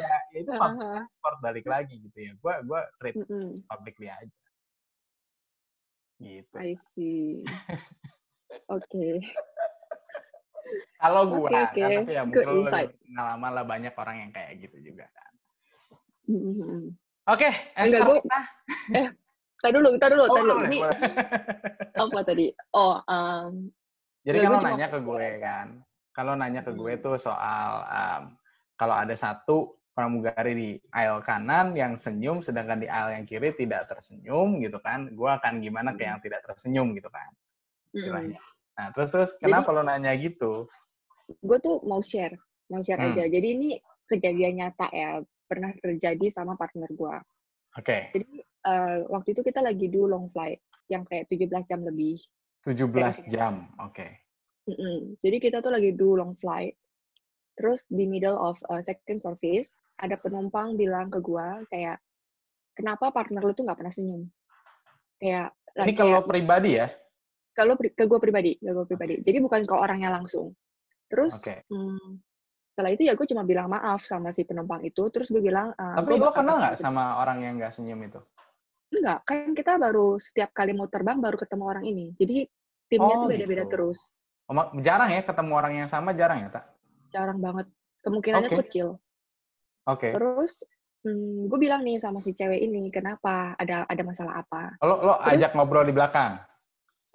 ya, 0.00 0.08
ya 0.32 0.38
itu 0.40 0.48
public 0.48 0.80
transport 0.80 1.36
balik 1.44 1.66
lagi 1.68 1.94
gitu 2.00 2.18
ya 2.24 2.32
gue 2.32 2.54
gue 2.64 2.80
treat 2.96 3.16
Mm-mm. 3.20 3.48
publicly 3.68 4.08
aja 4.08 4.38
gitu 6.24 6.56
I 6.56 6.72
see. 6.96 7.44
Oke. 8.72 9.20
kalau 11.04 11.28
gue 11.28 11.52
Oke, 11.52 11.52
oke. 11.52 11.80
kan 11.84 11.90
tapi 12.00 12.12
ya 12.16 12.22
mungkin 12.24 12.46
lo 12.48 12.64
lebih 12.64 12.96
pengalaman 12.96 13.50
lah 13.52 13.64
banyak 13.68 13.92
orang 13.92 14.16
yang 14.24 14.30
kayak 14.32 14.56
gitu 14.56 14.76
juga 14.80 15.04
kan 15.12 15.32
Mm-mm. 16.32 16.96
oke 17.28 17.48
Enggak, 17.76 17.92
Esther, 17.92 18.08
gua- 18.08 18.24
Tar 19.62 19.70
dulu, 19.72 19.88
tar 19.96 20.10
dulu, 20.12 20.24
oh, 20.24 20.28
tar 20.30 20.42
dulu. 20.44 20.54
Ini 20.66 20.78
apa 22.04 22.18
tadi? 22.22 22.46
Oh, 22.72 22.98
um, 23.00 23.70
Jadi 24.24 24.38
Ya, 24.40 24.48
cuma- 24.48 24.64
nanya 24.64 24.88
ke 24.88 24.98
gue 25.08 25.28
kan, 25.40 25.68
kalau 26.10 26.32
nanya 26.34 26.60
ke 26.64 26.72
gue 26.72 26.92
Hmm. 26.96 27.02
tuh 27.02 27.16
soal 27.16 27.68
um, 27.84 28.22
kalau 28.74 28.96
ada 28.96 29.12
satu 29.14 29.76
pramugari 29.94 30.52
di 30.52 30.68
aisle 30.90 31.22
kanan 31.22 31.72
yang 31.72 31.94
senyum, 31.94 32.42
sedangkan 32.42 32.82
di 32.82 32.88
aisle 32.88 33.14
yang 33.14 33.24
kiri 33.24 33.54
tidak 33.54 33.86
tersenyum 33.86 34.58
gitu 34.58 34.80
kan, 34.80 35.06
gue 35.06 35.30
akan 35.30 35.62
gimana 35.62 35.92
ke 35.92 36.02
Hmm. 36.02 36.16
yang 36.16 36.20
tidak 36.20 36.40
tersenyum 36.42 36.92
gitu 36.92 37.06
kan, 37.08 37.30
istilahnya. 37.92 38.40
Nah 38.74 38.90
terus 38.90 39.08
terus 39.12 39.30
Jadi- 39.38 39.52
kenapa 39.54 39.70
lo 39.70 39.82
nanya 39.82 40.10
gitu? 40.18 40.66
gue 41.40 41.58
tuh 41.58 41.80
mau 41.86 42.00
share, 42.00 42.36
mau 42.68 42.82
share 42.82 43.00
Hmm. 43.00 43.16
aja. 43.16 43.24
Jadi 43.30 43.48
ini 43.54 43.70
kejadian 44.04 44.60
nyata 44.60 44.88
ya, 44.90 45.20
pernah 45.46 45.72
terjadi 45.78 46.26
sama 46.28 46.52
partner 46.54 46.90
gue. 46.90 47.16
Oke, 47.74 48.14
Jadi 48.14 48.38
eh, 48.40 48.96
waktu 49.10 49.28
itu 49.34 49.42
kita 49.42 49.58
lagi 49.58 49.90
do 49.90 50.06
long 50.06 50.30
flight 50.30 50.62
yang 50.86 51.02
kayak 51.02 51.26
17 51.26 51.50
jam 51.66 51.82
lebih. 51.82 52.22
17 52.62 52.86
Oke. 52.86 53.28
jam, 53.28 53.66
oke. 53.76 54.06
Mm-mm. 54.64 55.18
Jadi 55.20 55.36
kita 55.36 55.58
tuh 55.60 55.74
lagi 55.74 55.92
do 55.92 56.14
long 56.14 56.38
flight. 56.38 56.72
Terus 57.54 57.84
di 57.86 58.06
middle 58.06 58.34
of 58.34 58.58
uh, 58.66 58.80
second 58.82 59.20
service 59.20 59.74
ada 59.98 60.14
penumpang 60.16 60.74
bilang 60.74 61.06
ke 61.06 61.18
gua 61.18 61.62
kayak 61.68 62.02
kenapa 62.74 63.10
partner 63.10 63.42
lu 63.42 63.54
tuh 63.54 63.66
nggak 63.66 63.78
pernah 63.78 63.94
senyum? 63.94 64.22
Kayak 65.18 65.54
Ini 65.74 65.82
kayak- 65.84 65.98
kalau 65.98 66.20
pribadi 66.24 66.70
ya? 66.78 66.88
kalau 67.54 67.78
pri- 67.78 67.94
ke 67.94 68.10
gue 68.10 68.18
pribadi, 68.18 68.58
ke 68.58 68.66
gue 68.66 68.82
pribadi. 68.82 69.14
Jadi 69.22 69.38
bukan 69.38 69.62
ke 69.62 69.74
orangnya 69.78 70.10
langsung. 70.10 70.58
Terus 71.06 71.38
Oke. 71.38 71.62
hmm, 71.70 72.18
setelah 72.74 72.90
itu 72.90 73.06
ya 73.06 73.14
gue 73.14 73.22
cuma 73.30 73.46
bilang 73.46 73.70
maaf 73.70 74.02
sama 74.02 74.34
si 74.34 74.42
penumpang 74.42 74.82
itu. 74.82 75.06
Terus 75.06 75.30
gue 75.30 75.38
bilang, 75.38 75.70
"Eh, 75.78 75.94
Tapi 75.94 76.18
lo 76.18 76.34
kenal 76.34 76.58
nggak 76.58 76.74
sama 76.74 77.22
orang 77.22 77.38
yang 77.38 77.54
nggak 77.54 77.70
senyum 77.70 78.02
itu? 78.02 78.18
Enggak, 78.90 79.22
kan 79.22 79.54
kita 79.54 79.78
baru 79.78 80.18
setiap 80.18 80.50
kali 80.50 80.74
mau 80.74 80.90
terbang 80.90 81.22
baru 81.22 81.38
ketemu 81.38 81.64
orang 81.70 81.84
ini. 81.86 82.10
Jadi 82.18 82.50
timnya 82.90 83.14
Oh, 83.14 83.22
tuh 83.22 83.30
beda-beda 83.30 83.62
gitu. 83.62 83.70
terus. 83.70 83.98
Oh, 84.50 84.58
jarang 84.82 85.14
ya 85.14 85.22
ketemu 85.22 85.52
orang 85.54 85.72
yang 85.78 85.88
sama, 85.88 86.10
jarang 86.12 86.42
ya, 86.42 86.50
Tak? 86.50 86.64
Jarang 87.14 87.38
banget. 87.38 87.70
Kemungkinannya 88.02 88.50
Oke. 88.50 88.58
kecil. 88.66 88.98
Oke. 89.86 90.10
Terus 90.10 90.66
hmm, 91.06 91.46
gue 91.46 91.58
bilang 91.62 91.86
nih 91.86 92.02
sama 92.02 92.18
si 92.18 92.34
cewek 92.34 92.58
ini, 92.58 92.90
kenapa? 92.90 93.54
Ada 93.54 93.86
ada 93.86 94.02
masalah 94.02 94.42
apa? 94.42 94.74
Lo, 94.82 94.98
lo 94.98 95.14
Terus- 95.22 95.30
ajak 95.46 95.50
ngobrol 95.54 95.86
di 95.86 95.94
belakang? 95.94 96.42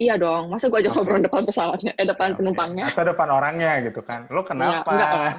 Iya 0.00 0.16
dong, 0.16 0.48
masa 0.48 0.72
gue 0.72 0.80
ajak 0.80 0.96
Oke. 0.96 1.04
ngobrol 1.04 1.20
depan 1.20 1.44
pesawatnya, 1.44 1.92
eh 2.00 2.08
depan 2.08 2.32
Oke, 2.32 2.32
oke. 2.32 2.38
penumpangnya. 2.40 2.84
Atau 2.88 3.04
depan 3.04 3.28
orangnya 3.28 3.84
gitu 3.84 4.00
kan. 4.00 4.24
Lo 4.32 4.40
kenapa? 4.48 4.88
enggak 4.88 5.10
lah. 5.12 5.34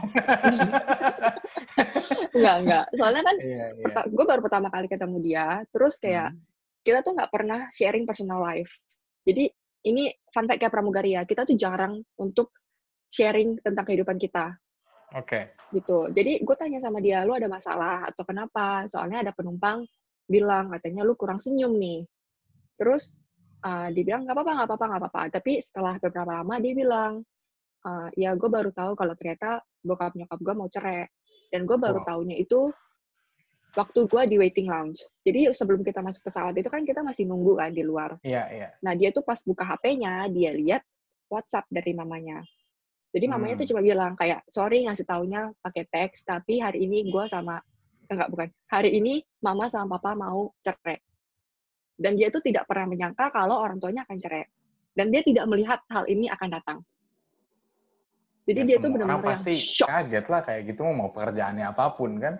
enggak, 2.37 2.55
enggak. 2.61 2.85
Soalnya 2.93 3.21
kan 3.25 3.35
Iya, 3.41 3.65
iya. 3.73 4.01
gue 4.05 4.25
baru 4.29 4.41
pertama 4.45 4.69
kali 4.69 4.85
ketemu 4.85 5.17
dia, 5.25 5.65
terus 5.73 5.97
kayak 5.97 6.29
Hmm. 6.29 6.45
kita 6.85 7.01
tuh 7.01 7.17
nggak 7.17 7.31
pernah 7.33 7.59
sharing 7.73 8.05
personal 8.05 8.37
life. 8.37 8.69
Jadi 9.25 9.49
ini 9.81 10.13
fun 10.29 10.45
fact 10.45 10.61
kayak 10.61 10.73
pramugari 10.77 11.17
ya, 11.17 11.25
kita 11.25 11.41
tuh 11.41 11.57
jarang 11.57 11.97
untuk 12.21 12.53
sharing 13.09 13.57
tentang 13.65 13.81
kehidupan 13.81 14.21
kita 14.21 14.61
Oke. 15.17 15.57
gitu. 15.73 16.05
Jadi 16.13 16.37
gue 16.45 16.55
tanya 16.55 16.77
sama 16.77 17.01
dia, 17.01 17.25
lu 17.25 17.33
ada 17.33 17.49
masalah 17.49 18.05
atau 18.13 18.21
kenapa? 18.21 18.85
Soalnya 18.93 19.25
ada 19.25 19.33
penumpang 19.33 19.89
bilang 20.29 20.69
katanya 20.69 21.01
lu 21.01 21.17
kurang 21.17 21.41
senyum 21.41 21.73
nih. 21.81 22.05
Terus 22.77 23.17
uh, 23.61 23.87
dia 23.93 24.03
bilang 24.03 24.25
nggak 24.25 24.35
apa-apa, 24.35 24.51
nggak 24.57 24.67
apa-apa, 24.67 24.85
nggak 24.89 25.01
apa-apa. 25.01 25.21
Tapi 25.33 25.51
setelah 25.61 25.93
beberapa 25.97 26.31
lama 26.41 26.55
dia 26.57 26.73
bilang, 26.73 27.11
"Uh, 27.85 28.07
ya 28.17 28.33
gue 28.35 28.49
baru 28.49 28.69
tahu 28.73 28.91
kalau 28.97 29.13
ternyata 29.17 29.61
bokap 29.81 30.13
nyokap 30.13 30.39
gue 30.39 30.53
mau 30.53 30.69
cerai. 30.69 31.09
Dan 31.51 31.67
gue 31.67 31.75
baru 31.75 31.99
Wow. 32.01 32.07
tahunya 32.07 32.35
itu 32.39 32.71
waktu 33.71 33.99
gue 34.07 34.21
di 34.27 34.35
waiting 34.39 34.67
lounge. 34.67 35.03
Jadi 35.23 35.51
sebelum 35.51 35.83
kita 35.83 36.03
masuk 36.03 36.27
pesawat 36.27 36.55
itu 36.55 36.67
kan 36.67 36.83
kita 36.83 37.03
masih 37.03 37.27
nunggu 37.27 37.59
kan 37.59 37.71
di 37.71 37.83
luar. 37.83 38.15
Iya, 38.23 38.43
iya. 38.51 38.67
Nah, 38.83 38.93
dia 38.95 39.11
tuh 39.11 39.23
pas 39.23 39.39
buka 39.43 39.63
HP-nya, 39.63 40.27
dia 40.31 40.51
lihat 40.51 40.83
WhatsApp 41.31 41.67
dari 41.71 41.91
mamanya. 41.95 42.43
Jadi 43.11 43.25
mamanya 43.27 43.59
Hmm. 43.59 43.61
tuh 43.63 43.67
cuma 43.75 43.81
bilang 43.83 44.15
kayak, 44.15 44.43
sorry 44.51 44.87
ngasih 44.87 45.03
taunya 45.03 45.51
pakai 45.59 45.83
teks, 45.87 46.23
tapi 46.23 46.63
hari 46.63 46.87
ini 46.87 47.11
gue 47.11 47.23
sama, 47.27 47.59
enggak 48.07 48.27
bukan, 48.31 48.47
hari 48.71 48.95
ini 48.95 49.19
mama 49.43 49.67
sama 49.67 49.99
papa 49.99 50.15
mau 50.15 50.51
cerai. 50.63 50.99
Dan 52.01 52.17
dia 52.17 52.33
tuh 52.33 52.41
tidak 52.41 52.65
pernah 52.65 52.89
menyangka 52.89 53.29
kalau 53.29 53.61
orang 53.61 53.77
tuanya 53.77 54.01
akan 54.03 54.17
cerai. 54.17 54.49
Dan 54.91 55.13
dia 55.13 55.21
tidak 55.21 55.45
melihat 55.45 55.79
hal 55.87 56.09
ini 56.09 56.25
akan 56.27 56.49
datang. 56.49 56.77
Jadi 58.49 58.59
Ya, 58.59 58.65
dia 58.65 58.77
orang 58.81 58.85
benar-benar 58.97 59.21
yang 59.21 59.29
pasti 59.37 59.53
shock. 59.55 59.87
kaget 59.87 60.25
lah 60.25 60.41
kayak 60.41 60.61
gitu 60.73 60.81
mau 60.89 61.13
pekerjaannya 61.13 61.65
apa 61.69 61.93
pun 61.93 62.17
kan. 62.17 62.35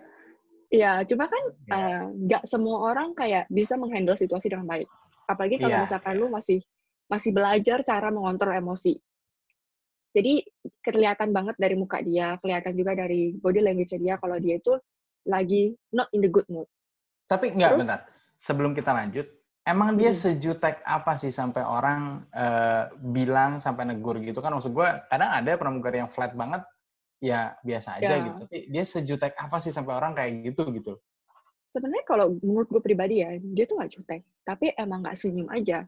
Iya, 0.66 1.06
cuma 1.06 1.30
kan 1.30 1.44
Iya. 1.68 1.72
eh, 1.78 2.00
nggak 2.26 2.42
semua 2.48 2.76
orang 2.90 3.14
kayak 3.14 3.46
bisa 3.48 3.78
menghandle 3.78 4.18
situasi 4.18 4.50
dengan 4.50 4.66
baik. 4.66 4.88
Apalagi 5.30 5.62
kalau 5.62 5.78
Iya, 5.78 5.84
misalkan 5.86 6.14
lu 6.18 6.26
masih 6.28 6.58
masih 7.06 7.30
belajar 7.30 7.78
cara 7.86 8.08
mengontrol 8.10 8.50
emosi. 8.50 8.98
Jadi 10.12 10.44
kelihatan 10.84 11.32
banget 11.32 11.56
dari 11.56 11.72
muka 11.72 12.02
dia, 12.02 12.36
kelihatan 12.42 12.72
juga 12.76 12.92
dari 12.92 13.32
body 13.38 13.60
language 13.62 13.96
dia 13.96 14.18
kalau 14.18 14.36
dia 14.36 14.60
itu 14.60 14.76
lagi 15.24 15.72
not 15.94 16.10
in 16.12 16.20
the 16.20 16.28
good 16.28 16.44
mood. 16.52 16.68
Tapi 17.24 17.54
enggak, 17.54 17.78
Terus- 17.78 17.80
bentar. 17.86 18.00
Sebelum 18.36 18.74
kita 18.74 18.90
lanjut, 18.90 19.24
emang 19.62 19.94
dia 19.94 20.10
Hmm. 20.10 20.20
sejutek 20.20 20.82
apa 20.82 21.14
sih 21.16 21.30
sampai 21.30 21.62
orang 21.62 22.26
eh, 22.34 22.90
bilang 22.98 23.62
sampai 23.62 23.86
negur 23.86 24.18
gitu 24.18 24.42
kan? 24.42 24.52
Maksud 24.52 24.74
gue, 24.74 24.88
kadang 25.08 25.30
ada 25.30 25.54
pramugari 25.54 26.02
yang 26.02 26.10
flat 26.10 26.34
banget, 26.34 26.62
ya 27.22 27.54
biasa 27.62 28.02
aja 28.02 28.14
Ya. 28.18 28.24
gitu. 28.26 28.38
Tapi 28.46 28.58
dia 28.68 28.84
sejutek 28.84 29.32
apa 29.38 29.56
sih 29.62 29.70
sampai 29.70 29.92
orang 29.94 30.12
kayak 30.12 30.42
gitu 30.52 30.66
gitu? 30.74 30.98
Sebenarnya 31.72 32.04
kalau 32.04 32.36
menurut 32.42 32.68
gue 32.68 32.82
pribadi 32.84 33.24
ya, 33.24 33.32
dia 33.40 33.64
tuh 33.64 33.80
nggak 33.80 33.92
jutek, 33.96 34.20
tapi 34.44 34.74
emang 34.76 35.00
nggak 35.06 35.16
senyum 35.16 35.48
aja. 35.48 35.86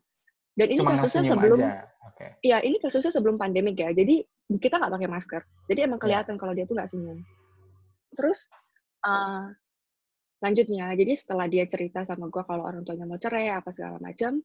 Dan 0.54 0.66
ini 0.70 0.78
Cuma 0.78 0.94
kasusnya 0.94 1.34
sebelum, 1.34 1.58
aja. 1.60 1.82
Oke. 2.06 2.26
ya 2.46 2.62
ini 2.62 2.78
kasusnya 2.78 3.10
sebelum 3.10 3.36
pandemik 3.36 3.74
ya. 3.74 3.90
Jadi 3.90 4.22
kita 4.62 4.78
nggak 4.78 4.92
pakai 4.94 5.08
masker. 5.10 5.42
Jadi 5.66 5.80
emang 5.82 5.98
Ya. 5.98 6.02
kelihatan 6.22 6.38
kalau 6.38 6.54
dia 6.54 6.62
tuh 6.64 6.78
nggak 6.78 6.88
senyum. 6.94 7.18
Terus 8.14 8.46
uh, 9.02 9.50
lanjutnya, 10.44 10.92
jadi 10.92 11.12
setelah 11.16 11.48
dia 11.48 11.64
cerita 11.64 12.04
sama 12.04 12.28
gue 12.28 12.44
kalau 12.44 12.68
orang 12.68 12.84
tuanya 12.84 13.08
mau 13.08 13.16
cerai 13.16 13.48
apa 13.48 13.72
segala 13.72 13.96
macam, 13.96 14.44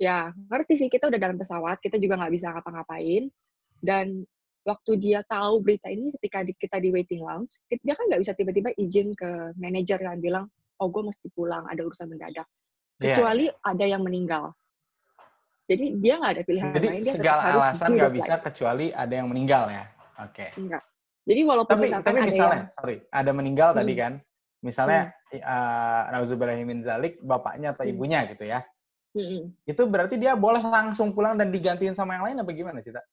ya 0.00 0.32
ngerti 0.32 0.74
sih 0.80 0.88
kita 0.88 1.12
udah 1.12 1.20
dalam 1.20 1.36
pesawat, 1.36 1.76
kita 1.84 2.00
juga 2.00 2.16
nggak 2.16 2.32
bisa 2.32 2.56
ngapa-ngapain. 2.56 3.28
Dan 3.76 4.24
waktu 4.64 4.96
dia 4.96 5.20
tahu 5.22 5.60
berita 5.60 5.92
ini 5.92 6.08
ketika 6.16 6.40
di- 6.40 6.56
kita 6.56 6.80
di 6.80 6.88
waiting 6.88 7.20
lounge, 7.20 7.60
dia 7.68 7.92
kan 7.92 8.08
nggak 8.08 8.24
bisa 8.24 8.32
tiba-tiba 8.32 8.72
izin 8.74 9.12
ke 9.12 9.52
manajer 9.60 10.00
dan 10.00 10.18
bilang, 10.18 10.48
oh 10.80 10.88
gue 10.88 11.04
mesti 11.04 11.28
pulang, 11.36 11.68
ada 11.68 11.84
urusan 11.84 12.08
mendadak. 12.08 12.48
Iya. 12.96 13.12
Kecuali 13.12 13.44
ada 13.52 13.84
yang 13.84 14.00
meninggal. 14.00 14.56
Jadi 15.66 15.98
dia 15.98 16.14
nggak 16.16 16.32
ada 16.32 16.42
pilihan 16.46 16.68
Jadi 16.72 16.86
lain, 16.86 17.02
dia 17.02 17.14
segala 17.18 17.42
harus 17.42 17.62
alasan 17.68 17.88
nggak 17.92 18.12
bisa 18.14 18.34
flight. 18.38 18.44
kecuali 18.48 18.86
ada 18.94 19.14
yang 19.18 19.28
meninggal 19.28 19.64
ya. 19.68 19.84
Oke. 20.22 20.46
Enggak. 20.56 20.82
Jadi 21.26 21.40
walaupun 21.42 21.74
Tapi 21.74 21.84
misalkan 21.90 22.06
tapi 22.14 22.18
ada 22.22 22.30
misalnya, 22.30 22.56
yang 22.56 22.70
sorry, 22.70 22.96
ada 23.10 23.30
meninggal 23.34 23.70
tadi 23.74 23.92
Hmm. 23.92 24.00
kan. 24.00 24.12
Misalnya, 24.64 25.12
uh, 25.32 26.02
nauzubillahi 26.16 26.64
min 26.64 26.80
zalik, 26.80 27.20
bapaknya 27.20 27.76
atau 27.76 27.84
Hmm. 27.84 27.92
ibunya 27.92 28.24
gitu 28.30 28.44
ya. 28.48 28.64
Mm-hmm. 29.16 29.42
Itu 29.64 29.82
berarti 29.88 30.20
dia 30.20 30.36
boleh 30.36 30.60
langsung 30.60 31.16
pulang 31.16 31.40
dan 31.40 31.48
digantiin 31.48 31.96
sama 31.96 32.20
yang 32.20 32.24
lain 32.28 32.40
apa 32.44 32.52
gimana 32.52 32.84
sih, 32.84 32.92
Tak? 32.92 33.04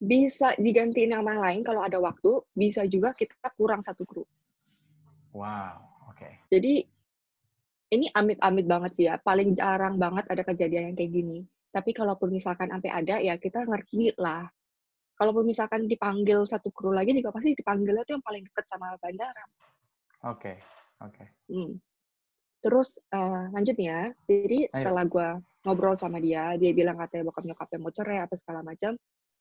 Bisa 0.00 0.54
digantiin 0.56 1.12
sama 1.12 1.34
yang 1.34 1.42
lain 1.42 1.60
kalau 1.66 1.82
ada 1.82 1.98
waktu, 1.98 2.46
bisa 2.54 2.86
juga 2.86 3.12
kita 3.12 3.50
kurang 3.58 3.82
satu 3.82 4.06
kru. 4.06 4.22
Wow, 5.34 5.82
oke. 6.08 6.16
Okay. 6.16 6.32
Jadi 6.48 6.86
ini 7.90 8.06
amit-amit 8.14 8.70
banget 8.70 8.92
sih 8.96 9.06
ya. 9.10 9.18
Paling 9.18 9.58
jarang 9.58 9.98
banget 9.98 10.30
ada 10.30 10.42
kejadian 10.46 10.94
yang 10.94 10.96
kayak 10.96 11.12
gini. 11.12 11.38
Tapi 11.70 11.90
kalaupun 11.90 12.30
misalkan 12.30 12.70
sampai 12.70 12.90
ada, 12.90 13.18
ya 13.18 13.34
kita 13.38 13.66
ngerti 13.66 14.14
lah. 14.18 14.46
Kalaupun 15.18 15.44
misalkan 15.44 15.84
dipanggil 15.84 16.48
satu 16.48 16.72
kru 16.72 16.94
lagi, 16.96 17.12
juga 17.12 17.34
pasti 17.34 17.52
dipanggilnya 17.52 18.02
tuh 18.06 18.14
yang 18.16 18.24
paling 18.24 18.42
deket 18.46 18.64
sama 18.70 18.96
bandara. 18.98 19.44
Oke, 20.20 20.52
okay. 20.52 20.56
oke. 21.00 21.16
Okay. 21.16 21.26
Hmm. 21.48 21.72
Terus 22.60 23.00
uh, 23.16 23.48
lanjutnya, 23.56 24.12
jadi 24.28 24.68
setelah 24.68 25.08
gue 25.08 25.28
ngobrol 25.64 25.96
sama 25.96 26.20
dia, 26.20 26.60
dia 26.60 26.76
bilang 26.76 27.00
katanya 27.00 27.32
bokap 27.32 27.44
nyokapnya 27.48 27.78
mau 27.80 27.92
cerai 27.92 28.20
apa 28.20 28.36
segala 28.36 28.60
macam, 28.60 28.92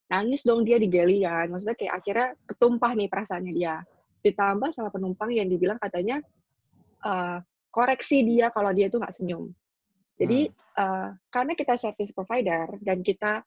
nangis 0.08 0.48
dong 0.48 0.64
dia 0.64 0.80
di 0.80 0.88
galian. 0.88 1.52
Maksudnya 1.52 1.76
kayak 1.76 1.94
akhirnya 2.00 2.28
ketumpah 2.48 2.92
nih 2.96 3.12
perasaannya 3.12 3.54
dia. 3.56 3.76
Ditambah 4.24 4.72
sama 4.72 4.88
penumpang 4.92 5.36
yang 5.36 5.52
dibilang 5.52 5.76
katanya 5.80 6.24
uh, 7.04 7.44
koreksi 7.76 8.24
dia 8.24 8.48
kalau 8.56 8.72
dia 8.72 8.88
tuh 8.88 9.04
nggak 9.04 9.16
senyum. 9.16 9.52
Jadi 10.16 10.48
hmm. 10.48 10.80
uh, 10.80 11.10
karena 11.28 11.54
kita 11.60 11.76
service 11.76 12.16
provider 12.16 12.72
dan 12.84 13.04
kita 13.04 13.44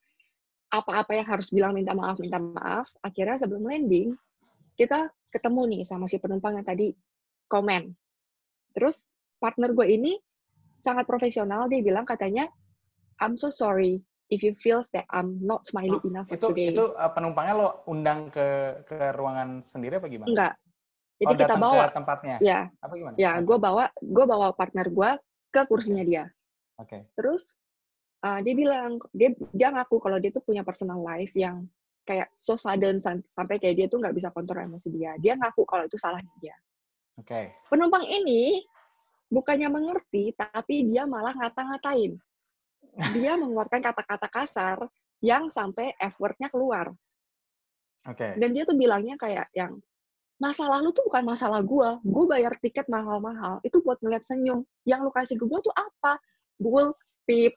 apa-apa 0.73 1.13
yang 1.17 1.29
harus 1.29 1.53
bilang 1.53 1.77
minta 1.77 1.93
maaf 1.93 2.17
minta 2.21 2.41
maaf, 2.41 2.89
akhirnya 3.05 3.41
sebelum 3.41 3.69
landing 3.69 4.17
kita 4.77 5.13
ketemu 5.29 5.63
nih 5.69 5.83
sama 5.85 6.09
si 6.09 6.17
penumpang 6.17 6.57
yang 6.61 6.65
tadi 6.65 6.93
komen. 7.53 7.93
Terus 8.73 9.05
partner 9.37 9.77
gue 9.77 9.85
ini 9.93 10.17
sangat 10.81 11.05
profesional 11.05 11.69
dia 11.69 11.85
bilang 11.85 12.09
katanya 12.09 12.49
I'm 13.21 13.37
so 13.37 13.53
sorry 13.53 14.01
if 14.33 14.41
you 14.41 14.57
feels 14.57 14.89
that 14.97 15.05
I'm 15.13 15.37
not 15.45 15.69
smiley 15.69 16.01
oh, 16.01 16.09
enough 16.09 16.33
itu, 16.33 16.41
today. 16.41 16.73
Itu 16.73 16.97
uh, 16.97 17.13
penumpangnya 17.13 17.55
lo 17.55 17.69
undang 17.85 18.33
ke 18.33 18.81
ke 18.89 19.13
ruangan 19.13 19.61
sendiri 19.61 20.01
apa 20.01 20.09
gimana? 20.09 20.29
Enggak. 20.33 20.55
Jadi 21.21 21.29
oh, 21.29 21.39
kita 21.39 21.55
bawa 21.61 21.85
ke 21.87 21.95
tempatnya. 21.95 22.37
Ya. 22.41 22.61
Apa 22.81 22.93
gimana? 22.97 23.15
Ya, 23.21 23.37
gue 23.39 23.59
bawa 23.61 23.85
gue 24.01 24.25
bawa 24.25 24.57
partner 24.57 24.89
gue 24.89 25.11
ke 25.53 25.61
kursinya 25.69 26.03
dia. 26.03 26.25
Oke. 26.81 26.89
Okay. 26.89 27.01
Terus 27.15 27.55
uh, 28.25 28.41
dia 28.41 28.55
bilang 28.57 28.99
dia 29.13 29.31
dia 29.53 29.69
ngaku 29.71 30.01
kalau 30.01 30.17
dia 30.19 30.33
tuh 30.33 30.43
punya 30.43 30.65
personal 30.65 30.99
life 31.05 31.31
yang 31.37 31.69
kayak 32.03 32.27
so 32.43 32.59
sudden 32.59 32.99
sampai 33.31 33.63
kayak 33.63 33.79
dia 33.79 33.87
tuh 33.87 34.03
nggak 34.03 34.17
bisa 34.17 34.35
kontrol 34.35 34.65
emosi 34.65 34.89
dia. 34.91 35.15
Dia 35.21 35.39
ngaku 35.39 35.63
kalau 35.69 35.87
itu 35.87 36.01
salahnya 36.01 36.33
dia. 36.43 36.57
Oke. 37.21 37.29
Okay. 37.29 37.45
Penumpang 37.69 38.09
ini 38.09 38.65
bukannya 39.33 39.69
mengerti, 39.69 40.33
tapi 40.37 40.89
dia 40.89 41.05
malah 41.09 41.33
ngata-ngatain 41.33 42.17
dia 43.17 43.33
mengeluarkan 43.41 43.81
kata-kata 43.81 44.29
kasar 44.29 44.79
yang 45.23 45.49
sampai 45.49 45.95
F 45.97 46.19
word-nya 46.19 46.51
keluar. 46.53 46.93
Oke. 48.05 48.19
Okay. 48.19 48.33
Dan 48.37 48.53
dia 48.53 48.67
tuh 48.67 48.75
bilangnya 48.75 49.15
kayak 49.17 49.47
yang 49.55 49.79
masalah 50.43 50.83
lu 50.83 50.91
tuh 50.91 51.07
bukan 51.07 51.23
masalah 51.23 51.63
gua. 51.63 52.03
Gue 52.03 52.27
bayar 52.27 52.59
tiket 52.59 52.91
mahal-mahal 52.91 53.63
itu 53.63 53.79
buat 53.81 54.03
ngeliat 54.03 54.27
senyum. 54.27 54.67
Yang 54.83 55.01
lu 55.07 55.11
kasih 55.15 55.37
ke 55.39 55.45
gua 55.47 55.63
tuh 55.63 55.75
apa? 55.75 56.19
Bull, 56.59 56.91
pip. 57.25 57.55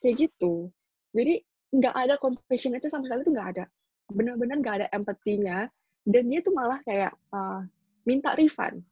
Kayak 0.00 0.28
gitu. 0.28 0.72
Jadi 1.12 1.44
nggak 1.76 1.94
ada 1.94 2.14
compassion 2.16 2.72
itu 2.72 2.88
sama 2.88 3.04
sekali 3.04 3.20
tuh 3.28 3.34
nggak 3.36 3.50
ada. 3.56 3.64
Benar-benar 4.08 4.56
nggak 4.64 4.76
ada 4.82 4.88
empatinya. 4.96 5.68
Dan 6.06 6.30
dia 6.32 6.40
tuh 6.40 6.54
malah 6.56 6.80
kayak 6.86 7.12
uh, 7.34 7.60
minta 8.06 8.32
refund. 8.38 8.86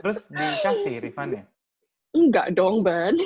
Terus 0.00 0.30
dikasih 0.30 1.02
refundnya? 1.02 1.44
Enggak 2.14 2.54
dong, 2.54 2.86
Ban. 2.86 3.18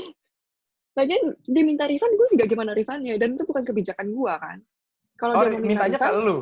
Lagian 0.96 1.36
dia 1.46 1.62
minta 1.62 1.86
refund, 1.86 2.16
gue 2.16 2.28
juga 2.34 2.44
gimana 2.48 2.72
refundnya. 2.74 3.14
Dan 3.20 3.36
itu 3.36 3.44
bukan 3.46 3.62
kebijakan 3.62 4.10
gue 4.10 4.34
kan. 4.34 4.58
Kalau 5.20 5.32
oh, 5.36 5.42
dia 5.44 5.50
mau 5.54 5.60
minta 5.60 5.86
mintanya 5.86 5.98
refund, 6.00 6.16
ke 6.16 6.26
lu? 6.26 6.38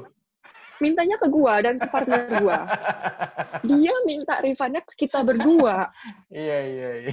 Mintanya 0.76 1.16
ke 1.16 1.26
gue 1.28 1.54
dan 1.64 1.74
ke 1.80 1.86
partner 1.90 2.20
gue. 2.40 2.58
dia 3.74 3.94
minta 4.06 4.34
refundnya 4.40 4.82
ke 4.86 4.92
kita 4.94 5.26
berdua. 5.26 5.90
iya, 6.32 6.58
iya, 6.64 6.90
iya. 7.04 7.12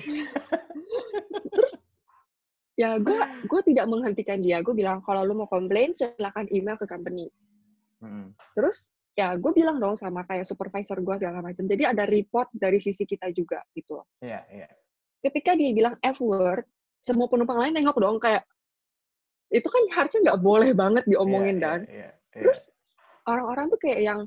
Terus 1.52 1.74
ya 2.74 2.98
gue 3.00 3.20
gue 3.48 3.62
tidak 3.72 3.86
menghentikan 3.90 4.40
dia. 4.40 4.62
Gue 4.62 4.76
bilang 4.78 5.02
kalau 5.04 5.24
lu 5.26 5.34
mau 5.36 5.50
komplain 5.50 5.96
silakan 5.96 6.48
email 6.54 6.78
ke 6.80 6.86
company. 6.86 7.28
Hmm. 8.04 8.36
Terus 8.56 8.92
ya 9.14 9.38
gue 9.38 9.52
bilang 9.54 9.78
dong 9.78 9.94
sama 9.94 10.26
kayak 10.26 10.46
supervisor 10.50 10.98
gue 10.98 11.16
segala 11.22 11.46
macam. 11.46 11.66
Jadi 11.70 11.84
ada 11.86 12.04
report 12.10 12.50
dari 12.54 12.82
sisi 12.82 13.06
kita 13.06 13.30
juga 13.30 13.62
gitu. 13.78 14.02
Iya, 14.22 14.42
iya. 14.50 14.68
Ketika 15.22 15.54
dia 15.54 15.72
bilang 15.72 15.96
F 16.02 16.20
word, 16.20 16.66
semua 16.98 17.30
penumpang 17.30 17.62
lain 17.62 17.74
nengok 17.78 17.98
dong 18.02 18.18
kayak 18.18 18.44
itu 19.54 19.70
kan 19.70 19.84
harusnya 19.94 20.20
nggak 20.32 20.42
boleh 20.42 20.72
banget 20.74 21.04
diomongin 21.06 21.62
yeah, 21.62 21.64
dan. 21.64 21.80
yeah, 21.86 21.94
yeah, 21.94 22.12
yeah. 22.34 22.42
terus 22.42 22.74
orang-orang 23.30 23.70
tuh 23.70 23.78
kayak 23.78 24.02
yang 24.02 24.20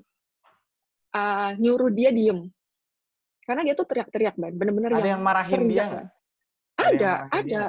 uh, 1.10 1.50
nyuruh 1.58 1.90
dia 1.90 2.14
diem. 2.14 2.46
Karena 3.42 3.62
dia 3.62 3.74
tuh 3.78 3.86
teriak-teriak 3.86 4.34
ban 4.38 4.54
bener-bener 4.54 4.90
ada 4.90 5.02
yang, 5.02 5.18
yang 5.18 5.22
marahin 5.22 5.62
dia 5.66 5.82
nggak? 5.86 6.06
Ada 6.76 6.86
ada 6.86 7.10
ada, 7.34 7.62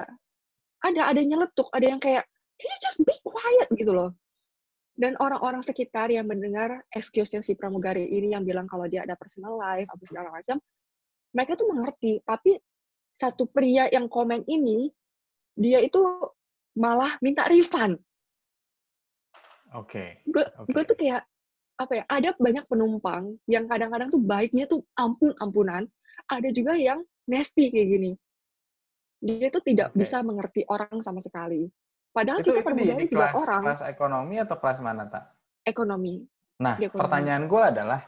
ada 0.86 1.02
ada 1.14 1.18
yang 1.18 1.30
nyeletuk. 1.38 1.70
Ada 1.74 1.86
yang 1.98 2.02
kayak 2.02 2.24
can 2.62 2.70
you 2.70 2.80
just 2.82 3.02
be 3.02 3.14
quiet? 3.26 3.70
Gitu 3.74 3.90
loh 3.90 4.14
dan 4.98 5.14
orang-orang 5.22 5.62
sekitar 5.62 6.10
yang 6.10 6.26
mendengar 6.26 6.82
excuse-nya 6.90 7.46
si 7.46 7.54
pramugari 7.54 8.10
ini 8.10 8.34
yang 8.34 8.42
bilang 8.42 8.66
kalau 8.66 8.90
dia 8.90 9.06
ada 9.06 9.14
personal 9.14 9.56
life 9.56 9.86
apa 9.88 10.04
segala 10.04 10.34
macam 10.34 10.58
mereka 11.32 11.54
tuh 11.54 11.70
mengerti 11.70 12.18
tapi 12.26 12.58
satu 13.18 13.50
pria 13.50 13.90
yang 13.90 14.10
komen 14.10 14.46
ini 14.46 14.90
dia 15.58 15.82
itu 15.82 16.00
malah 16.78 17.18
minta 17.20 17.50
refund. 17.50 17.98
Oke. 19.74 20.22
Okay. 20.22 20.30
Gue 20.30 20.46
okay. 20.46 20.72
gue 20.72 20.84
tuh 20.86 20.98
kayak 20.98 21.22
apa 21.82 21.94
ya? 21.98 22.04
Ada 22.06 22.30
banyak 22.38 22.66
penumpang 22.70 23.36
yang 23.50 23.66
kadang-kadang 23.66 24.14
tuh 24.14 24.22
baiknya 24.22 24.70
tuh 24.70 24.86
ampun-ampunan. 24.94 25.90
Ada 26.30 26.50
juga 26.54 26.78
yang 26.78 27.02
nasty 27.26 27.74
kayak 27.74 27.90
gini. 27.90 28.12
Dia 29.18 29.50
tuh 29.50 29.66
tidak 29.66 29.92
okay. 29.92 30.06
bisa 30.06 30.22
mengerti 30.22 30.62
orang 30.70 31.02
sama 31.02 31.26
sekali. 31.26 31.66
Padahal 32.12 32.40
itu, 32.42 32.52
kita 32.56 32.72
itu 32.72 32.74
di, 32.78 32.86
di 33.06 33.08
kelas, 33.14 33.34
orang. 33.38 33.62
Kelas 33.64 33.82
ekonomi 33.86 34.36
atau 34.42 34.56
kelas 34.58 34.80
mana 34.82 35.04
tak? 35.08 35.24
Ekonomi. 35.64 36.26
Nah, 36.58 36.76
ekonomi. 36.82 36.98
pertanyaan 36.98 37.44
gue 37.46 37.62
adalah, 37.62 38.02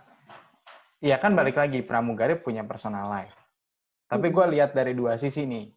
ya 1.03 1.17
kan 1.21 1.37
balik 1.37 1.59
lagi 1.59 1.85
pramugari 1.85 2.39
punya 2.39 2.65
personal 2.65 3.05
life. 3.07 3.35
Tapi 4.09 4.27
gue 4.33 4.45
lihat 4.57 4.73
dari 4.73 4.97
dua 4.97 5.15
sisi 5.21 5.45
nih. 5.45 5.69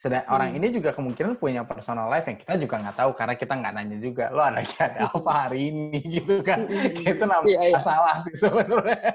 Sedang 0.00 0.24
hmm. 0.24 0.32
orang 0.32 0.50
ini 0.56 0.72
juga 0.72 0.96
kemungkinan 0.96 1.36
punya 1.36 1.60
personal 1.68 2.08
life 2.08 2.24
yang 2.24 2.40
kita 2.40 2.56
juga 2.56 2.80
nggak 2.80 2.96
tahu 3.04 3.10
karena 3.12 3.34
kita 3.36 3.52
nggak 3.52 3.72
nanya 3.76 3.98
juga 4.00 4.32
lo 4.32 4.40
ada 4.40 4.64
ada 4.80 5.12
apa 5.12 5.30
hari 5.44 5.68
ini 5.68 6.00
gitu 6.16 6.40
kan. 6.40 6.64
Hmm. 6.64 7.04
itu 7.04 7.24
namanya 7.26 7.52
yeah, 7.52 7.76
yeah. 7.76 7.82
salah 7.84 8.16
sih 8.24 8.34
sebenarnya. 8.40 9.12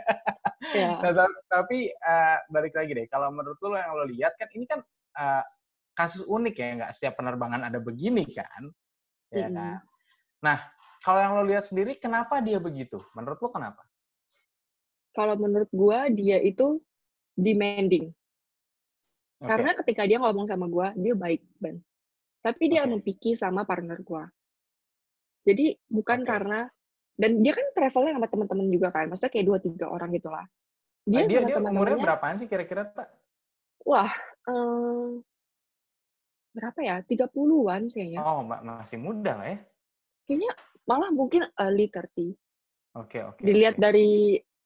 Yeah. 0.77 0.97
nah, 1.01 1.25
tapi 1.49 1.89
uh, 1.89 2.37
balik 2.53 2.77
lagi 2.77 2.91
deh, 2.93 3.07
kalau 3.09 3.33
menurut 3.33 3.57
lo 3.65 3.73
yang 3.73 3.97
lo 3.97 4.05
lihat 4.05 4.37
kan 4.37 4.45
ini 4.53 4.69
kan 4.69 4.83
uh, 5.17 5.41
kasus 5.95 6.27
unik 6.27 6.55
ya, 6.59 6.67
nggak 6.83 6.93
setiap 6.93 7.15
penerbangan 7.17 7.63
ada 7.63 7.79
begini 7.79 8.27
kan, 8.27 8.67
ya 9.31 9.47
kan. 9.47 9.79
Nah, 10.43 10.59
kalau 11.01 11.19
yang 11.23 11.33
lo 11.39 11.43
lihat 11.47 11.65
sendiri, 11.65 11.95
kenapa 11.95 12.43
dia 12.43 12.59
begitu? 12.59 12.99
Menurut 13.15 13.39
lo 13.39 13.49
kenapa? 13.49 13.81
Kalau 15.15 15.39
menurut 15.39 15.71
gue 15.71 15.99
dia 16.19 16.37
itu 16.43 16.83
demanding. 17.39 18.11
Okay. 19.39 19.47
Karena 19.47 19.71
ketika 19.79 20.03
dia 20.03 20.19
ngomong 20.19 20.45
sama 20.51 20.67
gue, 20.67 20.87
dia 20.99 21.13
baik, 21.15 21.41
Ben. 21.57 21.79
Tapi 22.43 22.63
dia 22.67 22.83
okay. 22.83 22.91
mempiki 22.91 23.31
sama 23.33 23.63
partner 23.63 24.03
gue. 24.03 24.23
Jadi 25.45 25.65
bukan 25.87 26.25
okay. 26.25 26.29
karena 26.29 26.59
dan 27.15 27.39
dia 27.39 27.55
kan 27.55 27.67
travelnya 27.71 28.19
sama 28.19 28.27
teman-teman 28.27 28.67
juga 28.67 28.91
kan, 28.91 29.07
maksudnya 29.07 29.31
kayak 29.31 29.47
dua 29.47 29.59
tiga 29.63 29.87
orang 29.87 30.11
gitulah. 30.11 30.45
Dia, 31.07 31.23
nah, 31.23 31.27
dia, 31.31 31.39
sama 31.39 31.47
dia 31.47 31.57
umurnya 31.63 31.97
berapaan 32.01 32.35
sih 32.35 32.47
kira-kira 32.49 32.91
tak? 32.91 33.07
Wah, 33.87 34.11
um, 34.51 35.23
berapa 36.55 36.79
ya? 36.79 36.95
Tiga 37.03 37.27
puluhan 37.27 37.91
kayaknya. 37.91 38.23
Oh, 38.23 38.41
masih 38.47 38.97
muda 38.97 39.35
lah 39.35 39.47
ya? 39.51 39.59
Kayaknya 40.25 40.51
malah 40.87 41.11
mungkin 41.11 41.43
early 41.59 41.91
30. 41.91 41.99
Oke, 41.99 42.31
okay, 42.95 43.21
oke. 43.27 43.37
Okay, 43.37 43.43
Dilihat 43.43 43.75
okay. 43.75 43.83
dari 43.83 44.09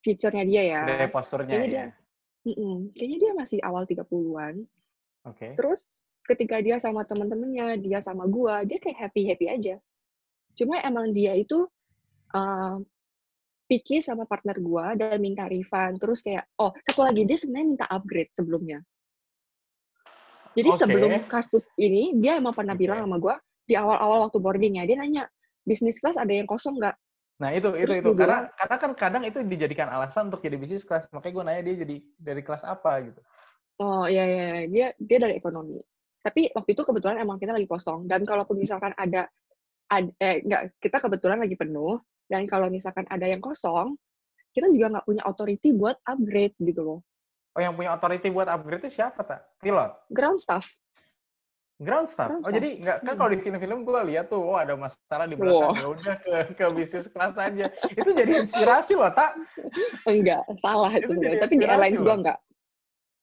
fiturnya 0.06 0.44
dia 0.46 0.64
ya. 0.64 0.82
Dari 0.86 1.10
posturnya 1.10 1.58
ya. 1.58 1.66
Dia, 1.66 1.86
Mm-mm. 2.48 2.96
Kayaknya 2.96 3.18
dia 3.20 3.32
masih 3.36 3.60
awal 3.66 3.84
30-an. 3.84 4.56
Oke. 5.28 5.36
Okay. 5.36 5.52
Terus 5.58 5.82
ketika 6.24 6.62
dia 6.62 6.78
sama 6.78 7.04
temen-temennya, 7.04 7.82
dia 7.82 8.00
sama 8.00 8.30
gua, 8.30 8.64
dia 8.64 8.78
kayak 8.78 9.10
happy-happy 9.10 9.46
aja. 9.50 9.76
Cuma 10.56 10.80
emang 10.80 11.12
dia 11.12 11.36
itu 11.36 11.68
uh, 12.38 12.78
picky 13.66 14.00
sama 14.00 14.30
partner 14.30 14.62
gua 14.62 14.96
dan 14.96 15.20
minta 15.20 15.50
refund. 15.50 16.00
Terus 16.00 16.24
kayak, 16.24 16.48
oh 16.62 16.72
satu 16.86 17.02
lagi 17.04 17.26
dia 17.28 17.36
sebenarnya 17.36 17.68
minta 17.68 17.86
upgrade 17.90 18.32
sebelumnya. 18.38 18.80
Jadi 20.58 20.70
okay. 20.74 20.80
sebelum 20.82 21.12
kasus 21.30 21.70
ini, 21.78 22.18
dia 22.18 22.38
emang 22.42 22.56
pernah 22.58 22.74
okay. 22.74 22.84
bilang 22.88 23.06
sama 23.06 23.18
gua 23.22 23.36
di 23.70 23.78
awal-awal 23.78 24.28
waktu 24.28 24.38
boarding 24.42 24.74
ya, 24.82 24.84
dia 24.90 24.98
nanya, 24.98 25.24
bisnis 25.62 26.02
class 26.02 26.18
ada 26.18 26.34
yang 26.34 26.50
kosong 26.50 26.82
nggak? 26.82 26.98
Nah 27.40 27.50
itu 27.56 27.72
itu 27.80 27.94
itu 28.04 28.12
karena 28.20 28.52
karena 28.52 28.76
kan 28.76 28.92
kadang 29.00 29.24
itu 29.24 29.40
dijadikan 29.48 29.88
alasan 29.88 30.28
untuk 30.28 30.44
jadi 30.44 30.60
bisnis 30.60 30.84
kelas 30.84 31.08
makanya 31.16 31.34
gue 31.34 31.44
nanya 31.48 31.62
dia 31.64 31.76
jadi 31.88 31.96
dari 32.20 32.42
kelas 32.44 32.68
apa 32.68 32.92
gitu. 33.08 33.22
Oh 33.80 34.04
iya, 34.04 34.28
iya 34.28 34.44
iya 34.44 34.66
dia 34.68 34.88
dia 35.00 35.18
dari 35.24 35.40
ekonomi. 35.40 35.80
Tapi 36.20 36.52
waktu 36.52 36.76
itu 36.76 36.84
kebetulan 36.84 37.24
emang 37.24 37.40
kita 37.40 37.56
lagi 37.56 37.64
kosong 37.64 38.12
dan 38.12 38.28
kalaupun 38.28 38.60
misalkan 38.60 38.92
ada, 39.00 39.32
ad, 39.88 40.12
eh 40.20 40.44
enggak 40.44 40.76
kita 40.84 41.00
kebetulan 41.00 41.40
lagi 41.40 41.56
penuh 41.56 42.04
dan 42.28 42.44
kalau 42.44 42.68
misalkan 42.68 43.08
ada 43.08 43.24
yang 43.24 43.40
kosong, 43.40 43.96
kita 44.52 44.68
juga 44.68 45.00
nggak 45.00 45.06
punya 45.08 45.24
authority 45.24 45.72
buat 45.72 45.96
upgrade 46.04 46.60
gitu 46.60 46.82
loh. 46.84 47.00
Oh 47.60 47.62
yang 47.62 47.76
punya 47.76 47.92
authority 47.92 48.32
buat 48.32 48.48
upgrade 48.48 48.80
itu 48.80 48.96
siapa 48.96 49.20
tak? 49.20 49.44
Pilot. 49.60 49.92
Ground 50.08 50.40
staff. 50.40 50.64
Ground 51.76 52.08
staff. 52.08 52.32
Ground 52.32 52.44
oh 52.44 52.48
staff. 52.48 52.56
jadi 52.56 52.70
nggak 52.80 52.98
kan 52.98 53.12
Hmm. 53.12 53.20
kalau 53.20 53.30
di 53.30 53.40
film-film 53.40 53.80
gue 53.84 54.00
lihat 54.08 54.26
tuh, 54.28 54.40
oh 54.40 54.56
ada 54.56 54.76
masalah 54.76 55.28
di 55.28 55.36
belakang, 55.36 55.76
Wow. 55.76 55.76
ya 55.76 55.88
udah 55.92 56.16
ke 56.18 56.32
ke 56.56 56.66
bisnis 56.72 57.08
kelas 57.08 57.36
aja. 57.36 57.66
itu 57.90 58.10
jadi 58.16 58.32
inspirasi 58.40 58.96
loh 58.96 59.12
tak? 59.12 59.36
Enggak, 60.08 60.40
salah 60.60 60.92
Itu 60.92 61.12
itu. 61.12 61.36
Tapi 61.36 61.54
di 61.54 61.68
airlines 61.68 62.00
gua 62.00 62.08
loh. 62.08 62.18
enggak. 62.18 62.38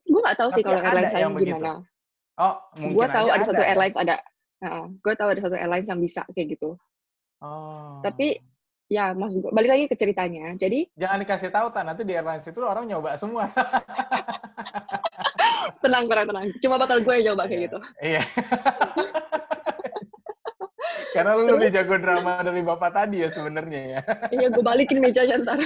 Gue 0.05 0.21
nggak 0.21 0.37
tahu 0.37 0.49
sih 0.53 0.63
kalau 0.63 0.81
airlines 0.81 1.13
lain 1.13 1.29
begitu. 1.33 1.49
gimana. 1.57 1.73
Oh 2.37 2.55
mungkin 2.77 2.93
Gue 2.93 3.07
tahu 3.09 3.27
ada 3.33 3.45
satu 3.45 3.63
ya. 3.65 3.69
airlines 3.73 3.97
ada. 3.97 4.17
gue 5.01 5.15
tahu 5.17 5.29
ada 5.33 5.41
satu 5.41 5.57
airlines 5.57 5.89
yang 5.89 6.01
bisa 6.01 6.21
kayak 6.33 6.49
gitu. 6.53 6.77
Oh. 7.41 8.01
Tapi 8.05 8.41
ya 8.87 9.11
maksud 9.15 9.43
gue 9.43 9.53
balik 9.53 9.71
lagi 9.71 9.85
ke 9.91 9.97
ceritanya. 9.99 10.55
Jadi 10.55 10.87
jangan 11.01 11.19
dikasih 11.23 11.51
tahu 11.51 11.71
tak 11.75 11.85
nanti 11.87 12.03
di 12.07 12.15
airlines 12.15 12.47
itu 12.47 12.61
orang 12.63 12.87
nyoba 12.87 13.19
semua. 13.19 13.51
tenang 15.83 16.07
tenang 16.07 16.27
tenang. 16.31 16.47
Cuma 16.63 16.79
bakal 16.79 17.03
gue 17.03 17.15
yang 17.21 17.35
coba 17.35 17.51
kayak 17.51 17.57
Iya. 17.57 17.67
gitu. 17.67 17.79
Iya. 18.03 18.23
Karena 21.17 21.33
lu 21.33 21.49
Terus? 21.49 21.57
lebih 21.57 21.71
jago 21.73 21.97
drama 21.97 22.33
dari 22.45 22.61
bapak 22.61 22.91
tadi 22.93 23.25
ya 23.25 23.29
sebenarnya 23.33 23.81
ya. 23.89 24.01
Iya 24.37 24.49
gue 24.53 24.65
balikin 24.65 25.01
mejanya 25.01 25.41
ntar. 25.41 25.59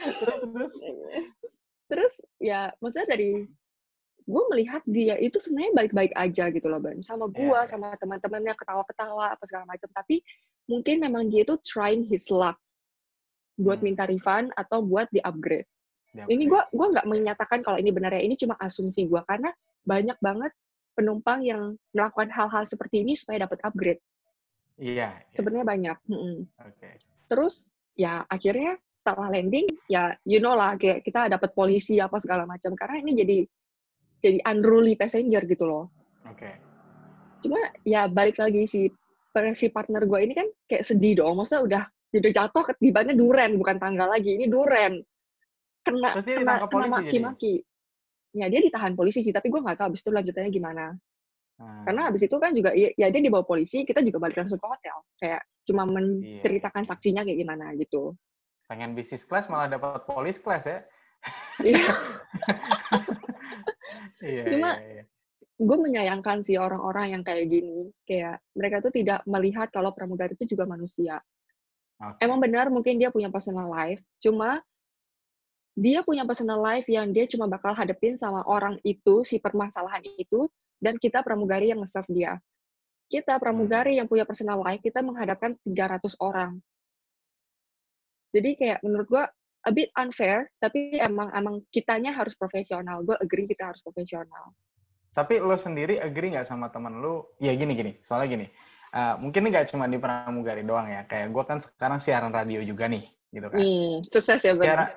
Terus, 0.00 0.72
terus. 1.84 2.14
Ya 2.40 2.72
maksudnya 2.80 3.12
dari 3.12 3.44
gue 4.30 4.42
melihat 4.54 4.82
dia 4.86 5.18
itu 5.18 5.42
sebenarnya 5.42 5.72
baik-baik 5.74 6.12
aja 6.14 6.44
gitu 6.54 6.70
loh 6.70 6.78
ban 6.78 7.02
sama 7.02 7.26
gue 7.26 7.50
iya. 7.50 7.66
sama 7.66 7.90
teman-temannya 7.98 8.54
ketawa-ketawa 8.54 9.34
apa 9.34 9.42
segala 9.42 9.66
macam 9.66 9.90
tapi 9.90 10.22
mungkin 10.70 11.02
memang 11.02 11.26
dia 11.26 11.42
itu 11.42 11.58
trying 11.66 12.06
his 12.06 12.30
luck 12.30 12.54
buat 13.58 13.82
Hmm. 13.82 13.90
minta 13.90 14.06
refund 14.06 14.54
atau 14.54 14.80
buat 14.80 15.10
di 15.10 15.18
upgrade 15.20 15.66
Ya, 16.10 16.26
ini 16.26 16.50
oke. 16.50 16.74
gua 16.74 16.86
nggak 16.90 17.06
menyatakan 17.06 17.62
kalau 17.62 17.78
ini 17.78 17.94
benar 17.94 18.10
ya 18.10 18.22
ini 18.22 18.34
cuma 18.34 18.58
asumsi 18.58 19.06
gua 19.06 19.22
karena 19.22 19.54
banyak 19.82 20.18
banget 20.18 20.50
penumpang 20.94 21.38
yang 21.46 21.62
melakukan 21.94 22.26
hal-hal 22.34 22.66
seperti 22.66 23.06
ini 23.06 23.14
supaya 23.14 23.46
dapat 23.46 23.62
upgrade 23.62 24.02
Iya. 24.74 25.14
iya. 25.22 25.34
sebenarnya 25.34 25.66
banyak 25.66 25.96
Mm-mm. 26.10 26.36
Oke. 26.66 26.90
terus 27.30 27.70
ya 27.94 28.26
akhirnya 28.26 28.74
setelah 29.00 29.30
landing 29.30 29.70
ya 29.86 30.18
you 30.26 30.42
know 30.42 30.58
lah 30.58 30.74
kayak 30.74 31.06
kita 31.06 31.30
dapat 31.30 31.54
polisi 31.54 32.02
apa 32.02 32.18
segala 32.18 32.42
macam 32.42 32.74
karena 32.74 32.96
ini 33.00 33.12
jadi 33.14 33.38
jadi 34.18 34.38
unruly 34.50 34.98
passenger 34.98 35.46
gitu 35.46 35.62
loh 35.62 35.94
Oke. 36.26 36.50
cuma 37.40 37.60
ya 37.86 38.10
balik 38.10 38.34
lagi 38.36 38.66
si 38.66 38.90
si 39.54 39.70
partner 39.70 40.02
gue 40.04 40.18
ini 40.26 40.34
kan 40.34 40.46
kayak 40.66 40.82
sedih 40.82 41.22
dong 41.22 41.38
maksudnya 41.38 41.62
udah 41.62 41.82
udah 42.10 42.32
jatuh 42.34 42.64
ketibannya 42.74 43.14
duren 43.14 43.54
bukan 43.54 43.76
tangga 43.78 44.10
lagi 44.10 44.34
ini 44.34 44.50
duren 44.50 44.98
kena 45.86 46.18
Terus 46.18 46.26
dia 46.26 46.36
kena, 46.42 46.54
kena 46.58 46.68
polisi 46.68 46.90
jadi? 46.90 46.98
maki-maki 46.98 47.54
ya 48.30 48.46
dia 48.50 48.60
ditahan 48.62 48.92
polisi 48.98 49.22
sih 49.22 49.30
tapi 49.30 49.46
gue 49.50 49.62
nggak 49.62 49.78
tahu 49.78 49.94
abis 49.94 50.02
itu 50.02 50.10
lanjutannya 50.10 50.50
gimana 50.50 50.86
Nah, 51.60 51.84
karena 51.84 52.08
abis 52.08 52.24
itu 52.24 52.36
kan 52.40 52.56
juga 52.56 52.72
ya, 52.72 52.88
ya 52.96 53.12
dia 53.12 53.20
dibawa 53.20 53.44
polisi 53.44 53.84
kita 53.84 54.00
juga 54.00 54.16
balik 54.16 54.40
langsung 54.40 54.56
ke 54.56 54.64
hotel 54.64 54.96
kayak 55.20 55.44
cuma 55.68 55.84
Iya. 55.84 55.92
menceritakan 55.92 56.88
saksinya 56.88 57.20
kayak 57.20 57.36
gimana 57.36 57.76
gitu 57.76 58.16
pengen 58.64 58.96
bisnis 58.96 59.28
class 59.28 59.44
malah 59.52 59.68
dapat 59.68 60.08
polis 60.08 60.40
class 60.40 60.64
ya. 60.64 60.80
Iya. 61.60 61.84
Iya. 64.24 64.44
Cuma- 64.56 64.78
iya. 64.80 65.04
Gue 65.60 65.76
menyayangkan 65.76 66.40
sih 66.40 66.56
orang-orang 66.56 67.20
yang 67.20 67.22
kayak 67.22 67.52
gini 67.52 67.92
kayak 68.08 68.40
mereka 68.56 68.80
tuh 68.80 68.92
tidak 68.96 69.20
melihat 69.28 69.68
kalau 69.68 69.92
pramugari 69.92 70.32
itu 70.32 70.56
juga 70.56 70.64
manusia 70.64 71.20
Oke. 72.00 72.16
emang 72.24 72.40
benar 72.40 72.72
mungkin 72.72 72.96
dia 72.96 73.12
punya 73.12 73.28
personal 73.28 73.68
life, 73.68 74.00
cuma 74.24 74.64
dia 75.76 76.00
punya 76.00 76.24
personal 76.24 76.56
life 76.64 76.88
yang 76.88 77.12
dia 77.12 77.28
cuma 77.28 77.44
bakal 77.44 77.76
hadepin 77.76 78.16
sama 78.16 78.40
orang 78.48 78.80
itu, 78.88 79.20
si 79.20 79.36
permasalahan 79.36 80.00
itu, 80.16 80.48
dan 80.80 80.96
kita 80.96 81.20
pramugari 81.20 81.68
yang 81.68 81.84
nge-serve 81.84 82.08
dia. 82.08 82.32
Kita 83.12 83.36
pramugari 83.36 84.00
yang 84.00 84.08
punya 84.08 84.24
personal 84.24 84.64
life, 84.64 84.80
kita 84.80 85.04
menghadapkan 85.04 85.60
300 85.60 86.16
orang. 86.24 86.56
Jadi 88.32 88.50
kayak 88.56 88.78
menurut 88.80 89.06
gua 89.10 89.24
a 89.68 89.70
bit 89.76 89.92
unfair, 90.00 90.48
tapi 90.56 90.96
emang 90.96 91.28
emang 91.36 91.60
kitanya 91.68 92.16
harus 92.16 92.32
profesional. 92.32 93.04
Gue 93.04 93.18
agree 93.20 93.44
kita 93.44 93.68
harus 93.68 93.84
profesional. 93.84 94.56
Tapi 95.10 95.42
lo 95.42 95.54
sendiri 95.58 95.98
agree 95.98 96.30
nggak 96.34 96.46
sama 96.46 96.70
temen 96.70 97.02
lo? 97.02 97.34
Ya 97.42 97.52
gini 97.54 97.74
gini, 97.74 97.92
soalnya 98.02 98.28
gini. 98.38 98.46
eh, 98.90 99.14
mungkin 99.22 99.46
nggak 99.46 99.70
cuma 99.70 99.86
di 99.86 99.98
pramugari 100.02 100.62
doang 100.66 100.90
ya. 100.90 101.06
Kayak 101.06 101.30
gue 101.30 101.44
kan 101.46 101.58
sekarang 101.62 101.98
siaran 102.02 102.34
radio 102.34 102.58
juga 102.66 102.90
nih, 102.90 103.06
gitu 103.30 103.46
kan. 103.50 103.62
Hmm, 103.62 104.02
sukses 104.10 104.40
ya 104.42 104.54
Siaran, 104.58 104.86
benar. 104.86 104.90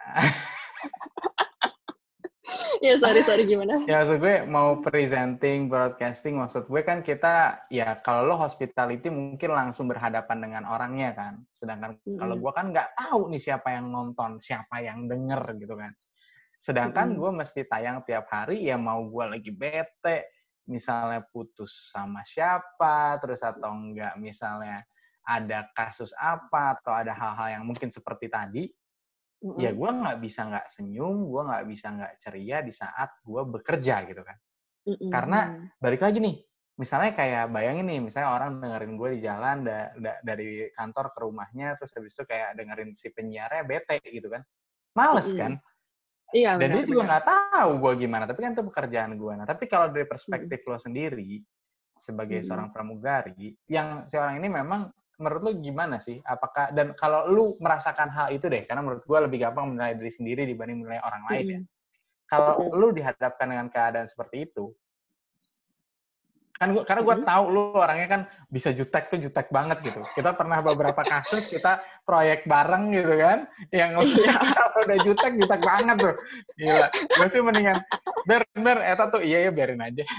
Ya 2.80 2.96
sorry 2.96 3.20
sorry 3.22 3.44
gimana? 3.44 3.76
ya 3.84 4.02
maksud 4.02 4.18
gue 4.24 4.34
mau 4.48 4.80
presenting, 4.80 5.68
broadcasting, 5.68 6.34
maksud 6.40 6.64
gue 6.66 6.82
kan 6.82 7.04
kita 7.04 7.66
ya 7.68 8.00
kalau 8.00 8.24
lo 8.32 8.34
hospitality 8.40 9.12
mungkin 9.12 9.50
langsung 9.52 9.86
berhadapan 9.86 10.38
dengan 10.40 10.64
orangnya 10.64 11.12
kan. 11.12 11.44
Sedangkan 11.52 12.00
kalau 12.16 12.34
Mm-mm. 12.34 12.42
gue 12.42 12.52
kan 12.56 12.72
nggak 12.72 12.88
tahu 12.96 13.28
nih 13.28 13.38
siapa 13.42 13.76
yang 13.76 13.92
nonton, 13.92 14.40
siapa 14.40 14.80
yang 14.80 15.04
denger 15.06 15.42
gitu 15.60 15.74
kan. 15.76 15.92
Sedangkan 16.60 17.16
gue 17.16 17.30
mesti 17.32 17.64
tayang 17.64 18.04
tiap 18.04 18.28
hari 18.28 18.68
ya 18.68 18.76
mau 18.76 19.00
gue 19.08 19.24
lagi 19.32 19.48
bete, 19.48 20.28
misalnya 20.68 21.24
putus 21.24 21.88
sama 21.88 22.20
siapa, 22.22 23.16
terus 23.18 23.40
atau 23.40 23.72
enggak 23.72 24.14
misalnya 24.20 24.84
ada 25.24 25.64
kasus 25.72 26.12
apa 26.14 26.76
atau 26.76 26.92
ada 26.92 27.16
hal-hal 27.16 27.60
yang 27.60 27.64
mungkin 27.64 27.88
seperti 27.88 28.28
tadi, 28.28 28.68
ya 29.56 29.72
gue 29.72 29.88
nggak 29.88 30.18
bisa 30.20 30.40
nggak 30.46 30.66
senyum, 30.68 31.16
gue 31.26 31.42
nggak 31.48 31.64
bisa 31.64 31.86
nggak 31.96 32.12
ceria 32.20 32.60
di 32.60 32.72
saat 32.76 33.08
gue 33.24 33.42
bekerja 33.48 34.04
gitu 34.04 34.20
kan. 34.20 34.36
Mm-mm. 34.84 35.08
karena- 35.08 35.64
Balik 35.80 36.00
lagi 36.04 36.18
nih, 36.20 36.36
misalnya 36.76 37.12
kayak 37.12 37.48
bayangin 37.48 37.88
nih, 37.88 38.00
misalnya 38.04 38.36
orang 38.36 38.60
dengerin 38.60 38.94
gue 38.96 39.08
di 39.16 39.20
jalan 39.20 39.64
da- 39.64 39.92
da- 39.96 40.20
dari 40.20 40.68
kantor 40.72 41.12
ke 41.16 41.18
rumahnya, 41.24 41.76
terus 41.80 41.92
habis 41.96 42.12
itu 42.12 42.24
kayak 42.28 42.52
dengerin 42.56 42.92
si 42.96 43.08
penyiarnya 43.08 43.64
bete 43.64 43.96
gitu 44.04 44.28
kan. 44.28 44.44
Males 44.92 45.24
Mm-mm. 45.32 45.40
kan? 45.40 45.52
Iya 46.30 46.54
Dan 46.54 46.70
benar. 46.70 46.74
dia 46.78 46.84
juga 46.86 47.02
nggak 47.10 47.24
tahu 47.26 47.70
gue 47.82 47.92
gimana, 48.06 48.24
tapi 48.26 48.40
kan 48.42 48.54
itu 48.54 48.62
pekerjaan 48.62 49.12
gue. 49.18 49.32
Nah, 49.34 49.46
tapi 49.46 49.64
kalau 49.66 49.90
dari 49.90 50.06
perspektif 50.06 50.62
lo 50.66 50.78
sendiri, 50.78 51.42
sebagai 51.98 52.38
Mm-mm. 52.38 52.46
seorang 52.46 52.68
pramugari, 52.70 53.52
yang 53.66 54.06
seorang 54.06 54.38
ini 54.38 54.48
memang 54.48 54.94
menurut 55.20 55.42
lo 55.42 55.50
gimana 55.58 55.98
sih? 55.98 56.22
Apakah 56.22 56.70
dan 56.70 56.94
kalau 56.94 57.28
lu 57.28 57.44
merasakan 57.58 58.08
hal 58.14 58.26
itu 58.30 58.46
deh, 58.46 58.62
karena 58.64 58.80
menurut 58.80 59.02
gue 59.02 59.18
lebih 59.26 59.38
gampang 59.42 59.74
menilai 59.74 59.98
diri 59.98 60.12
sendiri 60.12 60.42
dibanding 60.46 60.86
menilai 60.86 61.02
orang 61.02 61.22
lain 61.28 61.44
ya. 61.44 61.60
Mm-mm. 61.60 61.68
Kalau 62.30 62.54
Mm-mm. 62.62 62.78
lu 62.78 62.88
dihadapkan 62.94 63.46
dengan 63.50 63.66
keadaan 63.66 64.06
seperti 64.06 64.46
itu, 64.46 64.70
kan 66.60 66.76
gua, 66.76 66.84
karena 66.84 67.00
gue 67.00 67.16
Mm-mm. 67.16 67.30
tahu 67.32 67.44
lu 67.48 67.62
orangnya 67.72 68.08
kan 68.12 68.28
bisa 68.52 68.68
jutek 68.76 69.08
tuh 69.08 69.16
jutek 69.16 69.48
banget 69.48 69.80
gitu. 69.80 70.04
Kita 70.12 70.36
pernah 70.36 70.60
beberapa 70.60 71.00
kasus 71.08 71.48
kita 71.48 71.80
proyek 72.04 72.44
bareng 72.44 72.92
gitu 72.92 73.16
kan, 73.16 73.48
yang 73.72 73.96
Iya. 73.96 74.36
kalau 74.60 74.84
udah 74.84 74.98
jutek 75.00 75.40
jutek 75.40 75.60
banget 75.64 75.96
tuh. 76.04 76.12
Gila, 76.60 76.88
gue 76.92 77.26
sih 77.32 77.40
mendingan 77.40 77.80
ber 78.28 78.44
ber 78.52 78.76
eta 78.84 79.08
tuh 79.08 79.24
iya 79.24 79.48
ya 79.48 79.50
biarin 79.56 79.80
aja. 79.80 80.04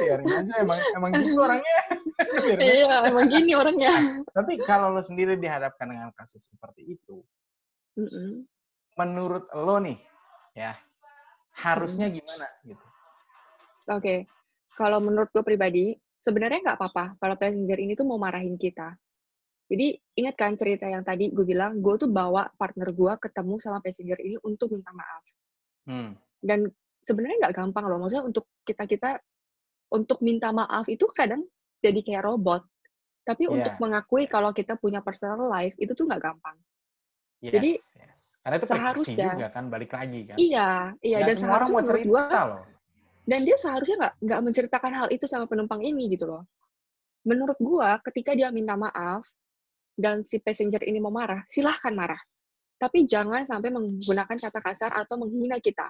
biarin 0.00 0.32
aja 0.32 0.54
emang 0.64 0.80
emang 0.96 1.10
gitu 1.20 1.36
orangnya. 1.36 1.80
Biarin 2.16 2.56
aja. 2.56 2.72
Iya, 2.72 2.94
emang 3.12 3.26
gini 3.28 3.52
orangnya. 3.52 3.92
Tapi 4.32 4.64
kalau 4.64 4.96
lo 4.96 5.04
sendiri 5.04 5.36
dihadapkan 5.36 5.92
dengan 5.92 6.08
kasus 6.16 6.48
seperti 6.48 6.96
itu, 6.96 7.20
Mm-mm. 8.00 8.48
menurut 8.96 9.44
lo 9.52 9.76
nih 9.76 10.00
ya 10.56 10.72
harusnya 11.52 12.08
gimana 12.08 12.48
gitu? 12.64 12.85
Oke, 13.86 14.26
kalau 14.74 14.98
menurut 14.98 15.30
gue 15.30 15.44
pribadi, 15.46 15.94
sebenarnya 16.26 16.58
nggak 16.62 16.78
apa-apa 16.78 17.04
kalau 17.22 17.34
passenger 17.38 17.78
ini 17.78 17.94
tuh 17.94 18.06
mau 18.06 18.18
marahin 18.18 18.58
kita. 18.58 18.98
Jadi 19.66 19.98
ingat 20.14 20.34
kan 20.38 20.54
cerita 20.54 20.86
yang 20.86 21.02
tadi 21.02 21.30
gue 21.30 21.42
bilang, 21.42 21.78
gue 21.82 21.94
tuh 21.98 22.10
bawa 22.10 22.50
partner 22.54 22.90
gue 22.94 23.12
ketemu 23.18 23.54
sama 23.58 23.78
passenger 23.82 24.18
ini 24.22 24.38
untuk 24.46 24.70
minta 24.74 24.90
maaf. 24.94 25.22
Hmm. 25.86 26.14
Dan 26.38 26.70
sebenarnya 27.02 27.46
nggak 27.46 27.54
gampang 27.54 27.84
loh, 27.86 27.98
maksudnya 28.02 28.26
untuk 28.26 28.46
kita 28.62 28.86
kita 28.86 29.10
untuk 29.90 30.18
minta 30.22 30.50
maaf 30.50 30.86
itu 30.90 31.06
kadang 31.10 31.46
jadi 31.82 31.98
kayak 32.02 32.26
robot. 32.26 32.62
Tapi 33.26 33.46
Iya. 33.46 33.54
untuk 33.58 33.74
mengakui 33.82 34.30
kalau 34.30 34.54
kita 34.54 34.78
punya 34.78 35.02
personal 35.02 35.46
life 35.50 35.74
itu 35.78 35.94
tuh 35.94 36.06
nggak 36.06 36.22
gampang. 36.22 36.54
Yes, 37.42 37.52
Jadi, 37.58 37.70
yes. 37.74 38.18
karena 38.42 38.56
itu 38.58 38.66
seharusnya- 38.70 39.34
juga 39.34 39.48
kan 39.50 39.64
balik 39.66 39.90
lagi 39.94 40.20
kan. 40.30 40.36
Iya, 40.38 40.70
iya. 41.02 41.16
Nggak 41.22 41.28
Dan 41.30 41.36
semua 41.42 41.54
orang 41.58 41.68
mau 41.74 41.82
cerita 41.82 42.06
gue, 42.06 42.22
loh. 42.54 42.62
Dan 43.26 43.42
dia 43.42 43.58
seharusnya 43.58 43.96
nggak 43.98 44.14
nggak 44.22 44.40
menceritakan 44.46 44.92
hal 44.94 45.08
itu 45.10 45.26
sama 45.26 45.50
penumpang 45.50 45.82
ini 45.82 46.14
gitu 46.14 46.30
loh. 46.30 46.46
Menurut 47.26 47.58
gua, 47.58 47.98
ketika 48.06 48.38
dia 48.38 48.54
minta 48.54 48.78
maaf 48.78 49.26
dan 49.98 50.22
si 50.22 50.38
passenger 50.38 50.86
ini 50.86 51.02
mau 51.02 51.10
marah, 51.10 51.42
silahkan 51.50 51.92
marah. 51.92 52.22
tapi 52.76 53.08
jangan 53.08 53.48
sampai 53.48 53.72
menggunakan 53.72 54.36
kata 54.36 54.60
kasar 54.60 54.92
atau 54.92 55.16
menghina 55.16 55.56
kita. 55.64 55.88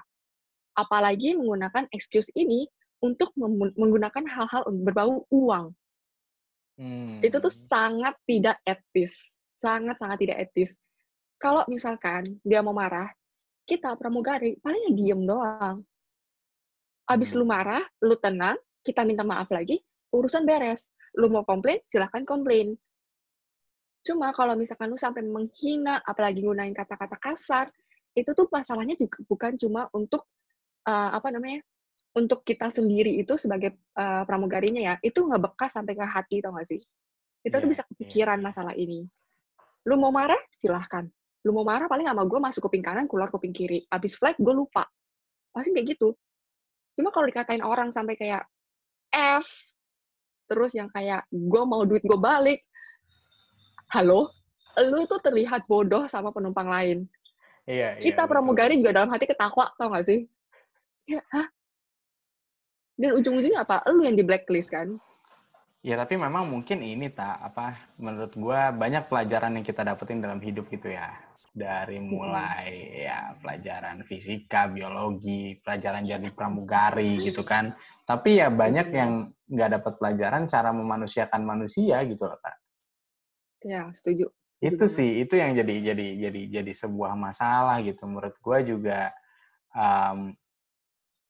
Apalagi 0.79 1.35
menggunakan 1.35 1.91
excuse 1.91 2.31
ini 2.39 2.71
untuk 3.03 3.35
menggunakan 3.75 4.23
hal-hal 4.23 4.63
berbau 4.71 5.27
uang. 5.35 5.75
Hmm. 6.79 7.19
Itu 7.27 7.43
tuh 7.43 7.51
sangat 7.51 8.15
tidak 8.29 8.63
etis. 8.63 9.35
Sangat-sangat 9.59 10.19
tidak 10.23 10.37
etis. 10.47 10.79
Kalau 11.43 11.67
misalkan 11.67 12.39
dia 12.47 12.63
mau 12.63 12.71
marah, 12.71 13.11
kita 13.67 13.99
pramugari 13.99 14.57
paling 14.63 14.93
ya 14.93 14.93
diem 14.95 15.23
doang. 15.27 15.83
Abis 17.07 17.33
hmm. 17.33 17.39
lu 17.39 17.45
marah, 17.47 17.83
lu 18.03 18.19
tenang, 18.19 18.59
kita 18.83 19.07
minta 19.07 19.23
maaf 19.23 19.47
lagi, 19.51 19.79
urusan 20.11 20.43
beres. 20.43 20.91
Lu 21.17 21.31
mau 21.31 21.47
komplain, 21.47 21.81
silahkan 21.89 22.27
komplain. 22.27 22.75
Cuma 24.07 24.31
kalau 24.35 24.55
misalkan 24.55 24.91
lu 24.91 24.99
sampai 24.99 25.23
menghina, 25.27 26.03
apalagi 26.03 26.43
gunain 26.43 26.75
kata-kata 26.75 27.19
kasar, 27.19 27.67
itu 28.15 28.31
tuh 28.33 28.47
masalahnya 28.51 28.95
juga 28.95 29.21
bukan 29.27 29.59
cuma 29.59 29.91
untuk 29.93 30.25
uh, 30.89 31.11
apa 31.13 31.29
namanya 31.29 31.61
untuk 32.17 32.41
kita 32.47 32.73
sendiri 32.73 33.13
itu 33.21 33.37
sebagai 33.37 33.77
uh, 33.99 34.25
pramugarinya 34.25 34.81
ya, 34.81 34.95
itu 35.05 35.21
nggak 35.21 35.53
bekas 35.53 35.77
sampai 35.77 35.93
ke 35.93 36.05
hati, 36.07 36.41
tau 36.41 36.57
gak 36.57 36.65
sih? 36.71 36.81
Kita 37.45 37.61
yeah, 37.61 37.63
tuh 37.63 37.69
iya, 37.69 37.73
bisa 37.77 37.83
kepikiran 37.93 38.39
yeah. 38.41 38.47
masalah 38.49 38.75
ini. 38.75 39.05
Lu 39.85 40.01
mau 40.01 40.11
marah, 40.11 40.41
silahkan. 40.59 41.05
Lu 41.45 41.53
mau 41.53 41.63
marah, 41.63 41.87
paling 41.87 42.09
sama 42.09 42.25
gue 42.27 42.41
masuk 42.41 42.61
kuping 42.67 42.83
kanan, 42.83 43.07
keluar 43.07 43.31
kuping 43.31 43.53
kiri. 43.53 43.85
Abis 43.93 44.19
flight, 44.19 44.41
gue 44.41 44.51
lupa. 44.51 44.89
Pasti 45.55 45.71
kayak 45.71 45.95
gitu. 45.95 46.17
Cuma 46.97 47.13
kalau 47.13 47.29
dikatain 47.29 47.61
orang 47.61 47.93
sampai 47.93 48.17
kayak 48.17 48.49
F, 49.13 49.47
terus 50.49 50.73
yang 50.73 50.89
kayak 50.89 51.29
gue 51.29 51.63
mau 51.69 51.85
duit 51.85 52.01
gue 52.01 52.17
balik, 52.17 52.65
halo, 53.93 54.33
lu 54.81 55.05
tuh 55.05 55.21
terlihat 55.21 55.69
bodoh 55.69 56.09
sama 56.09 56.33
penumpang 56.33 56.67
lain. 56.67 56.99
Iya, 57.69 58.01
Kita 58.01 58.25
iya, 58.25 58.31
pramugari 58.31 58.81
juga 58.81 59.03
dalam 59.03 59.13
hati 59.13 59.29
ketawa, 59.29 59.75
tau 59.77 59.93
gak 59.93 60.07
sih? 60.09 60.25
Ya, 61.05 61.21
hah? 61.31 61.47
Dan 62.97 63.13
ujung-ujungnya 63.21 63.63
apa? 63.69 63.85
Lu 63.93 64.01
yang 64.01 64.17
di 64.17 64.25
blacklist 64.25 64.73
kan? 64.73 64.97
Ya 65.85 65.95
tapi 65.95 66.19
memang 66.19 66.51
mungkin 66.51 66.83
ini 66.83 67.07
tak 67.13 67.39
apa 67.39 67.79
menurut 67.95 68.35
gua 68.35 68.75
banyak 68.75 69.07
pelajaran 69.07 69.55
yang 69.55 69.63
kita 69.63 69.87
dapetin 69.87 70.19
dalam 70.19 70.43
hidup 70.43 70.67
gitu 70.67 70.91
ya. 70.91 71.15
Dari 71.57 71.97
mulai 72.05 72.69
hmm. 72.69 72.97
ya 73.01 73.19
pelajaran 73.41 74.05
fisika, 74.05 74.69
biologi, 74.69 75.57
pelajaran 75.65 76.05
jadi 76.05 76.29
pramugari 76.37 77.25
gitu 77.25 77.41
kan. 77.41 77.73
Tapi 78.05 78.45
ya 78.45 78.53
banyak 78.53 78.93
yang 78.93 79.33
nggak 79.49 79.81
dapat 79.81 79.93
pelajaran 79.97 80.45
cara 80.53 80.77
memanusiakan 80.77 81.43
manusia 81.49 82.05
gitu 82.05 82.29
loh, 82.29 82.37
tak. 82.45 82.61
Ya, 83.65 83.89
setuju. 83.97 84.29
Itu 84.61 84.85
sih, 84.85 85.25
itu 85.25 85.41
yang 85.41 85.57
jadi 85.57 85.93
jadi 85.93 86.07
jadi 86.29 86.43
jadi 86.61 86.73
sebuah 86.77 87.17
masalah 87.17 87.81
gitu 87.81 88.05
menurut 88.05 88.37
gua 88.45 88.61
juga 88.61 89.17
um, 89.73 90.37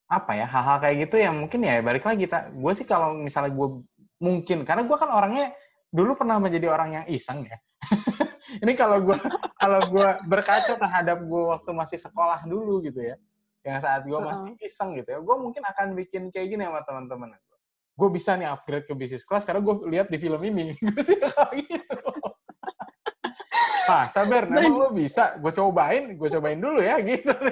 apa 0.07 0.39
ya 0.39 0.47
hal-hal 0.47 0.79
kayak 0.79 0.97
gitu 1.07 1.17
yang 1.19 1.35
mungkin 1.35 1.67
ya 1.67 1.83
balik 1.83 2.07
lagi 2.07 2.31
kita 2.31 2.55
gue 2.55 2.73
sih 2.79 2.87
kalau 2.87 3.19
misalnya 3.19 3.51
gue 3.51 3.83
mungkin 4.23 4.63
karena 4.63 4.87
gue 4.87 4.97
kan 4.97 5.11
orangnya 5.11 5.51
dulu 5.91 6.15
pernah 6.15 6.39
menjadi 6.39 6.71
orang 6.71 7.03
yang 7.03 7.05
iseng 7.11 7.43
ya 7.43 7.59
ini 8.63 8.73
kalau 8.77 9.03
gue 9.03 9.17
kalau 9.63 9.81
gue 9.91 10.09
berkaca 10.29 10.77
terhadap 10.77 11.19
gue 11.25 11.43
waktu 11.53 11.71
masih 11.73 11.99
sekolah 12.01 12.45
dulu 12.45 12.85
gitu 12.85 13.01
ya 13.01 13.17
yang 13.67 13.83
saat 13.83 14.07
gue 14.07 14.19
masih 14.19 14.55
iseng 14.63 14.95
gitu 14.95 15.09
ya 15.11 15.19
gue 15.19 15.37
mungkin 15.37 15.63
akan 15.67 15.99
bikin 15.99 16.31
kayak 16.31 16.55
gini 16.55 16.63
sama 16.65 16.87
teman-teman 16.87 17.35
gue 17.97 18.09
bisa 18.13 18.37
nih 18.37 18.53
upgrade 18.53 18.85
ke 18.85 18.93
bisnis 18.93 19.25
kelas 19.25 19.49
karena 19.49 19.65
gue 19.65 19.75
lihat 19.89 20.13
di 20.13 20.21
film 20.21 20.41
ini 20.45 20.77
gitu. 21.65 21.97
Ah, 23.87 24.11
sabar, 24.11 24.51
emang 24.51 24.75
lo 24.75 24.89
bisa? 24.91 25.39
Gue 25.39 25.55
cobain, 25.55 26.19
gue 26.19 26.29
cobain 26.29 26.59
dulu 26.59 26.83
ya, 26.83 26.99
gitu. 27.01 27.31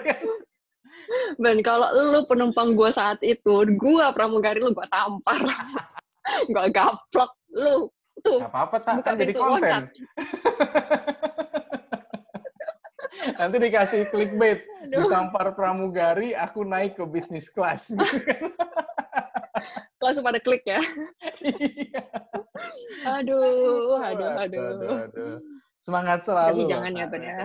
Ben, 1.37 1.61
kalau 1.61 1.93
lu 1.93 2.25
penumpang 2.27 2.75
gue 2.75 2.91
saat 2.91 3.21
itu, 3.21 3.63
gue 3.77 4.07
pramugari 4.17 4.59
lu 4.59 4.73
gue 4.73 4.89
tampar. 4.89 5.37
gue 6.49 6.67
gaplok 6.73 7.33
lu. 7.55 7.93
Tuh. 8.23 8.39
Gak 8.45 8.51
apa-apa, 8.53 8.77
tak. 8.83 8.95
Kan 9.03 9.19
jadi 9.19 9.35
konten. 9.35 9.91
Nanti 13.41 13.57
dikasih 13.59 14.01
clickbait. 14.13 14.63
Aduh. 14.87 15.09
Ditampar 15.09 15.57
pramugari, 15.57 16.37
aku 16.37 16.63
naik 16.63 17.01
ke 17.01 17.05
bisnis 17.09 17.49
kelas. 17.51 17.91
Langsung 20.05 20.25
pada 20.27 20.39
klik 20.39 20.63
ya. 20.69 20.81
Iya. 21.45 22.05
aduh, 23.05 24.01
aduh, 24.01 24.33
aduh. 24.33 24.61
aduh, 24.65 24.97
aduh 25.05 25.37
semangat 25.85 26.25
selalu. 26.25 26.65
Tapi 26.65 26.73
jangan 26.73 26.93
ya, 26.97 27.07
Ben 27.13 27.21
ya. 27.21 27.37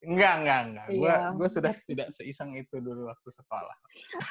Enggak, 0.00 0.32
enggak, 0.40 0.60
enggak. 0.64 0.86
Gue 0.88 1.12
iya. 1.12 1.28
gue 1.36 1.48
sudah 1.52 1.72
tidak 1.84 2.08
seiseng 2.16 2.56
itu 2.56 2.80
dulu 2.80 3.12
waktu 3.12 3.28
sekolah. 3.28 3.76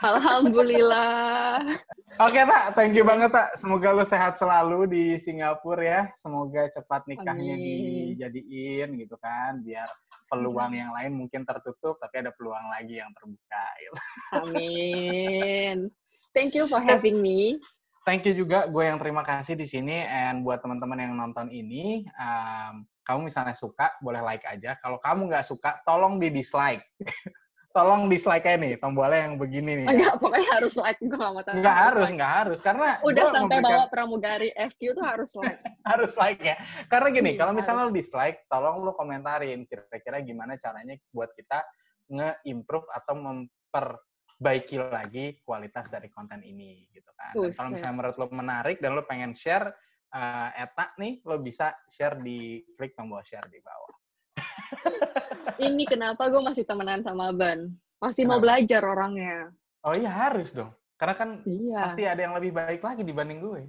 Alhamdulillah. 0.01 1.62
Oke, 2.26 2.41
Pak. 2.41 2.74
Thank 2.74 2.97
you 2.97 3.06
banget, 3.06 3.30
Pak. 3.30 3.54
Semoga 3.62 3.93
lo 3.93 4.01
sehat 4.10 4.41
selalu 4.41 4.89
di 4.89 5.04
Singapura 5.22 5.86
ya. 5.86 6.01
Semoga 6.18 6.66
cepat 6.74 7.06
nikahnya 7.06 7.54
Amin. 7.54 8.18
dijadiin 8.18 8.97
gitu 8.97 9.22
kan, 9.22 9.62
biar 9.62 9.86
peluang 10.34 10.74
yang 10.74 10.89
lain 10.97 11.14
mungkin 11.14 11.45
tertutup, 11.45 12.01
tapi 12.01 12.26
ada 12.26 12.34
peluang 12.34 12.74
lagi 12.74 12.97
yang 12.97 13.14
terbuka. 13.14 13.66
Gitu. 13.78 13.93
Amin. 14.41 15.93
Thank 16.34 16.58
you 16.58 16.66
for 16.66 16.82
having 16.82 17.22
me. 17.22 17.62
Thank 18.04 18.26
you 18.26 18.34
juga, 18.34 18.66
gue 18.66 18.84
yang 18.84 18.97
terima 18.97 19.22
kasih 19.22 19.54
di 19.54 19.70
sini. 19.70 20.04
And 20.10 20.41
buat 20.41 20.66
teman-teman 20.66 21.06
yang 21.06 21.14
nonton 21.14 21.54
ini, 21.54 22.04
um, 22.18 22.84
kamu 23.04 23.28
misalnya 23.28 23.56
suka, 23.56 23.93
boleh 23.99 24.24
like 24.24 24.47
aja. 24.47 24.80
Kalau 24.80 24.97
kamu 24.99 25.28
nggak 25.28 25.45
suka, 25.45 25.84
tolong 25.84 26.18
di 26.18 26.32
dislike. 26.32 26.84
tolong 27.74 28.06
dislike 28.06 28.45
aja 28.45 28.56
nih, 28.56 28.78
tombolnya 28.78 29.26
yang 29.28 29.36
begini 29.41 29.82
nih. 29.82 29.88
Enggak, 29.89 30.14
ya. 30.16 30.22
pokoknya 30.22 30.49
harus 30.62 30.74
like. 30.78 30.99
Gue 31.01 31.18
nggak 31.18 31.34
mau 31.34 31.41
Nggak 31.41 31.78
harus, 31.89 32.08
nggak 32.14 32.34
harus. 32.38 32.60
Karena 32.62 32.88
udah 33.01 33.26
sampai 33.34 33.58
memberikan... 33.60 33.66
bawa 33.66 33.84
pramugari 33.89 34.49
SQ 34.54 34.82
tuh 34.93 35.04
harus 35.04 35.32
like. 35.41 35.60
harus 35.91 36.14
like 36.16 36.41
ya. 36.45 36.56
Karena 36.88 37.08
gini, 37.10 37.32
hmm, 37.34 37.39
kalau 37.41 37.51
misalnya 37.58 37.89
harus. 37.89 37.93
lu 37.93 37.99
dislike, 37.99 38.38
tolong 38.45 38.86
lu 38.86 38.93
komentarin 38.93 39.66
kira-kira 39.66 40.22
gimana 40.22 40.54
caranya 40.62 40.93
buat 41.10 41.34
kita 41.34 41.66
nge-improve 42.14 42.88
atau 42.93 43.14
memperbaiki 43.18 44.78
lagi 44.78 45.26
kualitas 45.41 45.89
dari 45.89 46.14
konten 46.14 46.45
ini 46.45 46.86
gitu 46.93 47.10
kan. 47.18 47.34
kalau 47.58 47.74
misalnya 47.74 47.95
menurut 47.95 48.18
lo 48.22 48.28
menarik 48.30 48.78
dan 48.86 48.93
lo 48.93 49.01
pengen 49.10 49.34
share, 49.34 49.74
uh, 50.14 50.49
Eta 50.53 50.93
nih, 51.01 51.26
lo 51.26 51.41
bisa 51.41 51.74
share 51.89 52.22
di 52.22 52.61
klik 52.78 52.93
tombol 52.93 53.26
share 53.26 53.49
di 53.49 53.59
bawah. 53.59 53.93
Ini 55.66 55.84
kenapa 55.89 56.30
gue 56.30 56.41
masih 56.41 56.64
temenan 56.66 57.01
sama 57.01 57.34
Ban? 57.34 57.70
Masih 57.99 58.26
kenapa? 58.26 58.32
mau 58.38 58.39
belajar 58.41 58.82
orangnya. 58.86 59.51
Oh 59.84 59.93
iya 59.97 60.09
harus 60.09 60.53
dong. 60.55 60.72
Karena 60.95 61.16
kan 61.20 61.30
iya. 61.43 61.91
pasti 61.91 62.07
ada 62.07 62.22
yang 62.24 62.34
lebih 62.38 62.55
baik 62.55 62.80
lagi 62.80 63.03
dibanding 63.03 63.43
gue. 63.43 63.61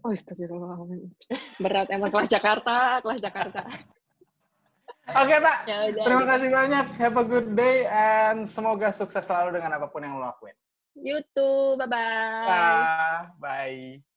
Oh 0.00 0.14
astagfirullahaladzim. 0.14 1.10
Berat 1.60 1.88
emang 1.90 2.08
kelas 2.08 2.30
Jakarta, 2.30 3.02
kelas 3.02 3.20
Jakarta. 3.20 3.62
Oke, 5.08 5.24
okay, 5.24 5.38
Pak. 5.40 5.58
Ya, 5.64 5.76
Terima 6.04 6.24
kasih 6.28 6.48
banyak. 6.52 6.86
Have 7.00 7.16
a 7.16 7.24
good 7.24 7.56
day 7.56 7.88
and 7.88 8.44
semoga 8.44 8.92
sukses 8.92 9.24
selalu 9.24 9.56
dengan 9.56 9.80
apa 9.80 9.88
pun 9.88 10.04
yang 10.04 10.20
lo 10.20 10.28
lakuin. 10.28 10.52
YouTube. 11.00 11.80
Bye-bye. 11.80 12.44
Bye. 12.44 13.24
Bye. 13.40 14.08